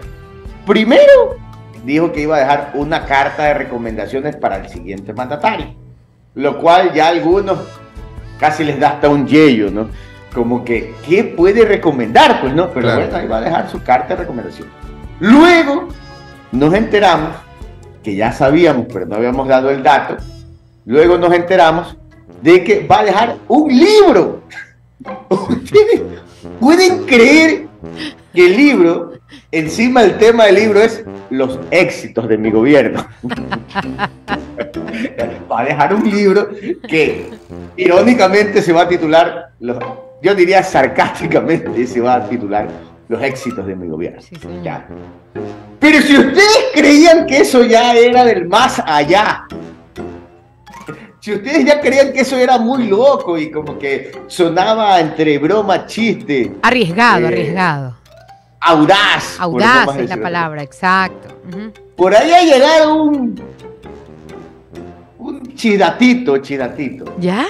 primero 0.65 1.37
dijo 1.85 2.11
que 2.11 2.21
iba 2.21 2.35
a 2.35 2.39
dejar 2.39 2.71
una 2.73 3.05
carta 3.05 3.43
de 3.45 3.53
recomendaciones 3.53 4.35
para 4.35 4.57
el 4.57 4.69
siguiente 4.69 5.13
mandatario, 5.13 5.75
lo 6.35 6.59
cual 6.59 6.91
ya 6.93 7.07
algunos 7.07 7.59
casi 8.41 8.63
les 8.65 8.77
da 8.79 8.89
hasta 8.89 9.07
un 9.07 9.25
yello, 9.27 9.69
¿no? 9.71 9.87
Como 10.33 10.65
que, 10.65 10.93
¿qué 11.07 11.23
puede 11.23 11.63
recomendar? 11.63 12.41
Pues 12.41 12.53
no, 12.53 12.69
pero 12.69 12.87
Claro. 12.87 13.01
bueno, 13.01 13.15
ahí 13.17 13.27
va 13.27 13.37
a 13.37 13.41
dejar 13.41 13.69
su 13.69 13.81
carta 13.83 14.09
de 14.09 14.21
recomendación. 14.21 14.67
Luego 15.19 15.87
nos 16.51 16.73
enteramos, 16.73 17.29
que 18.03 18.15
ya 18.15 18.31
sabíamos, 18.33 18.87
pero 18.91 19.05
no 19.05 19.15
habíamos 19.15 19.47
dado 19.47 19.69
el 19.69 19.83
dato, 19.83 20.17
luego 20.85 21.17
nos 21.19 21.31
enteramos 21.33 21.95
de 22.41 22.63
que 22.63 22.87
va 22.87 23.01
a 23.01 23.03
dejar 23.05 23.35
un 23.47 23.69
libro. 23.69 24.41
¿Ustedes 25.29 26.01
pueden 26.59 27.05
creer 27.05 27.67
que 28.33 28.45
el 28.47 28.57
libro, 28.57 29.10
encima 29.51 30.01
del 30.01 30.17
tema 30.17 30.45
del 30.45 30.55
libro 30.55 30.81
es 30.81 31.03
los 31.29 31.59
éxitos 31.71 32.27
de 32.27 32.37
mi 32.37 32.51
gobierno? 32.51 33.05
Va 35.51 35.61
a 35.61 35.65
dejar 35.65 35.93
un 35.93 36.09
libro 36.09 36.49
que 36.87 37.29
irónicamente 37.77 38.61
se 38.61 38.71
va 38.73 38.83
a 38.83 38.87
titular, 38.87 39.51
los- 39.59 39.77
yo 40.21 40.33
diría 40.35 40.63
sarcásticamente 40.63 41.85
se 41.87 41.99
va 42.01 42.15
a 42.15 42.29
titular 42.29 42.67
Los 43.09 43.21
éxitos 43.23 43.67
de 43.67 43.75
mi 43.75 43.89
gobierno. 43.89 44.21
Sí, 44.21 44.35
señor. 44.37 44.63
Ya. 44.63 44.87
Pero 45.81 46.01
si 46.01 46.17
ustedes 46.17 46.57
creían 46.73 47.25
que 47.25 47.39
eso 47.39 47.61
ya 47.65 47.93
era 47.93 48.23
del 48.23 48.47
más 48.47 48.81
allá, 48.85 49.43
si 51.19 51.33
ustedes 51.33 51.65
ya 51.65 51.81
creían 51.81 52.13
que 52.13 52.21
eso 52.21 52.37
era 52.37 52.57
muy 52.57 52.87
loco 52.87 53.37
y 53.37 53.51
como 53.51 53.77
que 53.77 54.13
sonaba 54.27 54.97
entre 55.01 55.37
broma, 55.39 55.85
chiste, 55.87 56.53
Arriesgado, 56.61 57.25
Eh, 57.25 57.27
arriesgado. 57.27 57.97
Audaz. 58.61 59.39
Audaz 59.39 59.97
es 59.97 60.09
la 60.09 60.17
palabra, 60.17 60.63
exacto. 60.63 61.29
Por 61.95 62.15
ahí 62.15 62.31
ha 62.31 62.43
llegado 62.43 63.03
un, 63.03 63.41
un 65.19 65.55
chidatito, 65.55 66.37
chidatito, 66.37 67.15
¿Ya? 67.19 67.47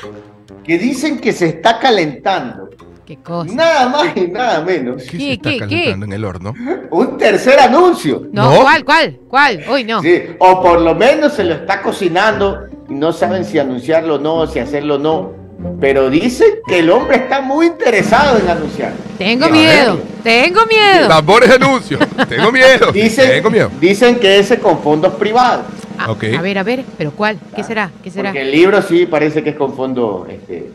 que 0.63 0.77
dicen 0.77 1.19
que 1.19 1.33
se 1.33 1.47
está 1.47 1.79
calentando. 1.79 2.69
Qué 3.05 3.17
cosa. 3.17 3.53
Nada 3.53 3.89
más 3.89 4.15
y 4.15 4.27
nada 4.27 4.61
menos. 4.61 5.03
¿Qué, 5.03 5.17
¿Qué, 5.17 5.17
se 5.17 5.33
está 5.33 5.49
qué, 5.49 5.57
calentando 5.59 6.05
en 6.05 6.13
el 6.13 6.23
horno? 6.23 6.53
Un 6.91 7.17
tercer 7.17 7.59
anuncio. 7.59 8.27
No, 8.31 8.51
No. 8.53 8.61
¿cuál, 8.61 8.85
cuál, 8.85 9.19
cuál? 9.27 9.63
Uy, 9.69 9.83
no. 9.83 10.01
Sí, 10.01 10.21
o 10.39 10.61
por 10.61 10.79
lo 10.79 10.95
menos 10.95 11.33
se 11.33 11.43
lo 11.43 11.55
está 11.55 11.81
cocinando 11.81 12.67
y 12.89 12.93
no 12.93 13.11
saben 13.11 13.43
si 13.43 13.59
anunciarlo 13.59 14.15
o 14.15 14.19
no, 14.19 14.47
si 14.47 14.59
hacerlo 14.59 14.95
o 14.95 14.99
no. 14.99 15.40
Pero 15.79 16.09
dicen 16.09 16.47
que 16.67 16.79
el 16.79 16.89
hombre 16.89 17.17
está 17.17 17.41
muy 17.41 17.65
interesado 17.67 18.37
en 18.39 18.47
anunciar. 18.49 18.93
Tengo 19.17 19.49
miedo, 19.49 19.99
tengo 20.23 20.61
miedo. 20.65 21.07
Tambores 21.07 21.49
de 21.49 21.55
anuncio. 21.55 21.99
Tengo 22.29 22.51
miedo. 22.51 22.91
Dicen, 22.93 23.29
Tengo 23.29 23.49
miedo. 23.49 23.71
dicen 23.79 24.15
que 24.19 24.39
ese 24.39 24.59
con 24.59 24.81
fondos 24.81 25.13
privados. 25.15 25.65
Ah, 25.97 26.11
Ok. 26.11 26.23
A 26.37 26.41
ver, 26.41 26.57
a 26.57 26.63
ver, 26.63 26.83
pero 26.97 27.11
¿cuál? 27.11 27.37
¿Qué 27.55 27.63
será? 27.63 27.91
¿Qué 28.03 28.09
será? 28.09 28.29
Porque 28.29 28.41
el 28.41 28.51
libro 28.51 28.81
sí 28.81 29.05
parece 29.05 29.43
que 29.43 29.51
es 29.51 29.55
con 29.55 29.75
fondos 29.75 30.27
este, 30.29 30.69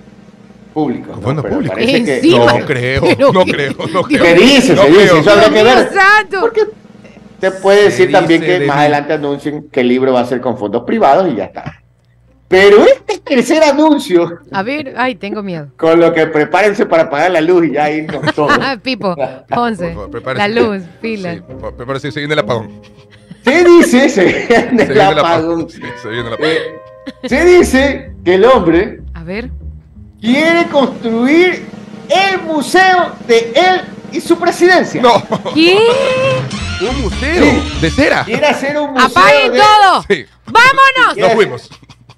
públicos. 0.72 1.18
Con 1.20 1.36
¿no? 1.36 1.42
públicos. 1.42 1.68
parece 1.76 2.04
que-. 2.20 2.28
No 2.28 2.46
creo, 2.66 3.02
no 3.32 3.44
qué- 3.44 3.52
creo, 3.52 3.74
no 3.92 4.02
creo. 4.02 4.24
Se 4.24 4.34
dice, 4.34 4.74
No 4.74 4.82
se 4.82 4.88
dice, 4.90 5.18
eso 5.18 5.30
habrá 5.30 5.50
que 5.50 5.62
ver. 5.64 5.90
santo. 5.92 6.40
Porque 6.40 6.62
te 7.40 7.50
puede 7.50 7.78
Se 7.78 7.84
decir 7.90 8.12
también 8.12 8.40
dice 8.40 8.52
que 8.54 8.60
de 8.60 8.66
más 8.66 8.76
mí. 8.76 8.80
adelante 8.82 9.12
anuncien 9.14 9.68
que 9.70 9.80
el 9.80 9.88
libro 9.88 10.12
va 10.12 10.20
a 10.20 10.26
ser 10.26 10.40
con 10.40 10.56
fondos 10.58 10.84
privados 10.84 11.28
y 11.32 11.36
ya 11.36 11.44
está. 11.44 11.82
Pero 12.48 12.84
este 12.84 13.18
tercer 13.18 13.62
anuncio, 13.64 14.38
A 14.52 14.62
ver, 14.62 14.94
ay, 14.96 15.16
tengo 15.16 15.42
miedo. 15.42 15.68
con 15.76 15.98
lo 15.98 16.12
que 16.14 16.26
prepárense 16.28 16.86
para 16.86 17.04
apagar 17.04 17.30
la 17.32 17.40
luz 17.40 17.66
y 17.66 17.72
ya 17.72 17.90
irnos 17.90 18.22
todos. 18.34 18.56
Ah, 18.60 18.76
Pipo, 18.80 19.16
Ponce, 19.48 19.86
Por 19.88 19.94
favor, 19.94 20.06
la 20.06 20.10
prepárese. 20.12 20.48
luz, 20.60 20.82
pila. 21.00 21.34
Sí, 21.34 21.40
prepárese, 21.76 22.12
se 22.12 22.20
viene 22.20 22.34
el 22.34 22.40
apagón. 22.40 22.80
Se 23.44 23.64
dice, 23.64 24.08
se 24.08 24.24
viene 24.24 24.82
el 24.84 25.00
apagón. 25.18 25.68
Sí, 25.70 25.80
se 26.02 26.08
viene 26.08 26.28
el 26.28 26.34
apagón. 26.34 26.52
Eh, 26.52 27.28
se 27.28 27.44
dice 27.44 28.12
que 28.24 28.34
el 28.34 28.44
hombre 28.44 29.00
A 29.14 29.22
ver, 29.24 29.50
quiere 30.20 30.64
construir 30.66 31.64
el 32.08 32.42
museo 32.42 33.12
de 33.26 33.52
él 33.56 33.80
y 34.12 34.20
su 34.20 34.38
presidencia. 34.38 35.02
No, 35.02 35.20
¿qué? 35.52 35.78
un 36.80 37.02
museo 37.02 37.44
de 37.80 37.90
cera. 37.90 38.24
Quiere 38.24 38.46
hacer 38.46 38.78
un 38.78 38.92
museo 38.92 39.06
¡Apaguen 39.08 39.52
de- 39.52 39.58
todo! 39.58 40.04
Sí, 40.08 40.24
¡Vámonos! 40.46 41.16
nos 41.16 41.32
fuimos. 41.34 41.70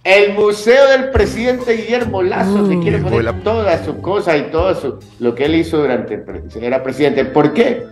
El 0.08 0.32
museo 0.32 0.88
del 0.88 1.10
presidente 1.10 1.74
Guillermo 1.74 2.22
Lazo, 2.22 2.66
que 2.66 2.76
Mm. 2.76 2.82
quiere 2.82 2.98
poner 2.98 3.40
todas 3.42 3.84
sus 3.84 3.96
cosas 3.96 4.38
y 4.38 4.42
todo 4.50 4.74
su- 4.74 4.98
lo 5.20 5.34
que 5.34 5.44
él 5.44 5.54
hizo 5.54 5.76
durante 5.78 6.18
era 6.62 6.82
presidente. 6.82 7.26
¿Por 7.26 7.52
qué? 7.52 7.82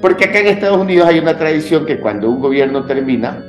Porque 0.00 0.24
acá 0.24 0.38
en 0.38 0.46
Estados 0.46 0.78
Unidos 0.78 1.06
hay 1.08 1.18
una 1.18 1.36
tradición 1.36 1.84
que 1.84 1.98
cuando 2.00 2.30
un 2.30 2.40
gobierno 2.40 2.86
termina, 2.86 3.44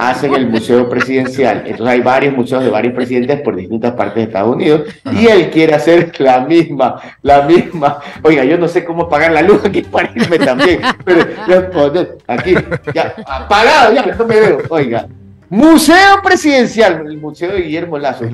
hacen 0.00 0.34
el 0.34 0.46
museo 0.48 0.88
presidencial. 0.88 1.58
Entonces 1.66 1.86
hay 1.94 2.00
varios 2.00 2.34
museos 2.34 2.64
de 2.64 2.70
varios 2.70 2.94
presidentes 2.94 3.40
por 3.42 3.54
distintas 3.54 3.92
partes 3.92 4.14
de 4.16 4.22
Estados 4.22 4.56
Unidos 4.56 4.82
y 5.12 5.26
él 5.28 5.50
quiere 5.50 5.74
hacer 5.74 6.10
la 6.18 6.40
misma, 6.40 6.96
la 7.22 7.42
misma. 7.42 7.98
Oiga, 8.24 8.42
yo 8.44 8.56
no 8.58 8.66
sé 8.66 8.82
cómo 8.84 9.08
pagar 9.10 9.30
la 9.32 9.42
luz 9.42 9.62
aquí 9.64 9.82
para 9.82 10.10
irme 10.16 10.38
también, 10.38 10.80
pero 11.04 11.24
aquí, 12.26 12.54
ya, 12.94 13.14
apagado, 13.26 13.92
ya, 13.94 14.06
no 14.06 14.24
me 14.26 14.40
veo. 14.40 14.58
Oiga, 14.70 15.06
museo 15.50 16.22
presidencial, 16.22 17.04
el 17.06 17.18
museo 17.18 17.52
de 17.52 17.60
Guillermo 17.62 17.98
Lazo. 17.98 18.24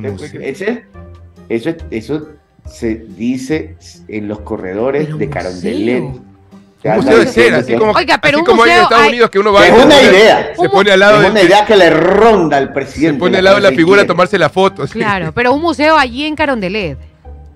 Ese- 0.41 0.85
eso, 1.49 1.71
eso 1.91 2.29
se 2.69 2.95
dice 3.17 3.77
en 4.09 4.29
los 4.29 4.41
corredores 4.41 5.07
Pero 5.07 5.17
de 5.19 5.31
Carondelet. 5.31 6.03
museo. 6.03 6.23
Se 6.83 6.89
Un 6.89 6.95
anda 6.95 7.05
museo 7.07 7.19
de 7.25 7.27
cera, 7.33 7.57
así 7.59 7.75
como, 7.77 7.93
Oiga, 7.93 8.19
pero 8.21 8.37
así 8.39 8.41
un 8.43 8.47
como 8.47 8.63
hay 8.65 8.71
en 8.73 8.77
Estados 8.83 9.03
hay- 9.05 9.09
Unidos 9.11 9.31
que 9.31 9.39
uno 9.39 9.53
va 9.53 9.67
Es 9.67 9.73
y 9.73 9.77
se 9.77 9.85
una 9.87 10.03
idea. 10.03 10.53
Se 10.61 10.69
pone 10.69 10.91
al 10.93 11.01
lado 11.01 11.23
es 11.23 11.31
una 11.31 11.43
idea 11.43 11.65
que 11.65 11.77
le 11.77 11.91
ronda 11.91 12.57
al 12.59 12.67
se 12.69 12.73
presidente. 12.75 13.19
pone 13.19 13.39
al 13.39 13.45
lado 13.45 13.57
de 13.57 13.63
la 13.63 13.71
figura 13.73 14.03
a 14.03 14.07
tomarse 14.07 14.39
la 14.39 14.51
foto. 14.51 14.87
sí. 14.87 14.93
Claro, 14.99 15.33
pero 15.33 15.53
un 15.55 15.63
museo 15.63 15.97
allí 15.97 16.27
en 16.27 16.37
Carondelet. 16.37 16.99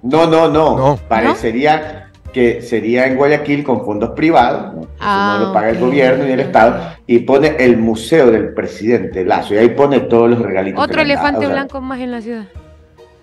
No, 0.02 0.26
no, 0.26 0.48
no, 0.48 0.76
No. 0.76 0.96
Parecería 1.08 2.09
que 2.32 2.62
sería 2.62 3.06
en 3.06 3.16
Guayaquil 3.16 3.64
con 3.64 3.84
fondos 3.84 4.10
privados. 4.10 4.74
¿no? 4.74 4.80
Eso 4.82 4.88
Ah, 5.00 5.36
no 5.40 5.46
lo 5.48 5.52
paga 5.52 5.70
el 5.70 5.78
gobierno 5.78 6.24
ni 6.24 6.32
el 6.32 6.40
Estado. 6.40 6.94
Y 7.06 7.20
pone 7.20 7.56
el 7.58 7.76
museo 7.76 8.30
del 8.30 8.54
presidente 8.54 9.24
Lazo. 9.24 9.54
Y 9.54 9.58
ahí 9.58 9.68
pone 9.70 10.00
todos 10.00 10.30
los 10.30 10.38
regalitos. 10.40 10.82
Otro 10.82 11.00
elefante 11.02 11.38
o 11.38 11.42
sea, 11.42 11.50
blanco 11.50 11.80
más 11.80 12.00
en 12.00 12.12
la 12.12 12.20
ciudad. 12.20 12.44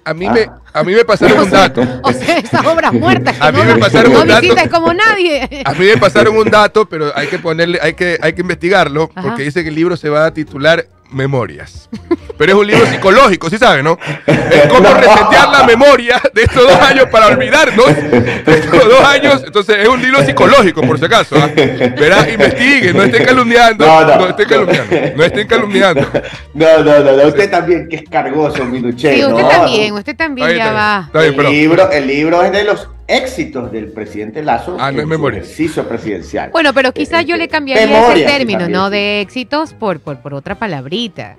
A 0.04 0.14
mí, 0.14 0.26
Ah. 0.26 0.32
me, 0.34 0.48
a 0.74 0.84
mí 0.86 0.94
me 0.94 1.04
pasaron 1.04 1.40
un 1.42 1.50
dato. 1.50 1.82
O 2.04 2.14
sea, 2.14 2.38
esas 2.38 2.66
obras 2.66 2.94
muertas 2.94 3.38
que 3.38 3.46
A 3.46 3.52
mí 3.52 3.60
no, 3.66 3.74
me 3.76 3.78
pasaron 3.78 4.14
no 4.14 4.22
un 4.22 4.28
dato. 4.30 4.42
visitas 4.42 4.68
como 4.70 4.94
nadie. 4.94 5.50
A 5.66 5.74
mí 5.74 5.86
me 5.86 5.98
pasaron 5.98 6.38
un 6.38 6.50
dato, 6.50 6.88
pero 6.88 7.12
hay 7.14 7.28
que 7.28 7.40
ponerle, 7.40 7.78
hay 7.82 7.94
que, 7.94 8.18
hay 8.22 8.32
que 8.34 8.42
investigarlo, 8.42 9.10
Ajá. 9.14 9.28
porque 9.28 9.44
dice 9.44 9.64
que 9.64 9.70
el 9.70 9.76
libro 9.76 9.98
se 9.98 10.10
va 10.10 10.26
a 10.28 10.34
titular 10.34 10.86
Memorias. 11.12 11.90
Pero 12.38 12.52
es 12.52 12.58
un 12.60 12.68
libro 12.68 12.86
psicológico, 12.86 13.50
¿sí 13.50 13.58
sabe, 13.58 13.82
no? 13.82 13.98
Es 14.28 14.68
como 14.68 14.88
resetear 14.94 15.50
la 15.50 15.64
memoria 15.64 16.22
de 16.34 16.44
estos 16.44 16.64
dos 16.64 16.80
años 16.82 17.06
para 17.12 17.28
olvidarnos 17.28 17.86
de 17.88 18.44
estos 18.60 18.84
dos 18.88 19.02
años. 19.04 19.42
Entonces 19.46 19.78
es 19.80 19.88
un 19.88 20.02
libro 20.02 20.24
psicológico, 20.24 20.82
por 20.82 21.00
si 21.00 21.06
acaso. 21.06 21.36
¿ah? 21.38 21.50
Verá, 21.56 22.30
investigue, 22.30 22.94
no 22.94 23.04
estén 23.04 23.26
calumniando. 23.26 23.86
No, 23.86 24.02
No, 24.06 24.16
no. 24.18 24.28
estén 24.30 24.48
calumniando. 24.48 24.96
No 25.16 25.24
estén 25.24 25.48
calumniando. 25.48 26.08
No, 26.54 26.84
no, 26.84 27.00
no, 27.00 27.12
no. 27.18 27.28
Usted 27.28 27.50
también, 27.50 27.88
que 27.90 27.98
es 27.98 28.04
cargoso, 28.10 28.64
Minuché. 28.66 29.16
Sí, 29.16 29.24
usted 29.26 29.42
no, 29.44 29.50
también, 29.50 29.94
usted 29.94 30.16
también 30.16 30.48
Está 30.50 30.54
bien, 30.54 30.66
ya 30.76 31.06
está 31.08 31.20
bien. 31.20 31.34
va. 31.34 31.34
Está 31.34 31.42
bien, 31.42 31.46
el, 31.48 31.52
libro, 31.62 31.92
el 31.92 32.08
libro 32.08 32.44
es 32.44 32.52
de 32.52 32.64
los 32.66 32.88
éxitos 33.08 33.72
del 33.72 33.92
presidente 33.92 34.44
Lazo. 34.44 34.78
Ah, 34.80 34.92
no 34.92 35.02
en 35.02 35.10
su 35.10 35.28
ejercicio 35.30 35.88
presidencial. 35.88 36.52
Bueno, 36.52 36.74
pero 36.74 36.94
quizás 36.94 37.26
yo 37.26 37.38
le 37.38 37.48
cambiaría 37.48 37.88
Memoria, 37.88 38.26
ese 38.28 38.38
término, 38.38 38.68
¿no? 38.68 38.90
De 38.90 39.22
éxitos 39.22 39.74
por, 39.74 40.00
por, 40.00 40.20
por 40.20 40.34
otra 40.34 40.56
palabrita. 40.60 41.38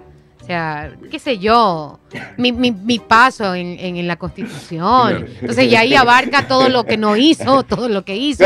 Sea, 0.48 0.90
qué 1.10 1.18
sé 1.18 1.36
yo, 1.38 1.98
mi, 2.38 2.52
mi, 2.52 2.72
mi 2.72 2.98
paso 2.98 3.54
en, 3.54 3.78
en, 3.78 3.98
en 3.98 4.08
la 4.08 4.16
Constitución. 4.16 5.26
Entonces, 5.42 5.70
ya 5.70 5.80
ahí 5.80 5.94
abarca 5.94 6.48
todo 6.48 6.70
lo 6.70 6.84
que 6.84 6.96
no 6.96 7.18
hizo, 7.18 7.62
todo 7.68 7.90
lo 7.90 8.02
que 8.02 8.16
hizo, 8.16 8.44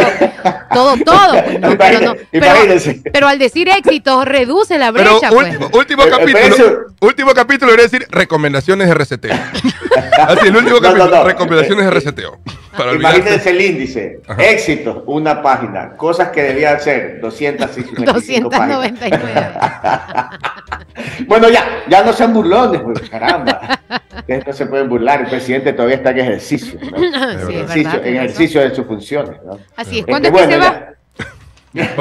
todo, 0.74 0.96
todo. 1.04 1.30
Pues, 1.44 1.60
¿no? 1.60 1.78
pero, 1.78 2.00
no- 2.00 2.14
pero, 2.32 2.46
Imagínense. 2.46 3.02
pero 3.12 3.28
al 3.28 3.38
decir 3.38 3.68
éxitos, 3.68 4.24
reduce 4.24 4.78
la 4.78 4.92
Pero 4.92 5.12
brecha, 5.12 5.30
pues. 5.30 5.46
último, 5.54 5.70
último 5.78 6.02
Eh, 6.02 6.06
eh, 6.06 6.10
capítulo. 6.10 6.38
pero 6.42 6.54
eso- 6.56 6.78
Último 7.02 7.34
capítulo 7.34 7.70
debería 7.72 7.88
decir 7.90 8.06
recomendaciones 8.10 8.86
de 8.88 8.94
reseteo. 8.94 9.34
Así, 10.18 10.46
el 10.48 10.56
último 10.56 10.78
No, 10.78 10.80
no, 10.80 10.88
capítulo, 10.88 11.08
no. 11.18 11.24
recomendaciones 11.24 11.84
de 11.84 11.90
reseteo. 11.90 12.40
Para 12.76 12.90
olvidarse. 12.92 13.18
Imagínense 13.18 13.50
el 13.50 13.60
índice. 13.60 14.20
Éxitos, 14.38 15.02
una 15.06 15.42
página. 15.42 15.90
Cosas 15.96 16.30
que 16.30 16.42
debían 16.42 16.80
ser 16.80 17.20
255 17.20 18.50
páginas. 18.50 18.78
299. 18.88 19.52
Bueno, 21.26 21.48
ya, 21.48 21.64
ya 21.92 22.02
no 22.02 22.12
sean 22.14 22.32
burlones, 22.32 22.80
pues, 22.80 23.10
caramba. 23.10 23.78
Ustedes 24.16 24.46
no 24.46 24.52
se 24.54 24.64
pueden 24.66 24.88
burlar. 24.88 25.20
El 25.20 25.26
presidente 25.28 25.72
todavía 25.74 25.96
está 25.96 26.10
en 26.10 26.18
ejercicio. 26.20 26.80
¿no? 26.82 26.96
Sí, 26.98 27.04
es 27.06 27.70
Ejercicio- 27.70 27.90
verdad, 27.92 28.06
en 28.06 28.16
ejercicio 28.16 28.60
de 28.62 28.74
sus 28.74 28.86
funciones. 28.86 29.36
¿no? 29.44 29.58
Así 29.76 29.90
es. 29.96 29.98
Este, 30.00 30.10
¿Cuándo 30.10 30.28
es 30.28 30.34
que 30.34 30.38
bueno, 30.46 30.52
se 30.52 30.58
va? 30.58 30.88
ya. 31.74 31.94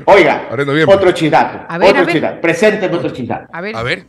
Oiga, 0.06 0.42
otro 0.86 1.12
chisdato. 1.12 1.64
A 1.68 1.78
ver, 1.78 1.88
otro 1.90 2.02
a 2.02 2.04
ver. 2.04 2.12
chisdato. 2.14 2.40
Presénteme 2.42 2.96
otro 2.96 3.10
chisdato. 3.10 3.48
A 3.52 3.60
ver, 3.62 3.76
A 3.76 3.82
ver. 3.82 4.04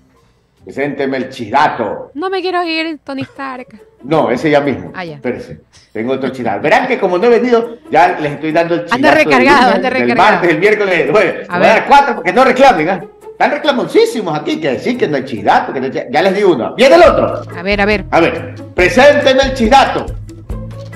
Presénteme 0.65 1.17
el 1.17 1.29
chisdato. 1.29 2.11
no 2.13 2.29
me 2.29 2.41
quiero 2.41 2.63
ir, 2.63 2.99
Tony 3.03 3.21
Stark. 3.23 3.67
No, 4.03 4.29
ese 4.32 4.49
ya 4.49 4.61
mismo. 4.61 4.91
Ah, 4.95 5.03
ya. 5.05 5.15
Espérese. 5.15 5.61
Tengo 5.93 6.13
otro 6.13 6.29
chisdato. 6.29 6.61
Verán 6.61 6.88
que 6.88 6.99
como 6.99 7.17
no 7.17 7.25
he 7.25 7.29
venido, 7.29 7.77
ya 7.89 8.17
les 8.19 8.34
estoy 8.34 8.51
dando 8.51 8.75
el 8.75 8.82
chisdato. 8.82 8.95
Anda 8.95 9.11
recargado, 9.11 9.75
anda 9.75 9.89
recargado. 9.89 10.32
martes, 10.32 10.49
el 10.51 10.59
miércoles, 10.59 10.99
el 11.01 11.11
jueves. 11.11 11.47
A 11.49 11.57
Voy 11.57 11.65
a 11.67 11.69
ver. 11.73 11.77
dar 11.79 11.88
cuatro 11.88 12.15
porque 12.15 12.34
no 12.34 12.43
reclamen. 12.43 12.89
¿ah? 12.89 13.01
Están 13.42 13.58
reclamosísimos 13.58 14.38
aquí 14.38 14.62
que 14.62 14.74
decir 14.74 15.00
que 15.00 15.08
no 15.08 15.18
hay 15.18 15.26
chisdato. 15.26 15.74
Que 15.74 15.80
no 15.80 15.88
hay 15.88 16.08
Ya 16.12 16.22
les 16.22 16.36
di 16.36 16.44
uno. 16.44 16.76
Viene 16.76 16.94
el 16.94 17.02
otro. 17.02 17.42
A 17.58 17.64
ver, 17.64 17.82
a 17.82 17.86
ver. 17.86 18.06
A 18.12 18.20
ver, 18.20 18.54
presénteme 18.76 19.42
el 19.42 19.54
chisdato. 19.56 20.06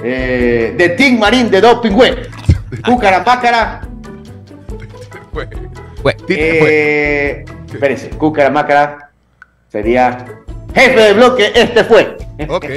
Eh, 0.03 0.75
de 0.77 0.89
Tim 0.89 1.17
Marín 1.17 1.49
de 1.49 1.59
Dos 1.59 1.79
Pingües. 1.79 2.15
Cúcara. 2.85 3.81
Eh, 6.27 7.45
espérese, 7.73 8.09
Cúcara 8.09 9.09
sería 9.67 10.23
jefe 10.75 10.99
de 10.99 11.13
bloque. 11.13 11.51
Este 11.55 11.83
fue. 11.83 12.15
Ok. 12.47 12.65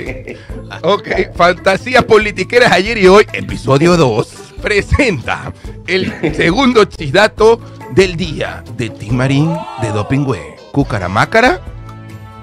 Ok. 0.83 1.09
Fantasías 1.35 2.05
politiqueras 2.05 2.73
ayer 2.73 2.99
y 2.99 3.07
hoy, 3.07 3.27
episodio 3.33 3.97
2, 3.97 4.55
presenta 4.63 5.53
el 5.87 6.35
segundo 6.35 6.85
chisdato 6.85 7.61
del 7.99 8.17
día 8.17 8.63
de 8.77 8.91
Tim 8.91 9.15
Marín 9.17 9.53
de 9.83 9.89
Dopingüe. 9.89 10.55
Cucaramácara, 10.71 11.59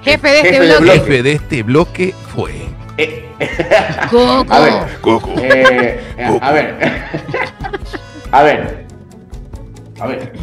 Jefe 0.03 0.27
de 0.27 0.35
este 0.39 0.49
Jefe 0.49 0.59
de 0.59 0.67
bloque. 0.67 0.83
bloque. 0.83 0.99
jefe 0.99 1.23
de 1.23 1.31
este 1.31 1.63
bloque 1.63 2.13
fue. 2.35 2.51
Eh, 2.97 3.25
Coco. 4.11 4.53
a 4.53 4.59
ver, 4.59 4.97
Coco. 4.99 5.29
eh, 5.37 6.01
a 6.41 6.51
ver. 6.51 6.75
A 8.33 8.43
ver. 8.43 8.85
A 10.01 10.07
ver. 10.07 10.33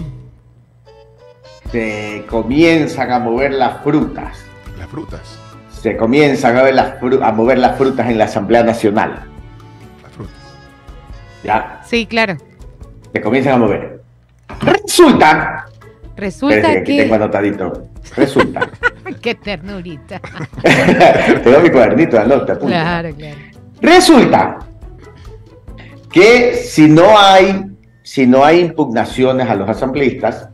Se 1.70 2.24
comienzan 2.26 3.12
a 3.12 3.18
mover 3.18 3.52
las 3.52 3.82
frutas. 3.82 4.38
Las 4.78 4.88
frutas. 4.88 5.38
Se 5.82 5.94
comienzan 5.98 6.56
a, 6.56 6.62
ver 6.62 6.74
las 6.74 6.98
fru- 7.00 7.22
a 7.22 7.32
mover 7.32 7.58
las 7.58 7.76
frutas 7.76 8.08
en 8.08 8.16
la 8.16 8.24
Asamblea 8.24 8.62
Nacional. 8.62 9.24
Las 10.02 10.12
frutas. 10.12 10.34
Ya, 11.44 11.82
Sí, 11.86 12.06
claro. 12.06 12.38
se 13.12 13.20
comienzan 13.20 13.54
a 13.54 13.58
mover. 13.58 14.01
Resulta, 14.60 15.66
Resulta 16.16 16.60
que 16.60 16.78
aquí 16.78 16.96
que. 16.96 17.02
tengo 17.02 17.14
anotadito. 17.14 17.84
Resulta. 18.16 18.68
Qué 19.22 19.34
ternurita. 19.34 20.20
Te 20.62 21.50
doy 21.50 21.62
mi 21.62 21.70
cuadernito 21.70 22.18
de 22.18 22.26
nota. 22.26 22.52
apunta. 22.54 22.82
Claro, 22.82 23.14
claro. 23.16 23.36
Resulta 23.80 24.58
que 26.12 26.54
si 26.56 26.88
no 26.88 27.18
hay, 27.18 27.64
si 28.02 28.26
no 28.26 28.44
hay 28.44 28.60
impugnaciones 28.60 29.48
a 29.48 29.54
los 29.54 29.68
asambleístas, 29.68 30.48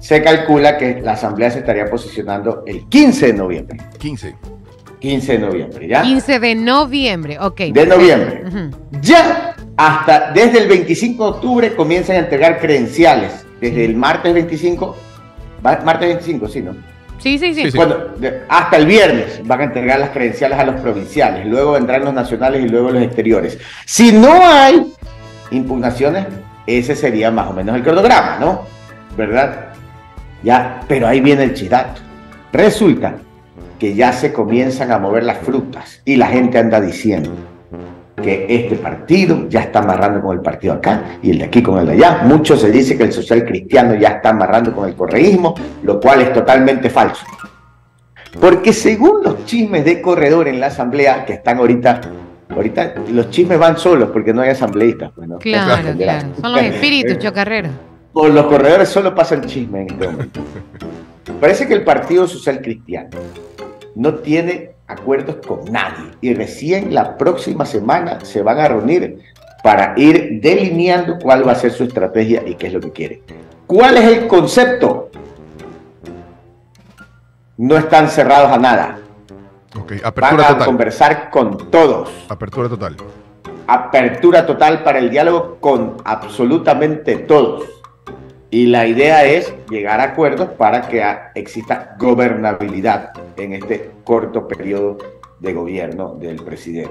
se 0.00 0.22
calcula 0.22 0.76
que 0.78 1.00
la 1.02 1.12
asamblea 1.12 1.50
se 1.50 1.60
estaría 1.60 1.86
posicionando 1.86 2.62
el 2.66 2.86
15 2.88 3.26
de 3.28 3.32
noviembre. 3.34 3.78
15. 3.98 4.34
15 5.00 5.32
de 5.32 5.38
noviembre, 5.38 5.88
¿ya? 5.88 6.02
15 6.02 6.40
de 6.40 6.54
noviembre, 6.56 7.38
ok. 7.38 7.60
De 7.72 7.86
noviembre. 7.86 8.42
Ya 9.00 9.54
hasta 9.78 10.32
desde 10.32 10.58
el 10.62 10.68
25 10.68 11.24
de 11.24 11.30
octubre 11.30 11.74
comienzan 11.74 12.16
a 12.16 12.18
entregar 12.18 12.58
credenciales. 12.60 13.46
Desde 13.60 13.84
el 13.86 13.96
martes 13.96 14.34
25, 14.34 14.96
va- 15.64 15.80
martes 15.84 16.08
25, 16.08 16.48
sí, 16.48 16.60
¿no? 16.60 16.72
Sí, 17.18 17.38
sí, 17.38 17.54
sí. 17.54 17.62
De- 18.18 18.42
hasta 18.48 18.76
el 18.76 18.86
viernes 18.86 19.40
van 19.44 19.60
a 19.60 19.64
entregar 19.64 19.98
las 19.98 20.10
credenciales 20.10 20.58
a 20.58 20.64
los 20.64 20.80
provinciales, 20.80 21.46
luego 21.46 21.72
vendrán 21.72 22.04
los 22.04 22.12
nacionales 22.14 22.64
y 22.64 22.68
luego 22.68 22.90
los 22.90 23.02
exteriores. 23.02 23.58
Si 23.86 24.12
no 24.12 24.30
hay 24.46 24.92
impugnaciones, 25.50 26.26
ese 26.66 26.94
sería 26.94 27.30
más 27.30 27.48
o 27.48 27.52
menos 27.52 27.74
el 27.74 27.82
cronograma, 27.82 28.36
¿no? 28.38 28.62
¿Verdad? 29.16 29.70
Ya, 30.42 30.80
pero 30.86 31.08
ahí 31.08 31.20
viene 31.20 31.42
el 31.44 31.54
chidato. 31.54 32.00
Resulta 32.52 33.14
que 33.78 33.94
ya 33.94 34.12
se 34.12 34.32
comienzan 34.32 34.92
a 34.92 34.98
mover 34.98 35.24
las 35.24 35.38
frutas 35.38 36.00
y 36.04 36.16
la 36.16 36.26
gente 36.28 36.58
anda 36.58 36.80
diciendo 36.80 37.30
que 38.20 38.46
este 38.48 38.76
partido 38.76 39.48
ya 39.48 39.60
está 39.60 39.80
amarrando 39.80 40.20
con 40.20 40.36
el 40.36 40.42
partido 40.42 40.74
acá 40.74 41.18
y 41.22 41.30
el 41.30 41.38
de 41.38 41.44
aquí 41.44 41.62
con 41.62 41.78
el 41.78 41.86
de 41.86 41.92
allá. 41.92 42.22
Mucho 42.24 42.56
se 42.56 42.70
dice 42.70 42.96
que 42.96 43.04
el 43.04 43.12
social 43.12 43.44
cristiano 43.44 43.94
ya 43.94 44.08
está 44.08 44.30
amarrando 44.30 44.74
con 44.74 44.88
el 44.88 44.94
correísmo, 44.94 45.54
lo 45.82 45.98
cual 46.00 46.22
es 46.22 46.32
totalmente 46.32 46.90
falso. 46.90 47.24
Porque 48.40 48.72
según 48.72 49.22
los 49.24 49.44
chismes 49.46 49.84
de 49.84 50.00
corredor 50.02 50.48
en 50.48 50.60
la 50.60 50.66
asamblea, 50.66 51.24
que 51.24 51.32
están 51.34 51.58
ahorita, 51.58 52.00
ahorita 52.50 52.94
los 53.10 53.30
chismes 53.30 53.58
van 53.58 53.78
solos 53.78 54.10
porque 54.12 54.32
no 54.34 54.42
hay 54.42 54.50
asambleístas. 54.50 55.10
pues, 55.14 55.28
¿no? 55.28 55.38
Claro, 55.38 55.96
claro. 55.96 56.28
Son 56.40 56.52
los 56.52 56.62
espíritus, 56.62 57.12
Eh, 57.14 57.18
chocarreros. 57.18 57.72
Por 58.12 58.30
los 58.30 58.46
corredores 58.46 58.88
solo 58.88 59.14
pasan 59.14 59.42
chisme 59.44 59.82
en 59.82 59.90
este 59.90 60.08
momento. 60.08 60.40
Parece 61.40 61.66
que 61.68 61.74
el 61.74 61.84
Partido 61.84 62.26
Social 62.26 62.60
Cristiano 62.60 63.10
no 63.98 64.14
tiene 64.14 64.70
acuerdos 64.86 65.36
con 65.44 65.64
nadie 65.70 66.12
y 66.20 66.32
recién 66.32 66.94
la 66.94 67.18
próxima 67.18 67.66
semana 67.66 68.20
se 68.24 68.42
van 68.42 68.58
a 68.60 68.68
reunir 68.68 69.18
para 69.62 69.92
ir 69.96 70.40
delineando 70.40 71.18
cuál 71.18 71.46
va 71.46 71.52
a 71.52 71.56
ser 71.56 71.72
su 71.72 71.82
estrategia 71.82 72.42
y 72.46 72.54
qué 72.54 72.68
es 72.68 72.72
lo 72.74 72.80
que 72.80 72.92
quiere. 72.92 73.22
¿Cuál 73.66 73.96
es 73.96 74.04
el 74.04 74.28
concepto? 74.28 75.10
No 77.56 77.76
están 77.76 78.08
cerrados 78.08 78.52
a 78.52 78.58
nada. 78.58 78.98
Ok, 79.76 79.90
Van 79.90 80.00
apertura 80.04 80.44
a 80.46 80.48
total. 80.52 80.66
conversar 80.66 81.30
con 81.30 81.70
todos. 81.70 82.08
Apertura 82.28 82.68
total. 82.68 82.96
apertura 83.66 84.46
total 84.46 84.82
para 84.84 85.00
el 85.00 85.10
diálogo 85.10 85.56
con 85.60 85.96
absolutamente 86.04 87.16
todos. 87.16 87.64
Y 88.50 88.66
la 88.66 88.86
idea 88.86 89.24
es 89.24 89.52
llegar 89.68 90.00
a 90.00 90.04
acuerdos 90.04 90.48
para 90.50 90.82
que 90.82 91.04
exista 91.34 91.94
gobernabilidad 91.98 93.12
en 93.36 93.52
este 93.52 93.90
corto 94.04 94.48
periodo 94.48 94.98
de 95.38 95.52
gobierno 95.52 96.14
del 96.14 96.36
presidente. 96.36 96.90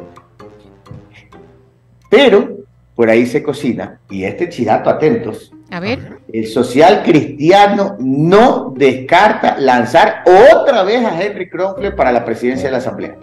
Pero 2.10 2.58
por 2.96 3.10
ahí 3.10 3.26
se 3.26 3.44
cocina, 3.44 4.00
y 4.10 4.24
este 4.24 4.50
chidato, 4.50 4.90
atentos, 4.90 5.54
A 5.70 5.80
ver. 5.80 6.18
el 6.34 6.48
social 6.48 7.04
cristiano 7.04 7.96
no 8.00 8.74
descarta 8.76 9.56
lanzar 9.60 10.24
otra 10.52 10.82
vez 10.84 11.06
a 11.06 11.22
Henry 11.22 11.48
Kronfler 11.48 11.96
para 11.96 12.12
la 12.12 12.26
presidencia 12.26 12.66
de 12.66 12.72
la 12.72 12.78
Asamblea. 12.80 13.18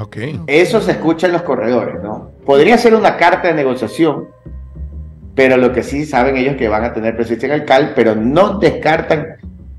Ok. 0.00 0.16
Eso 0.46 0.80
se 0.80 0.92
escucha 0.92 1.26
en 1.26 1.32
los 1.32 1.42
corredores, 1.42 2.02
¿no? 2.02 2.30
Podría 2.44 2.78
ser 2.78 2.94
una 2.94 3.16
carta 3.16 3.48
de 3.48 3.54
negociación, 3.54 4.28
pero 5.34 5.56
lo 5.56 5.72
que 5.72 5.82
sí 5.82 6.04
saben 6.04 6.36
ellos 6.36 6.56
que 6.56 6.68
van 6.68 6.84
a 6.84 6.92
tener 6.92 7.16
presencia 7.16 7.46
en 7.46 7.60
el 7.60 7.64
CAL, 7.64 7.92
pero 7.94 8.14
no 8.14 8.58
descartan 8.58 9.36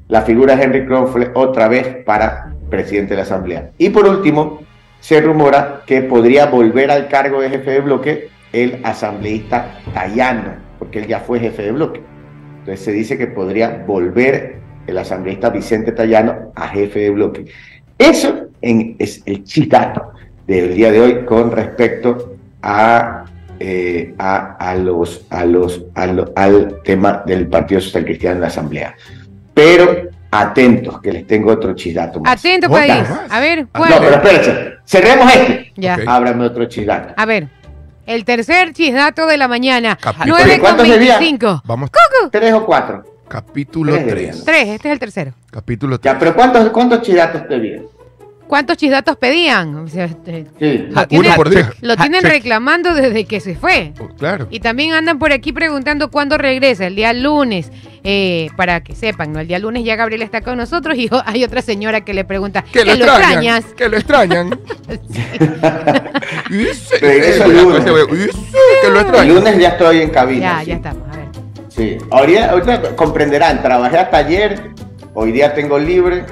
la 0.08 0.22
figura 0.22 0.56
de 0.56 0.64
Henry 0.64 0.86
Kronfler 0.86 1.32
otra 1.34 1.68
vez 1.68 2.04
para 2.06 2.54
presidente 2.70 3.12
de 3.12 3.18
la 3.18 3.24
Asamblea. 3.24 3.72
Y 3.78 3.90
por 3.90 4.08
último, 4.08 4.60
se 5.00 5.22
rumora 5.22 5.82
que 5.86 6.02
podría 6.02 6.48
volver 6.48 6.92
al 6.92 7.08
cargo 7.08 7.42
de 7.42 7.50
jefe 7.50 7.72
de 7.72 7.80
bloque 7.82 8.30
el 8.54 8.80
asambleísta 8.84 9.80
Tayano, 9.94 10.56
porque 10.80 11.00
él 11.00 11.08
ya 11.08 11.20
fue 11.20 11.40
jefe 11.40 11.64
de 11.64 11.72
bloque. 11.72 12.02
Entonces 12.60 12.84
se 12.84 12.92
dice 12.92 13.18
que 13.18 13.28
podría 13.28 13.84
volver 13.86 14.58
el 14.88 14.98
asambleísta 14.98 15.50
Vicente 15.50 15.92
Tayano 15.92 16.52
a 16.56 16.68
jefe 16.70 17.00
de 17.00 17.10
bloque. 17.12 17.46
Eso 17.98 18.48
es 18.62 19.22
el 19.26 19.44
chistato 19.44 20.12
del 20.48 20.74
día 20.76 20.92
de 20.92 21.02
hoy 21.02 21.26
con 21.26 21.52
respecto 21.52 22.36
a, 22.62 23.25
eh, 23.60 24.14
a, 24.18 24.56
a 24.58 24.76
los, 24.76 25.26
a 25.30 25.46
los, 25.46 25.84
a 25.96 26.08
lo- 26.08 26.32
al 26.36 26.82
tema 26.84 27.24
del 27.26 27.48
Partido 27.48 27.82
Social 27.82 28.06
Cristiano 28.06 28.36
en 28.36 28.42
la 28.42 28.48
Asamblea. 28.48 28.96
Pero 29.54 30.10
atentos, 30.32 31.02
que 31.02 31.12
les 31.14 31.26
tengo 31.28 31.52
otro 31.52 31.74
chistato 31.76 32.20
más. 32.20 32.40
Atento, 32.40 32.70
país. 32.70 32.94
más. 33.10 33.32
A 33.32 33.40
ver, 33.40 33.60
No, 33.64 33.68
¿cuál? 33.72 33.94
pero 34.00 34.16
espérense, 34.16 34.74
cerremos 34.86 35.34
este. 35.34 35.72
Ya. 35.78 35.96
Ok. 35.96 36.02
Ábrame 36.08 36.46
otro 36.46 36.66
chistato. 36.66 37.14
A 37.16 37.26
ver. 37.26 37.48
El 38.06 38.24
tercer 38.24 38.72
chisdato 38.74 39.26
de 39.26 39.36
la 39.38 39.48
mañana. 39.48 39.98
Capítulo. 40.00 40.36
9 40.38 40.52
con 40.52 40.60
¿Cuántos 40.62 40.88
debía? 40.88 41.18
25. 41.18 41.64
Vamos. 41.66 41.90
¿Tres 42.32 42.54
o 42.54 42.64
cuatro? 42.64 43.04
Capítulo 43.28 43.94
Tres 43.94 44.06
de 44.06 44.12
3. 44.12 44.22
bien. 44.34 44.46
Tres, 44.46 44.68
este 44.68 44.88
es 44.90 44.94
el 44.94 45.00
tercero. 45.00 45.32
Capítulo 45.50 46.00
3. 46.00 46.14
Ya, 46.14 46.20
pero 46.20 46.36
¿cuántos, 46.36 46.70
cuántos 46.70 47.02
chistatos 47.02 47.48
te 47.48 47.58
vienen? 47.58 47.88
¿Cuántos 48.48 48.78
chisdatos 48.78 49.18
pedían? 49.18 49.76
O 49.76 49.88
sea, 49.88 50.06
este, 50.06 50.46
Sí. 50.60 50.88
Lo 50.90 51.06
Uno 51.20 51.36
por 51.36 51.50
día. 51.50 51.72
lo 51.82 51.96
tienen 51.98 52.22
Check. 52.22 52.32
reclamando 52.32 52.94
desde 52.94 53.26
que 53.26 53.40
se 53.40 53.56
fue. 53.56 53.94
Oh, 54.00 54.08
claro. 54.16 54.48
Y 54.52 54.60
también 54.60 54.94
andan 54.94 55.18
por 55.20 55.32
aquí 55.32 55.52
preguntando 55.52 56.12
cuándo 56.12 56.38
regresa, 56.38 56.86
el 56.86 56.96
día 56.96 57.12
lunes, 57.14 57.72
eh, 58.04 58.50
para 58.56 58.82
que 58.84 58.94
sepan, 58.96 59.34
¿no? 59.34 59.40
El 59.40 59.48
día 59.48 59.58
lunes 59.58 59.84
ya 59.84 59.96
Gabriela 59.96 60.24
está 60.26 60.42
con 60.42 60.58
nosotros 60.58 60.96
y 60.98 61.10
hay 61.26 61.44
otra 61.44 61.62
señora 61.64 62.02
que 62.02 62.14
le 62.14 62.24
pregunta, 62.24 62.62
Que 62.64 62.84
¿que 62.84 62.86
lo 62.86 63.06
extrañas? 63.06 63.66
Que 63.76 63.90
lo 63.90 63.98
extrañan. 63.98 64.60
Y 66.50 66.58
dice- 66.58 66.98
Regresa 67.00 67.46
el 67.46 67.58
lunes. 67.58 67.84
y 68.12 68.16
dice 68.16 68.32
que 68.82 68.90
lo 68.90 69.00
El 69.00 69.06
extrañan. 69.06 69.36
lunes 69.36 69.58
ya 69.60 69.70
estoy 69.70 70.02
en 70.02 70.10
cabina. 70.10 70.40
Ya, 70.42 70.60
sí. 70.62 70.66
ya 70.68 70.76
estamos, 70.76 71.04
a 71.10 71.18
ver. 71.18 71.26
Sí, 71.70 71.98
ahorita, 72.12 72.52
ahorita 72.52 72.96
comprenderán, 72.96 73.62
trabajé 73.62 73.98
hasta 73.98 74.18
ayer, 74.18 74.72
hoy 75.14 75.32
día 75.32 75.54
tengo 75.54 75.78
libre 75.78 76.26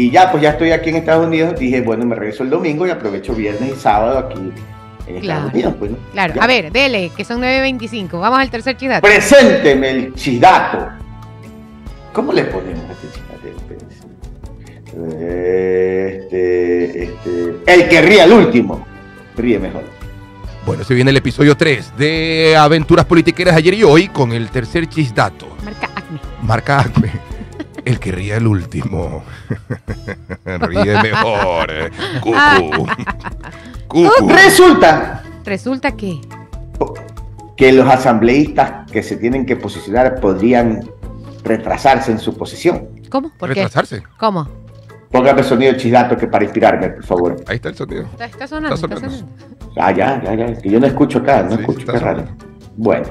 y 0.00 0.10
ya, 0.10 0.30
pues 0.30 0.42
ya 0.42 0.50
estoy 0.50 0.70
aquí 0.70 0.90
en 0.90 0.96
Estados 0.96 1.26
Unidos. 1.26 1.58
Dije, 1.58 1.80
bueno, 1.80 2.04
me 2.06 2.14
regreso 2.14 2.42
el 2.44 2.50
domingo 2.50 2.86
y 2.86 2.90
aprovecho 2.90 3.34
viernes 3.34 3.72
y 3.76 3.80
sábado 3.80 4.18
aquí 4.18 4.38
en 4.38 5.20
Claro. 5.20 5.46
Estados 5.48 5.54
Unidos. 5.54 5.74
Pues, 5.78 5.90
¿no? 5.90 5.96
Claro, 6.12 6.34
Ya. 6.34 6.42
a 6.42 6.46
ver, 6.46 6.70
dele, 6.72 7.10
que 7.16 7.24
son 7.24 7.40
9.25. 7.42 8.20
Vamos 8.20 8.38
al 8.38 8.50
tercer 8.50 8.76
chisdato. 8.76 9.06
Presénteme 9.06 9.90
el 9.90 10.14
chisdato. 10.14 10.86
¿Cómo 12.12 12.32
le 12.32 12.44
ponemos 12.44 12.84
a 12.88 12.92
este 12.92 13.06
chisdato? 13.08 13.28
Este, 14.98 17.02
este, 17.04 17.56
el 17.66 17.88
que 17.88 18.02
ríe 18.02 18.22
al 18.22 18.32
último. 18.32 18.86
Ríe 19.36 19.58
mejor. 19.58 19.84
Bueno, 20.66 20.84
se 20.84 20.94
viene 20.94 21.10
el 21.10 21.16
episodio 21.16 21.56
3 21.56 21.96
de 21.96 22.56
Aventuras 22.58 23.06
Politiqueras 23.06 23.56
ayer 23.56 23.74
y 23.74 23.84
hoy 23.84 24.08
con 24.08 24.32
el 24.32 24.50
tercer 24.50 24.88
chisdato. 24.88 25.48
Marca 25.64 25.88
Acme. 25.94 26.20
Marca 26.42 26.80
Acme. 26.80 27.10
El 27.88 27.98
que 27.98 28.12
ríe 28.12 28.36
el 28.36 28.46
último. 28.46 29.24
ríe 30.44 31.02
mejor. 31.02 31.90
Cucu. 32.20 32.86
Cucu. 33.88 34.28
Resulta 34.28 35.22
Resulta 35.42 35.92
que. 35.96 36.20
que 37.56 37.72
los 37.72 37.88
asambleístas 37.88 38.90
que 38.92 39.02
se 39.02 39.16
tienen 39.16 39.46
que 39.46 39.56
posicionar 39.56 40.20
podrían 40.20 40.86
retrasarse 41.42 42.12
en 42.12 42.18
su 42.18 42.36
posición. 42.36 42.88
¿Cómo? 43.08 43.32
¿Por 43.38 43.48
qué? 43.54 43.62
Retrasarse. 43.62 44.02
¿Cómo? 44.18 44.46
Póngame 45.10 45.42
sonido 45.42 45.72
de 45.72 45.78
chisdato 45.78 46.14
que 46.14 46.26
para 46.26 46.44
inspirarme, 46.44 46.90
por 46.90 47.04
favor. 47.04 47.36
Ahí 47.46 47.56
está 47.56 47.70
el 47.70 47.74
sonido. 47.74 48.02
Está, 48.02 48.26
está 48.26 48.46
sonando, 48.46 48.74
Está 48.74 48.86
está 48.86 49.08
sonando. 49.08 49.18
sonando. 49.48 49.80
Ah, 49.80 49.92
ya, 49.92 50.22
ya, 50.22 50.34
ya. 50.34 50.44
es 50.44 50.58
Que 50.58 50.68
yo 50.68 50.78
no 50.78 50.86
escucho 50.86 51.20
acá, 51.20 51.42
no 51.44 51.52
Sí, 51.54 51.60
escucho, 51.60 51.78
está 51.80 51.92
qué 51.92 51.98
raro. 52.00 52.24
Bueno. 52.76 53.08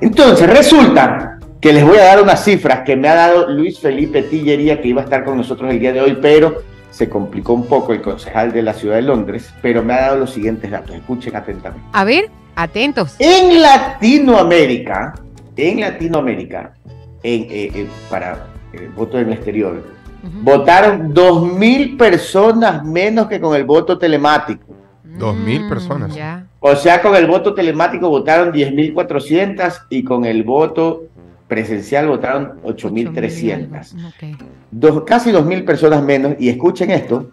Entonces, 0.00 0.48
resulta 0.48 1.37
que 1.60 1.72
les 1.72 1.84
voy 1.84 1.96
a 1.98 2.04
dar 2.04 2.22
unas 2.22 2.44
cifras 2.44 2.80
que 2.84 2.96
me 2.96 3.08
ha 3.08 3.14
dado 3.14 3.48
Luis 3.48 3.80
Felipe 3.80 4.22
Tillería, 4.22 4.80
que 4.80 4.88
iba 4.88 5.00
a 5.00 5.04
estar 5.04 5.24
con 5.24 5.36
nosotros 5.36 5.70
el 5.70 5.80
día 5.80 5.92
de 5.92 6.00
hoy, 6.00 6.18
pero 6.20 6.62
se 6.90 7.08
complicó 7.08 7.52
un 7.54 7.66
poco 7.66 7.92
el 7.92 8.00
concejal 8.02 8.52
de 8.52 8.62
la 8.62 8.72
ciudad 8.74 8.96
de 8.96 9.02
Londres, 9.02 9.52
pero 9.62 9.82
me 9.82 9.92
ha 9.94 10.00
dado 10.02 10.18
los 10.20 10.30
siguientes 10.30 10.70
datos. 10.70 10.94
Escuchen 10.94 11.34
atentamente. 11.36 11.86
A 11.92 12.04
ver, 12.04 12.30
atentos. 12.56 13.16
En 13.18 13.60
Latinoamérica, 13.60 15.14
en 15.56 15.80
Latinoamérica, 15.80 16.74
en, 17.22 17.42
eh, 17.42 17.70
eh, 17.74 17.86
para 18.08 18.46
el 18.72 18.88
voto 18.90 19.18
en 19.18 19.26
el 19.28 19.32
exterior, 19.34 19.82
Ujú. 20.22 20.32
votaron 20.42 21.12
2.000 21.14 21.96
personas 21.96 22.84
menos 22.84 23.26
que 23.28 23.40
con 23.40 23.54
el 23.56 23.64
voto 23.64 23.98
telemático. 23.98 24.64
Dos 25.04 25.34
mil 25.36 25.64
Mm, 25.64 25.68
personas. 25.68 26.16
O 26.60 26.76
sea, 26.76 27.02
con 27.02 27.16
el 27.16 27.26
voto 27.26 27.52
telemático 27.52 28.08
votaron 28.08 28.52
10.400 28.52 29.82
y 29.90 30.04
con 30.04 30.24
el 30.24 30.44
voto 30.44 31.02
presencial 31.48 32.06
votaron 32.06 32.60
8.300. 32.62 33.94
Ok. 34.06 34.40
Dos- 34.70 35.02
casi 35.04 35.30
2.000 35.32 35.64
personas 35.64 36.02
menos. 36.02 36.34
Y 36.38 36.48
escuchen 36.50 36.90
esto, 36.90 37.30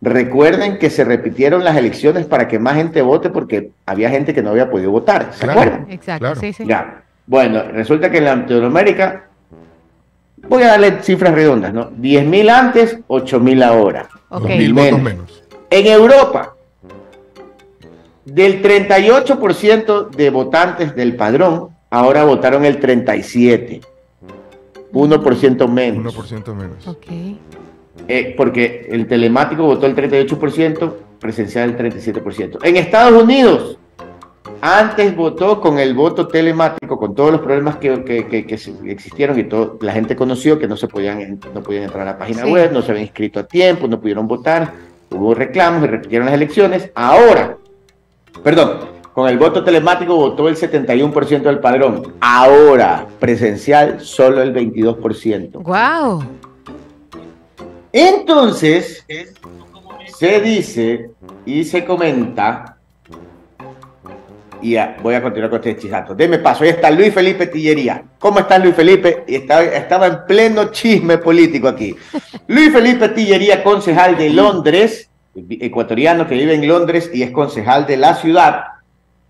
recuerden 0.00 0.78
que 0.78 0.88
se 0.88 1.04
repitieron 1.04 1.64
las 1.64 1.76
elecciones 1.76 2.26
para 2.26 2.46
que 2.48 2.58
más 2.58 2.76
gente 2.76 3.02
vote 3.02 3.28
porque 3.30 3.70
había 3.84 4.08
gente 4.10 4.32
que 4.32 4.42
no 4.42 4.50
había 4.50 4.70
podido 4.70 4.90
votar. 4.92 5.32
¿Se 5.32 5.44
Claro. 5.44 5.60
acuerdan? 5.60 5.90
Exacto, 5.90 6.20
Claro. 6.20 6.40
sí, 6.40 6.52
sí. 6.52 6.64
Ya. 6.66 7.02
Bueno, 7.26 7.62
resulta 7.72 8.08
que 8.10 8.18
en 8.18 8.24
Latinoamérica, 8.26 9.24
voy 10.48 10.62
a 10.62 10.68
darle 10.68 11.02
cifras 11.02 11.34
redondas, 11.34 11.74
¿no? 11.74 11.90
10.000 11.90 12.48
antes, 12.48 12.98
8.000 13.08 13.62
ahora. 13.64 14.08
Ok. 14.28 14.42
Dos 14.42 14.48
mil 14.50 14.74
Menos. 14.74 14.90
votos 14.90 15.02
menos. 15.02 15.42
En 15.70 15.86
Europa, 15.86 16.54
del 18.24 18.62
38% 18.62 20.10
de 20.10 20.30
votantes 20.30 20.94
del 20.94 21.16
padrón, 21.16 21.70
ahora 21.90 22.24
votaron 22.24 22.64
el 22.64 22.80
37%. 22.80 23.80
1% 24.92 25.68
menos. 25.68 26.16
1% 26.16 26.54
menos. 26.54 26.86
Ok. 26.86 27.06
Eh, 28.08 28.34
porque 28.36 28.86
el 28.90 29.06
telemático 29.06 29.64
votó 29.64 29.86
el 29.86 29.96
38%, 29.96 30.94
presencial 31.18 31.70
el 31.70 31.92
37%. 31.92 32.58
En 32.62 32.76
Estados 32.76 33.22
Unidos, 33.22 33.78
Antes 34.60 35.14
votó 35.14 35.60
con 35.60 35.78
el 35.78 35.94
voto 35.94 36.28
telemático, 36.28 36.98
con 36.98 37.14
todos 37.14 37.32
los 37.32 37.40
problemas 37.40 37.76
que, 37.76 37.92
existieron 38.84 39.38
y 39.38 39.44
todo, 39.44 39.78
la 39.80 39.92
gente 39.92 40.16
conoció 40.16 40.58
que 40.58 40.66
no 40.66 40.76
se 40.76 40.88
podían, 40.88 41.38
no 41.54 41.62
podían 41.62 41.84
entrar 41.84 42.02
a 42.02 42.12
la 42.12 42.18
página 42.18 42.46
web, 42.46 42.72
no 42.72 42.82
se 42.82 42.90
habían 42.90 43.06
inscrito 43.06 43.40
a 43.40 43.46
tiempo, 43.46 43.86
no 43.86 44.00
pudieron 44.00 44.26
votar, 44.26 44.72
hubo 45.10 45.34
reclamos 45.34 45.84
y 45.84 45.86
repitieron 45.88 46.26
las 46.26 46.34
elecciones. 46.34 46.90
Ahora, 46.94 47.58
perdón, 48.42 48.95
con 49.16 49.30
el 49.30 49.38
voto 49.38 49.64
telemático 49.64 50.14
votó 50.14 50.46
el 50.46 50.56
71% 50.56 51.40
del 51.40 51.58
padrón. 51.58 52.16
Ahora, 52.20 53.06
presencial, 53.18 54.02
solo 54.02 54.42
el 54.42 54.52
22%. 54.52 55.52
¡Wow! 55.52 56.22
Entonces, 57.90 59.06
se 60.18 60.40
dice 60.42 61.12
y 61.46 61.64
se 61.64 61.82
comenta 61.82 62.76
y 64.60 64.76
voy 65.02 65.14
a 65.14 65.22
continuar 65.22 65.48
con 65.48 65.60
este 65.60 65.78
chisato. 65.78 66.14
Deme 66.14 66.38
paso, 66.40 66.64
ahí 66.64 66.70
está 66.70 66.90
Luis 66.90 67.14
Felipe 67.14 67.46
Tillería. 67.46 68.04
¿Cómo 68.18 68.40
está 68.40 68.58
Luis 68.58 68.74
Felipe? 68.74 69.24
Estaba, 69.26 69.62
estaba 69.62 70.06
en 70.08 70.26
pleno 70.26 70.70
chisme 70.70 71.16
político 71.16 71.68
aquí. 71.68 71.96
Luis 72.48 72.70
Felipe 72.70 73.08
Tillería, 73.08 73.64
concejal 73.64 74.18
de 74.18 74.28
Londres, 74.28 75.08
ecuatoriano 75.34 76.26
que 76.28 76.34
vive 76.34 76.52
en 76.52 76.68
Londres 76.68 77.10
y 77.14 77.22
es 77.22 77.30
concejal 77.30 77.86
de 77.86 77.96
la 77.96 78.14
ciudad. 78.14 78.75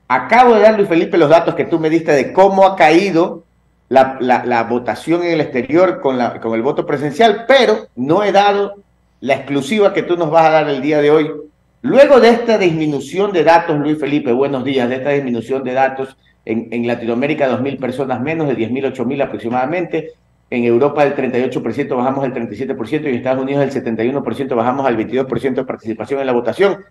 Acabo 0.08 0.54
de 0.54 0.60
dar, 0.60 0.76
Luis 0.76 0.88
Felipe, 0.88 1.18
los 1.18 1.30
datos 1.30 1.54
que 1.54 1.64
tú 1.64 1.80
me 1.80 1.90
diste 1.90 2.12
de 2.12 2.32
cómo 2.32 2.66
ha 2.66 2.76
caído 2.76 3.44
la, 3.88 4.66
votación 4.68 5.22
en 5.22 5.32
el 5.32 5.40
exterior 5.40 6.00
con, 6.00 6.18
el 6.20 6.62
voto 6.62 6.86
presencial, 6.86 7.44
pero 7.48 7.88
no 7.96 8.22
he 8.22 8.32
dado 8.32 8.76
la 9.20 9.34
exclusiva 9.34 9.92
que 9.92 10.02
tú 10.02 10.16
nos 10.16 10.30
vas 10.30 10.46
a 10.46 10.50
dar 10.50 10.68
el 10.68 10.82
día 10.82 11.00
de 11.00 11.10
hoy 11.10 11.30
Luego 11.82 12.18
de 12.18 12.30
esta 12.30 12.58
disminución 12.58 13.32
de 13.32 13.44
datos, 13.44 13.78
Luis 13.78 13.96
Felipe, 14.00 14.32
buenos 14.32 14.64
días, 14.64 14.88
de 14.88 14.96
esta 14.96 15.10
disminución 15.10 15.62
de 15.62 15.72
datos 15.72 16.16
en, 16.44 16.66
en 16.72 16.84
Latinoamérica, 16.84 17.48
2.000 17.48 17.78
personas 17.78 18.20
menos, 18.20 18.48
de 18.48 18.56
10.000, 18.56 18.92
8.000 18.92 19.22
aproximadamente. 19.22 20.10
En 20.50 20.64
Europa 20.64 21.04
del 21.04 21.14
38% 21.14 21.96
bajamos 21.96 22.24
al 22.24 22.34
37% 22.34 23.04
y 23.04 23.08
en 23.08 23.14
Estados 23.14 23.40
Unidos 23.40 23.72
del 23.72 23.84
71% 23.84 24.56
bajamos 24.56 24.84
al 24.84 24.96
22% 24.96 25.54
de 25.54 25.64
participación 25.64 26.18
en 26.18 26.26
la 26.26 26.32
votación. 26.32 26.84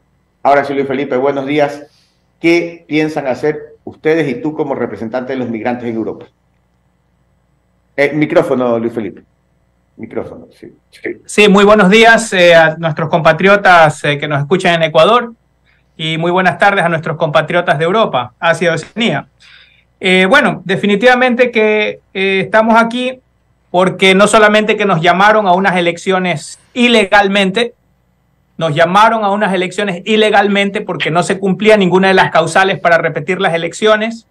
Ahora 0.43 0.63
sí, 0.63 0.73
Luis 0.73 0.87
Felipe, 0.87 1.17
buenos 1.17 1.45
días. 1.45 1.87
¿Qué 2.45 2.85
piensan 2.87 3.25
hacer 3.25 3.73
ustedes 3.85 4.29
y 4.29 4.39
tú 4.39 4.53
como 4.53 4.75
representante 4.75 5.33
de 5.33 5.39
los 5.39 5.49
migrantes 5.49 5.89
en 5.89 5.95
Europa? 5.95 6.27
Eh, 7.97 8.11
micrófono, 8.13 8.77
Luis 8.77 8.93
Felipe. 8.93 9.23
Micrófono, 9.97 10.45
sí. 10.51 10.71
Sí, 11.25 11.49
muy 11.49 11.65
buenos 11.65 11.89
días 11.89 12.31
eh, 12.33 12.53
a 12.53 12.75
nuestros 12.77 13.09
compatriotas 13.09 14.03
eh, 14.03 14.19
que 14.19 14.27
nos 14.27 14.41
escuchan 14.41 14.75
en 14.75 14.83
Ecuador 14.83 15.33
y 15.97 16.19
muy 16.19 16.29
buenas 16.29 16.59
tardes 16.59 16.85
a 16.85 16.89
nuestros 16.89 17.17
compatriotas 17.17 17.79
de 17.79 17.85
Europa, 17.85 18.33
Asia 18.39 18.69
y 18.69 18.75
Oceanía. 18.75 19.27
Eh, 19.99 20.27
bueno, 20.29 20.61
definitivamente 20.65 21.49
que 21.49 21.99
estamos 22.13 22.79
aquí 22.79 23.21
porque 23.71 24.13
no 24.13 24.27
solamente 24.27 24.77
que 24.77 24.85
nos 24.85 25.01
llamaron 25.01 25.47
a 25.47 25.53
unas 25.53 25.75
elecciones 25.77 26.59
ilegalmente, 26.75 27.73
nos 28.57 28.73
llamaron 28.73 29.23
a 29.23 29.31
unas 29.31 29.53
elecciones 29.53 30.01
ilegalmente 30.05 30.81
porque 30.81 31.11
no 31.11 31.23
se 31.23 31.39
cumplía 31.39 31.77
ninguna 31.77 32.07
de 32.07 32.13
las 32.13 32.31
causales 32.31 32.79
para 32.79 32.97
repetir 32.97 33.41
las 33.41 33.53
elecciones. 33.53 34.27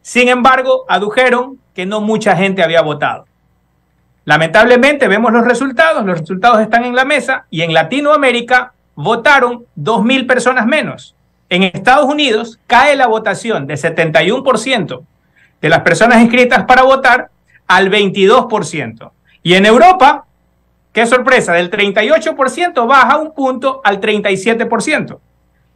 Sin 0.00 0.28
embargo, 0.28 0.84
adujeron 0.88 1.58
que 1.74 1.86
no 1.86 2.00
mucha 2.00 2.36
gente 2.36 2.62
había 2.62 2.82
votado. 2.82 3.26
Lamentablemente 4.24 5.08
vemos 5.08 5.32
los 5.32 5.44
resultados, 5.44 6.04
los 6.04 6.20
resultados 6.20 6.60
están 6.60 6.84
en 6.84 6.94
la 6.94 7.04
mesa 7.04 7.46
y 7.50 7.62
en 7.62 7.72
Latinoamérica 7.72 8.72
votaron 8.94 9.64
2.000 9.76 10.26
personas 10.26 10.66
menos. 10.66 11.14
En 11.48 11.62
Estados 11.64 12.06
Unidos 12.06 12.58
cae 12.66 12.96
la 12.96 13.06
votación 13.06 13.66
de 13.66 13.74
71% 13.74 15.02
de 15.60 15.68
las 15.68 15.80
personas 15.80 16.20
inscritas 16.20 16.64
para 16.64 16.82
votar 16.82 17.30
al 17.66 17.90
22%. 17.90 19.10
Y 19.42 19.54
en 19.54 19.66
Europa, 19.66 20.26
qué 20.92 21.06
sorpresa, 21.06 21.52
del 21.54 21.70
38% 21.70 22.86
baja 22.86 23.18
un 23.18 23.34
punto 23.34 23.80
al 23.84 24.00
37%. 24.00 25.18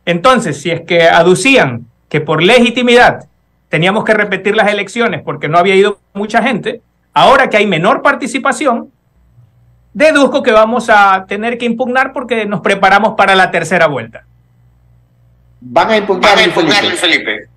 Entonces, 0.04 0.60
si 0.60 0.70
es 0.70 0.82
que 0.82 1.02
aducían 1.08 1.86
que 2.08 2.20
por 2.20 2.42
legitimidad 2.42 3.26
teníamos 3.68 4.04
que 4.04 4.14
repetir 4.14 4.54
las 4.54 4.70
elecciones 4.70 5.22
porque 5.22 5.48
no 5.48 5.58
había 5.58 5.74
ido 5.74 5.98
mucha 6.14 6.42
gente, 6.42 6.80
Ahora 7.18 7.48
que 7.48 7.56
hay 7.56 7.66
menor 7.66 8.02
participación, 8.02 8.92
deduzco 9.94 10.42
que 10.42 10.52
vamos 10.52 10.90
a 10.90 11.24
tener 11.26 11.56
que 11.56 11.64
impugnar 11.64 12.12
porque 12.12 12.44
nos 12.44 12.60
preparamos 12.60 13.14
para 13.16 13.34
la 13.34 13.50
tercera 13.50 13.86
vuelta. 13.86 14.26
Van 15.58 15.88
a 15.88 15.96
impugnar, 15.96 16.36
Felipe. 16.98 17.48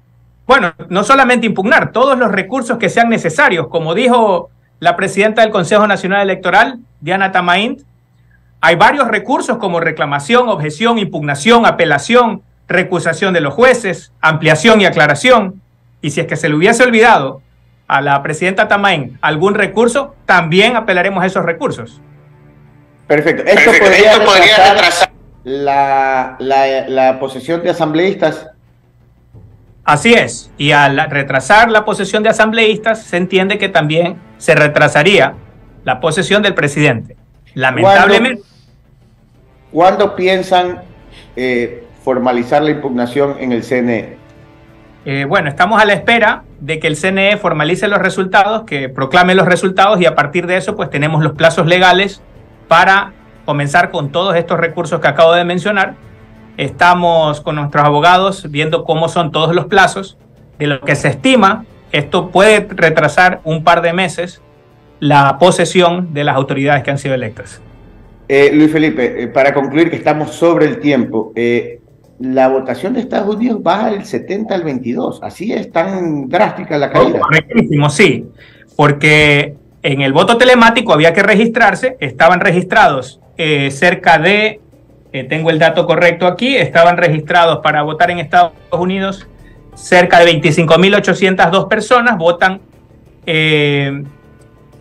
Bueno, 0.47 0.73
no 0.87 1.03
solamente 1.03 1.45
impugnar, 1.45 1.91
todos 1.91 2.17
los 2.17 2.31
recursos 2.31 2.77
que 2.77 2.87
sean 2.87 3.09
necesarios. 3.09 3.67
Como 3.67 3.93
dijo 3.93 4.49
la 4.79 4.95
presidenta 4.95 5.41
del 5.41 5.51
Consejo 5.51 5.87
Nacional 5.87 6.21
Electoral, 6.21 6.79
Diana 7.01 7.31
Tamaint, 7.31 7.81
hay 8.61 8.75
varios 8.75 9.07
recursos 9.07 9.57
como 9.57 9.79
reclamación, 9.79 10.49
objeción, 10.49 10.99
impugnación, 10.99 11.65
apelación, 11.65 12.43
recusación 12.67 13.33
de 13.33 13.41
los 13.41 13.53
jueces, 13.53 14.11
ampliación 14.21 14.81
y 14.81 14.85
aclaración. 14.85 15.61
Y 16.01 16.11
si 16.11 16.21
es 16.21 16.27
que 16.27 16.35
se 16.35 16.49
le 16.49 16.55
hubiese 16.55 16.83
olvidado 16.83 17.41
a 17.87 18.01
la 18.01 18.21
presidenta 18.21 18.67
Tamain 18.67 19.17
algún 19.21 19.55
recurso, 19.55 20.15
también 20.25 20.75
apelaremos 20.75 21.23
a 21.23 21.27
esos 21.27 21.43
recursos. 21.43 22.01
Perfecto. 23.07 23.43
Esto 23.43 23.71
podría, 23.71 24.19
retrasar, 24.19 25.09
la, 25.43 26.35
la, 26.39 27.19
posesión 27.19 27.63
de 27.63 27.71
asambleístas. 27.71 28.47
Así 29.89 30.13
es. 30.13 30.51
Y 30.59 30.71
al 30.71 31.09
retrasar 31.09 31.71
la 31.71 31.83
posesión 31.83 32.21
de 32.21 32.29
asambleístas, 32.29 33.01
se 33.01 33.17
entiende 33.17 33.57
que 33.57 33.69
también 33.69 34.17
se 34.37 34.53
retrasaría 34.53 35.33
la 35.83 35.99
posesión 35.99 36.43
del 36.43 36.53
presidente. 36.53 37.17
Lamentablemente. 37.55 38.43
¿Cuándo, 39.71 40.15
piensan 40.15 40.83
eh, 41.35 41.87
formalizar 42.03 42.61
la 42.61 42.69
impugnación 42.69 43.37
en 43.39 43.51
el 43.51 43.63
CNE? 43.63 44.17
Eh, 45.05 45.25
bueno, 45.25 45.49
estamos 45.49 45.81
a 45.81 45.85
la 45.85 45.93
espera 45.93 46.43
de 46.59 46.77
que 46.77 46.85
el 46.85 46.95
CNE 46.95 47.37
formalice 47.37 47.87
los 47.87 47.97
resultados, 47.97 48.65
que 48.65 48.89
proclame 48.89 49.33
los 49.33 49.47
resultados 49.47 49.99
y 49.99 50.05
a 50.05 50.13
partir 50.13 50.45
de 50.45 50.57
eso 50.57 50.75
pues 50.75 50.91
tenemos 50.91 51.23
los 51.23 51.33
plazos 51.33 51.65
legales 51.65 52.21
para 52.67 53.13
comenzar 53.43 53.89
con 53.89 54.11
todos 54.11 54.35
estos 54.35 54.59
recursos 54.59 55.01
que 55.01 55.07
acabo 55.07 55.33
de 55.33 55.45
mencionar. 55.45 55.95
Estamos 56.59 57.39
con 57.39 57.55
nuestros 57.55 57.85
abogados 57.85 58.51
viendo 58.51 58.83
cómo 58.83 59.07
son 59.07 59.31
todos 59.31 59.55
los 59.55 59.67
plazos. 59.67 60.17
De 60.57 60.67
lo 60.67 60.81
que 60.81 60.95
se 60.97 61.07
estima, 61.07 61.63
esto 61.93 62.31
puede 62.31 62.67
retrasar 62.69 63.39
un 63.45 63.63
par 63.63 63.81
de 63.81 63.93
meses 63.93 64.41
la 64.99 65.37
posesión 65.39 66.13
de 66.13 66.25
las 66.25 66.35
autoridades 66.35 66.83
que 66.83 66.91
han 66.91 66.97
sido 66.97 67.15
electas. 67.15 67.61
Eh, 68.27 68.51
Luis 68.53 68.71
Felipe, 68.73 69.23
eh, 69.23 69.27
para 69.27 69.53
concluir 69.53 69.89
que 69.89 69.95
estamos 69.95 70.31
sobre 70.31 70.65
el 70.65 70.79
tiempo, 70.79 71.31
la 72.19 72.49
votación 72.49 72.93
de 72.93 72.99
Estados 72.99 73.33
Unidos 73.33 73.63
baja 73.63 73.91
del 73.91 74.03
70 74.03 74.53
al 74.53 74.63
22. 74.63 75.21
Así 75.23 75.53
es 75.53 75.71
tan 75.71 76.27
drástica 76.27 76.77
la 76.77 76.91
caída. 76.91 77.21
correctísimo, 77.21 77.89
sí. 77.89 78.25
Porque 78.75 79.55
en 79.81 80.01
el 80.01 80.11
voto 80.11 80.37
telemático 80.37 80.91
había 80.91 81.13
que 81.13 81.23
registrarse, 81.23 81.95
estaban 82.01 82.41
registrados 82.41 83.21
eh, 83.37 83.71
cerca 83.71 84.19
de, 84.19 84.59
eh, 85.11 85.23
tengo 85.23 85.49
el 85.49 85.59
dato 85.59 85.85
correcto 85.85 86.27
aquí, 86.27 86.55
estaban 86.55 86.97
registrados 86.97 87.59
para 87.59 87.81
votar 87.81 88.11
en 88.11 88.19
Estados 88.19 88.53
Unidos 88.71 89.27
cerca 89.73 90.19
de 90.19 90.41
25.802 90.41 91.67
personas, 91.67 92.17
votan 92.17 92.61
eh, 93.25 94.03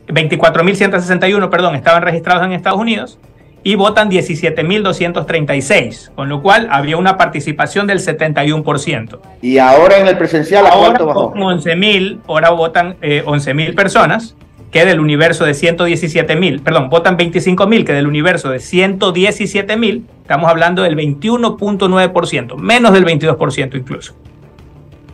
24.161, 0.08 1.50
perdón, 1.50 1.76
estaban 1.76 2.02
registrados 2.02 2.44
en 2.44 2.52
Estados 2.52 2.80
Unidos 2.80 3.18
y 3.62 3.74
votan 3.74 4.10
17.236, 4.10 6.14
con 6.14 6.28
lo 6.28 6.42
cual 6.42 6.68
había 6.70 6.96
una 6.96 7.16
participación 7.16 7.86
del 7.86 7.98
71%. 7.98 9.18
¿Y 9.42 9.58
ahora 9.58 9.98
en 9.98 10.06
el 10.06 10.16
presencial 10.16 10.66
a 10.66 10.70
cuánto 10.70 11.06
bajó? 11.06 11.34
11.000, 11.34 12.20
ahora 12.26 12.50
votan 12.50 12.96
eh, 13.02 13.22
11.000 13.24 13.74
personas, 13.74 14.36
que 14.70 14.84
del 14.84 15.00
universo 15.00 15.44
de 15.44 15.52
117.000, 15.52 16.62
perdón, 16.62 16.90
votan 16.90 17.16
25.000, 17.16 17.84
que 17.84 17.92
del 17.92 18.06
universo 18.06 18.50
de 18.50 18.58
117.000, 18.58 20.02
estamos 20.22 20.50
hablando 20.50 20.82
del 20.82 20.96
21.9%, 20.96 22.56
menos 22.56 22.92
del 22.92 23.04
22% 23.04 23.76
incluso. 23.76 24.14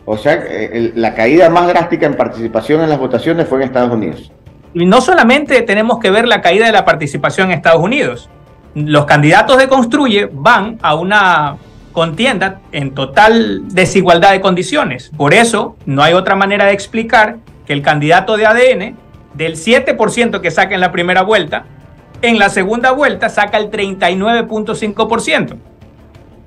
O 0.05 0.17
sea, 0.17 0.43
eh, 0.47 0.91
la 0.95 1.15
caída 1.15 1.49
más 1.49 1.67
drástica 1.67 2.05
en 2.05 2.15
participación 2.15 2.81
en 2.81 2.89
las 2.89 2.99
votaciones 2.99 3.47
fue 3.47 3.59
en 3.59 3.63
Estados 3.63 3.91
Unidos. 3.91 4.31
Y 4.73 4.85
no 4.85 5.01
solamente 5.01 5.61
tenemos 5.61 5.99
que 5.99 6.11
ver 6.11 6.27
la 6.27 6.41
caída 6.41 6.65
de 6.65 6.71
la 6.71 6.85
participación 6.85 7.49
en 7.49 7.57
Estados 7.57 7.81
Unidos, 7.81 8.29
los 8.75 9.05
candidatos 9.05 9.57
de 9.57 9.69
Construye 9.69 10.29
van 10.31 10.77
a 10.81 10.95
una 10.95 11.55
contienda 11.93 12.59
en 12.73 12.93
total 12.93 13.69
desigualdad 13.69 14.33
de 14.33 14.41
condiciones. 14.41 15.11
Por 15.15 15.33
eso 15.33 15.77
no 15.85 16.03
hay 16.03 16.13
otra 16.13 16.35
manera 16.35 16.65
de 16.65 16.73
explicar 16.73 17.37
que 17.65 17.71
el 17.71 17.81
candidato 17.81 18.35
de 18.35 18.45
ADN, 18.45 18.97
del 19.35 19.55
7% 19.55 20.41
que 20.41 20.51
saca 20.51 20.75
en 20.75 20.81
la 20.81 20.91
primera 20.91 21.21
vuelta, 21.21 21.65
en 22.21 22.39
la 22.39 22.49
segunda 22.49 22.91
vuelta 22.91 23.29
saca 23.29 23.57
el 23.57 23.69
39.5%. 23.69 25.55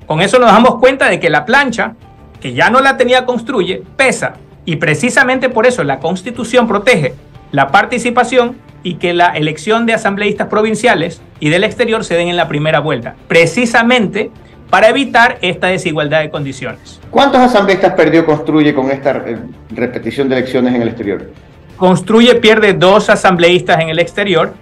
Con 0.06 0.20
eso 0.20 0.38
nos 0.38 0.50
damos 0.50 0.76
cuenta 0.76 1.08
de 1.08 1.20
que 1.20 1.30
la 1.30 1.44
plancha 1.44 1.94
que 2.40 2.54
ya 2.54 2.70
no 2.70 2.80
la 2.80 2.96
tenía 2.96 3.26
construye, 3.26 3.82
pesa. 3.96 4.34
Y 4.64 4.76
precisamente 4.76 5.48
por 5.48 5.66
eso 5.66 5.84
la 5.84 5.98
constitución 5.98 6.68
protege 6.68 7.14
la 7.52 7.68
participación 7.68 8.56
y 8.82 8.94
que 8.94 9.12
la 9.12 9.28
elección 9.30 9.86
de 9.86 9.94
asambleístas 9.94 10.48
provinciales 10.48 11.20
y 11.40 11.48
del 11.48 11.64
exterior 11.64 12.04
se 12.04 12.14
den 12.14 12.28
en 12.28 12.36
la 12.36 12.48
primera 12.48 12.80
vuelta, 12.80 13.16
precisamente 13.26 14.30
para 14.70 14.88
evitar 14.88 15.38
esta 15.40 15.68
desigualdad 15.68 16.20
de 16.20 16.30
condiciones. 16.30 17.00
¿Cuántos 17.10 17.40
asambleístas 17.40 17.94
perdió 17.94 18.26
Construye 18.26 18.74
con 18.74 18.90
esta 18.90 19.22
eh, 19.26 19.38
repetición 19.70 20.28
de 20.28 20.36
elecciones 20.36 20.74
en 20.74 20.82
el 20.82 20.88
exterior? 20.88 21.30
Construye 21.78 22.34
pierde 22.34 22.74
dos 22.74 23.08
asambleístas 23.08 23.80
en 23.80 23.88
el 23.88 23.98
exterior, 24.00 24.52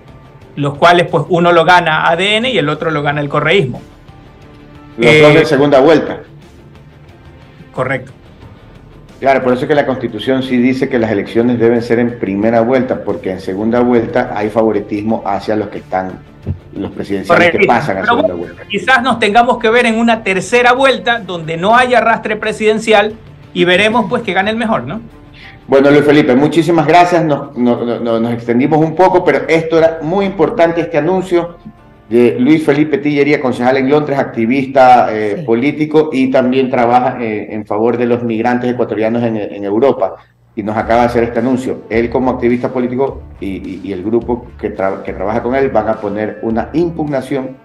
los 0.55 0.77
cuales 0.77 1.09
pues 1.11 1.25
uno 1.31 1.51
lo 1.51 1.65
gana 1.65 2.09
ADN 2.09 2.47
y 2.47 2.59
el 2.59 2.69
otro 2.69 2.91
lo 2.91 3.03
gana 3.03 3.21
el 3.21 3.29
correísmo. 3.29 3.81
Los 4.99 5.07
Eh, 5.07 5.21
dos 5.23 5.35
de 5.35 5.45
segunda 5.47 5.81
vuelta. 5.81 6.21
Correcto. 7.73 8.13
Claro, 9.19 9.43
por 9.43 9.55
eso 9.55 9.63
es 9.63 9.69
que 9.69 9.75
la 9.75 9.87
Constitución 9.87 10.43
sí 10.43 10.59
dice 10.59 10.91
que 10.91 10.99
las 10.99 11.11
elecciones 11.11 11.59
deben 11.59 11.81
ser 11.81 11.99
en 12.01 12.19
primera 12.19 12.61
vuelta, 12.61 13.03
porque 13.03 13.31
en 13.31 13.41
segunda 13.41 13.81
vuelta 13.81 14.33
hay 14.35 14.51
favoritismo 14.51 15.23
hacia 15.25 15.57
los 15.57 15.69
que 15.69 15.79
están, 15.79 16.19
los 16.75 16.91
presidenciales 16.91 17.51
que 17.51 17.67
pasan 17.67 17.97
a 17.97 18.01
Pero 18.03 18.15
segunda 18.15 18.35
vuelta. 18.35 18.63
Quizás 18.69 19.03
nos 19.03 19.19
tengamos 19.19 19.57
que 19.59 19.71
ver 19.71 19.87
en 19.87 19.99
una 19.99 20.23
tercera 20.23 20.73
vuelta 20.75 21.21
donde 21.21 21.57
no 21.57 21.75
haya 21.77 21.99
arrastre 21.99 22.37
presidencial 22.37 23.15
y 23.55 23.65
veremos 23.65 24.05
pues 24.11 24.23
que 24.23 24.35
gane 24.35 24.51
el 24.51 24.57
mejor, 24.59 24.83
¿no? 24.83 25.01
Bueno, 25.69 25.91
Luis 25.91 26.05
Felipe, 26.05 26.35
muchísimas 26.37 26.87
gracias. 26.87 27.25
Nos, 27.25 27.57
no- 27.57 27.85
no- 27.85 27.99
no- 27.99 28.21
nos 28.21 28.33
extendimos 28.33 28.79
un 28.79 28.95
poco, 28.95 29.25
pero 29.25 29.41
esto 29.49 29.79
era 29.79 29.99
muy 30.03 30.25
importante, 30.25 30.81
este 30.81 30.99
anuncio 30.99 31.57
de 32.09 32.37
Luis 32.39 32.65
Felipe 32.65 32.99
Tillería, 32.99 33.41
concejal 33.41 33.79
en 33.79 33.91
Londres, 33.91 34.17
activista 34.19 35.09
eh, 35.11 35.39
Sí. 35.39 35.45
político 35.45 36.11
y 36.13 36.31
también 36.31 36.71
trabaja 36.71 37.19
eh, 37.21 37.49
en 37.51 37.67
favor 37.67 37.97
de 37.97 38.07
los 38.07 38.23
migrantes 38.23 38.71
ecuatorianos 38.71 39.25
en, 39.25 39.37
en 39.37 39.65
Europa. 39.65 40.15
Y 40.55 40.63
nos 40.63 40.77
acaba 40.77 41.01
de 41.01 41.07
hacer 41.09 41.25
este 41.25 41.41
anuncio. 41.41 41.81
Él 41.91 42.09
como 42.11 42.31
activista 42.31 42.69
político 42.73 43.23
y, 43.41 43.47
y- 43.57 43.81
y 43.85 43.93
el 43.93 44.03
grupo 44.05 44.47
que, 44.59 44.75
tra- 44.75 45.03
que 45.03 45.13
trabaja 45.13 45.43
con 45.43 45.55
él 45.57 45.69
van 45.71 45.89
a 45.89 45.95
poner 45.95 46.39
una 46.43 46.71
impugnación 46.75 47.57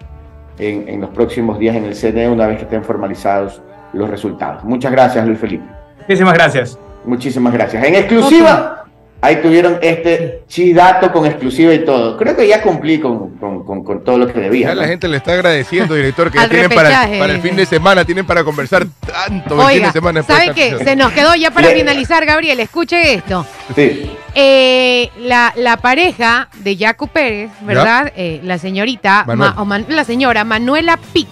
en, 0.58 0.88
en 0.88 1.00
los 1.00 1.10
próximos 1.10 1.58
días 1.58 1.76
en 1.76 1.84
el 1.84 1.94
CNE 1.94 2.28
una 2.28 2.48
vez 2.48 2.58
que 2.58 2.64
estén 2.64 2.82
formalizados 2.82 3.62
los 3.92 4.10
resultados. 4.10 4.64
Muchas 4.64 4.90
gracias, 4.92 5.24
Luis 5.26 5.38
Felipe. 5.38 5.64
Muchísimas 6.00 6.34
gracias. 6.34 6.78
Muchísimas 7.04 7.52
gracias. 7.52 7.84
En 7.84 7.94
exclusiva, 7.94 8.84
ahí 9.20 9.36
tuvieron 9.36 9.78
este 9.82 10.42
chidato 10.48 11.10
con 11.12 11.26
exclusiva 11.26 11.72
y 11.74 11.84
todo. 11.84 12.16
Creo 12.16 12.36
que 12.36 12.46
ya 12.46 12.62
cumplí 12.62 12.98
con, 13.00 13.36
con- 13.38 13.64
con- 13.64 13.84
con 13.84 14.04
todo 14.04 14.18
lo 14.18 14.26
que 14.32 14.38
debía. 14.40 14.68
Ya 14.68 14.74
¿no? 14.74 14.82
la 14.82 14.88
gente 14.88 15.08
le 15.08 15.16
está 15.16 15.32
agradeciendo, 15.32 15.94
director, 15.94 16.30
que 16.30 16.38
ya 16.38 16.48
tienen 16.48 16.70
para, 16.70 16.90
para 17.18 17.32
el 17.32 17.40
fin 17.40 17.56
de 17.56 17.66
semana, 17.66 18.04
tienen 18.04 18.24
para 18.26 18.44
conversar 18.44 18.86
tanto 19.06 19.54
el 19.54 19.60
fin 19.60 19.76
Oiga, 19.76 19.86
de 19.88 19.92
semana. 19.92 20.22
¿sabe 20.22 20.52
qué? 20.54 20.78
Se 20.82 20.96
nos 20.96 21.12
quedó 21.12 21.34
ya 21.34 21.50
para 21.50 21.68
finalizar, 21.70 22.24
Gabriel. 22.24 22.60
Escuche 22.60 23.14
esto. 23.14 23.44
Sí. 23.74 24.10
Eh, 24.34 25.10
la, 25.20 25.52
la 25.56 25.76
pareja 25.76 26.48
de 26.60 26.76
Jaco 26.76 27.06
Pérez, 27.06 27.50
¿verdad? 27.62 28.12
Eh, 28.16 28.40
la 28.42 28.58
señorita, 28.58 29.24
Manuel. 29.26 29.52
Ma- 29.54 29.60
o 29.60 29.64
Man- 29.64 29.86
la 29.88 30.04
señora 30.04 30.44
Manuela 30.44 30.98
Pic, 31.12 31.28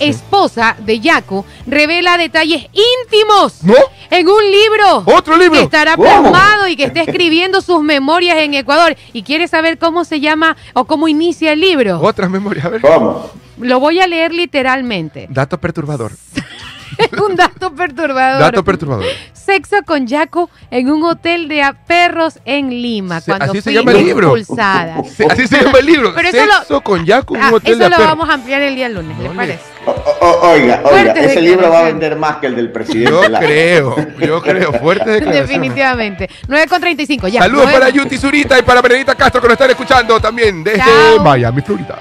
esposa 0.00 0.76
de 0.78 1.00
Jaco, 1.00 1.44
revela 1.66 2.18
detalles 2.18 2.66
íntimos 2.72 3.62
¿No? 3.64 3.74
en 4.10 4.28
un 4.28 4.42
libro. 4.44 5.02
¡Otro 5.06 5.36
libro! 5.36 5.58
Que 5.58 5.64
estará 5.64 5.96
plasmado 5.96 6.68
y 6.68 6.76
que 6.76 6.84
está 6.84 7.02
escribiendo 7.02 7.60
sus 7.60 7.82
memorias 7.82 8.38
en 8.38 8.54
Ecuador. 8.54 8.96
Y 9.12 9.22
quiere 9.22 9.48
saber 9.48 9.78
cómo 9.78 10.04
se 10.04 10.20
llama 10.20 10.56
o 10.74 10.84
cómo 10.84 11.08
inicia 11.08 11.52
el 11.52 11.60
libro. 11.60 12.00
Otras 12.00 12.30
memorias. 12.30 12.64
A 12.64 12.68
ver. 12.68 12.80
¿Cómo? 12.80 13.30
Lo 13.60 13.80
voy 13.80 14.00
a 14.00 14.06
leer 14.06 14.32
literalmente. 14.32 15.26
Dato 15.30 15.58
perturbador. 15.58 16.12
un 17.28 17.36
dato 17.36 17.74
perturbador. 17.74 18.40
Dato 18.40 18.64
perturbador. 18.64 19.04
Sexo 19.32 19.76
con 19.86 20.06
Jaco 20.06 20.50
en 20.70 20.90
un 20.90 21.02
hotel 21.04 21.48
de 21.48 21.62
perros 21.86 22.38
en 22.44 22.68
Lima. 22.70 23.20
Se- 23.20 23.30
cuando 23.30 23.52
así 23.52 23.60
se 23.62 23.72
llama 23.72 23.92
el 23.92 24.04
libro. 24.04 24.36
expulsada. 24.36 25.02
Se- 25.16 25.24
Así 25.26 25.46
se 25.46 25.62
llama 25.62 25.78
el 25.78 25.86
libro. 25.86 26.12
Pero 26.14 26.28
eso 26.28 26.38
Sexo 26.38 26.74
lo- 26.74 26.80
con 26.82 27.04
Yaco 27.06 27.34
en 27.36 27.42
Ah, 27.42 27.48
un 27.48 27.54
hotel 27.54 27.72
eso 27.74 27.84
de 27.84 27.90
lo 27.90 27.96
perro. 27.96 28.08
vamos 28.08 28.28
a 28.28 28.34
ampliar 28.34 28.60
el 28.62 28.74
día 28.76 28.88
lunes, 28.88 29.18
¿le 29.18 29.28
Ole. 29.28 29.36
parece? 29.36 29.60
O- 29.86 29.90
o- 30.20 30.50
oiga, 30.50 30.82
oiga, 30.84 31.12
ese 31.12 31.40
libro 31.40 31.70
va 31.70 31.80
a 31.80 31.82
vender 31.84 32.16
más 32.16 32.36
que 32.36 32.46
el 32.48 32.56
del 32.56 32.70
presidente. 32.72 33.10
Yo 33.10 33.22
creo, 33.38 33.96
yo 34.18 34.42
creo. 34.42 34.72
Fuerte 34.74 35.10
declaración. 35.10 35.46
Definitivamente. 35.46 36.28
9 36.46 36.66
con 36.68 36.80
35, 36.80 37.28
ya. 37.28 37.40
Saludos 37.40 37.70
para. 37.72 37.88
Yuti 37.88 38.18
Zurita 38.18 38.58
y 38.58 38.62
para 38.62 38.82
Benedita 38.82 39.14
Castro 39.14 39.40
que 39.40 39.46
nos 39.48 39.54
están 39.54 39.70
escuchando 39.70 40.20
también 40.20 40.62
desde 40.62 40.78
Chao. 40.80 41.22
Miami, 41.24 41.62
Florida. 41.62 41.98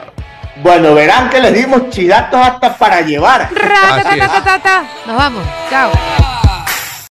Bueno, 0.61 0.93
verán 0.95 1.29
que 1.29 1.39
les 1.39 1.53
dimos 1.53 1.89
chidatos 1.89 2.39
hasta 2.39 2.75
para 2.75 3.01
llevar. 3.01 3.49
Ra, 3.53 3.69
ta, 4.03 4.09
Así 4.09 4.19
ta, 4.19 4.25
es. 4.25 4.31
ta, 4.31 4.43
ta, 4.43 4.59
ta. 4.59 4.83
Nos 5.05 5.15
vamos. 5.15 5.43
Chao. 5.69 5.91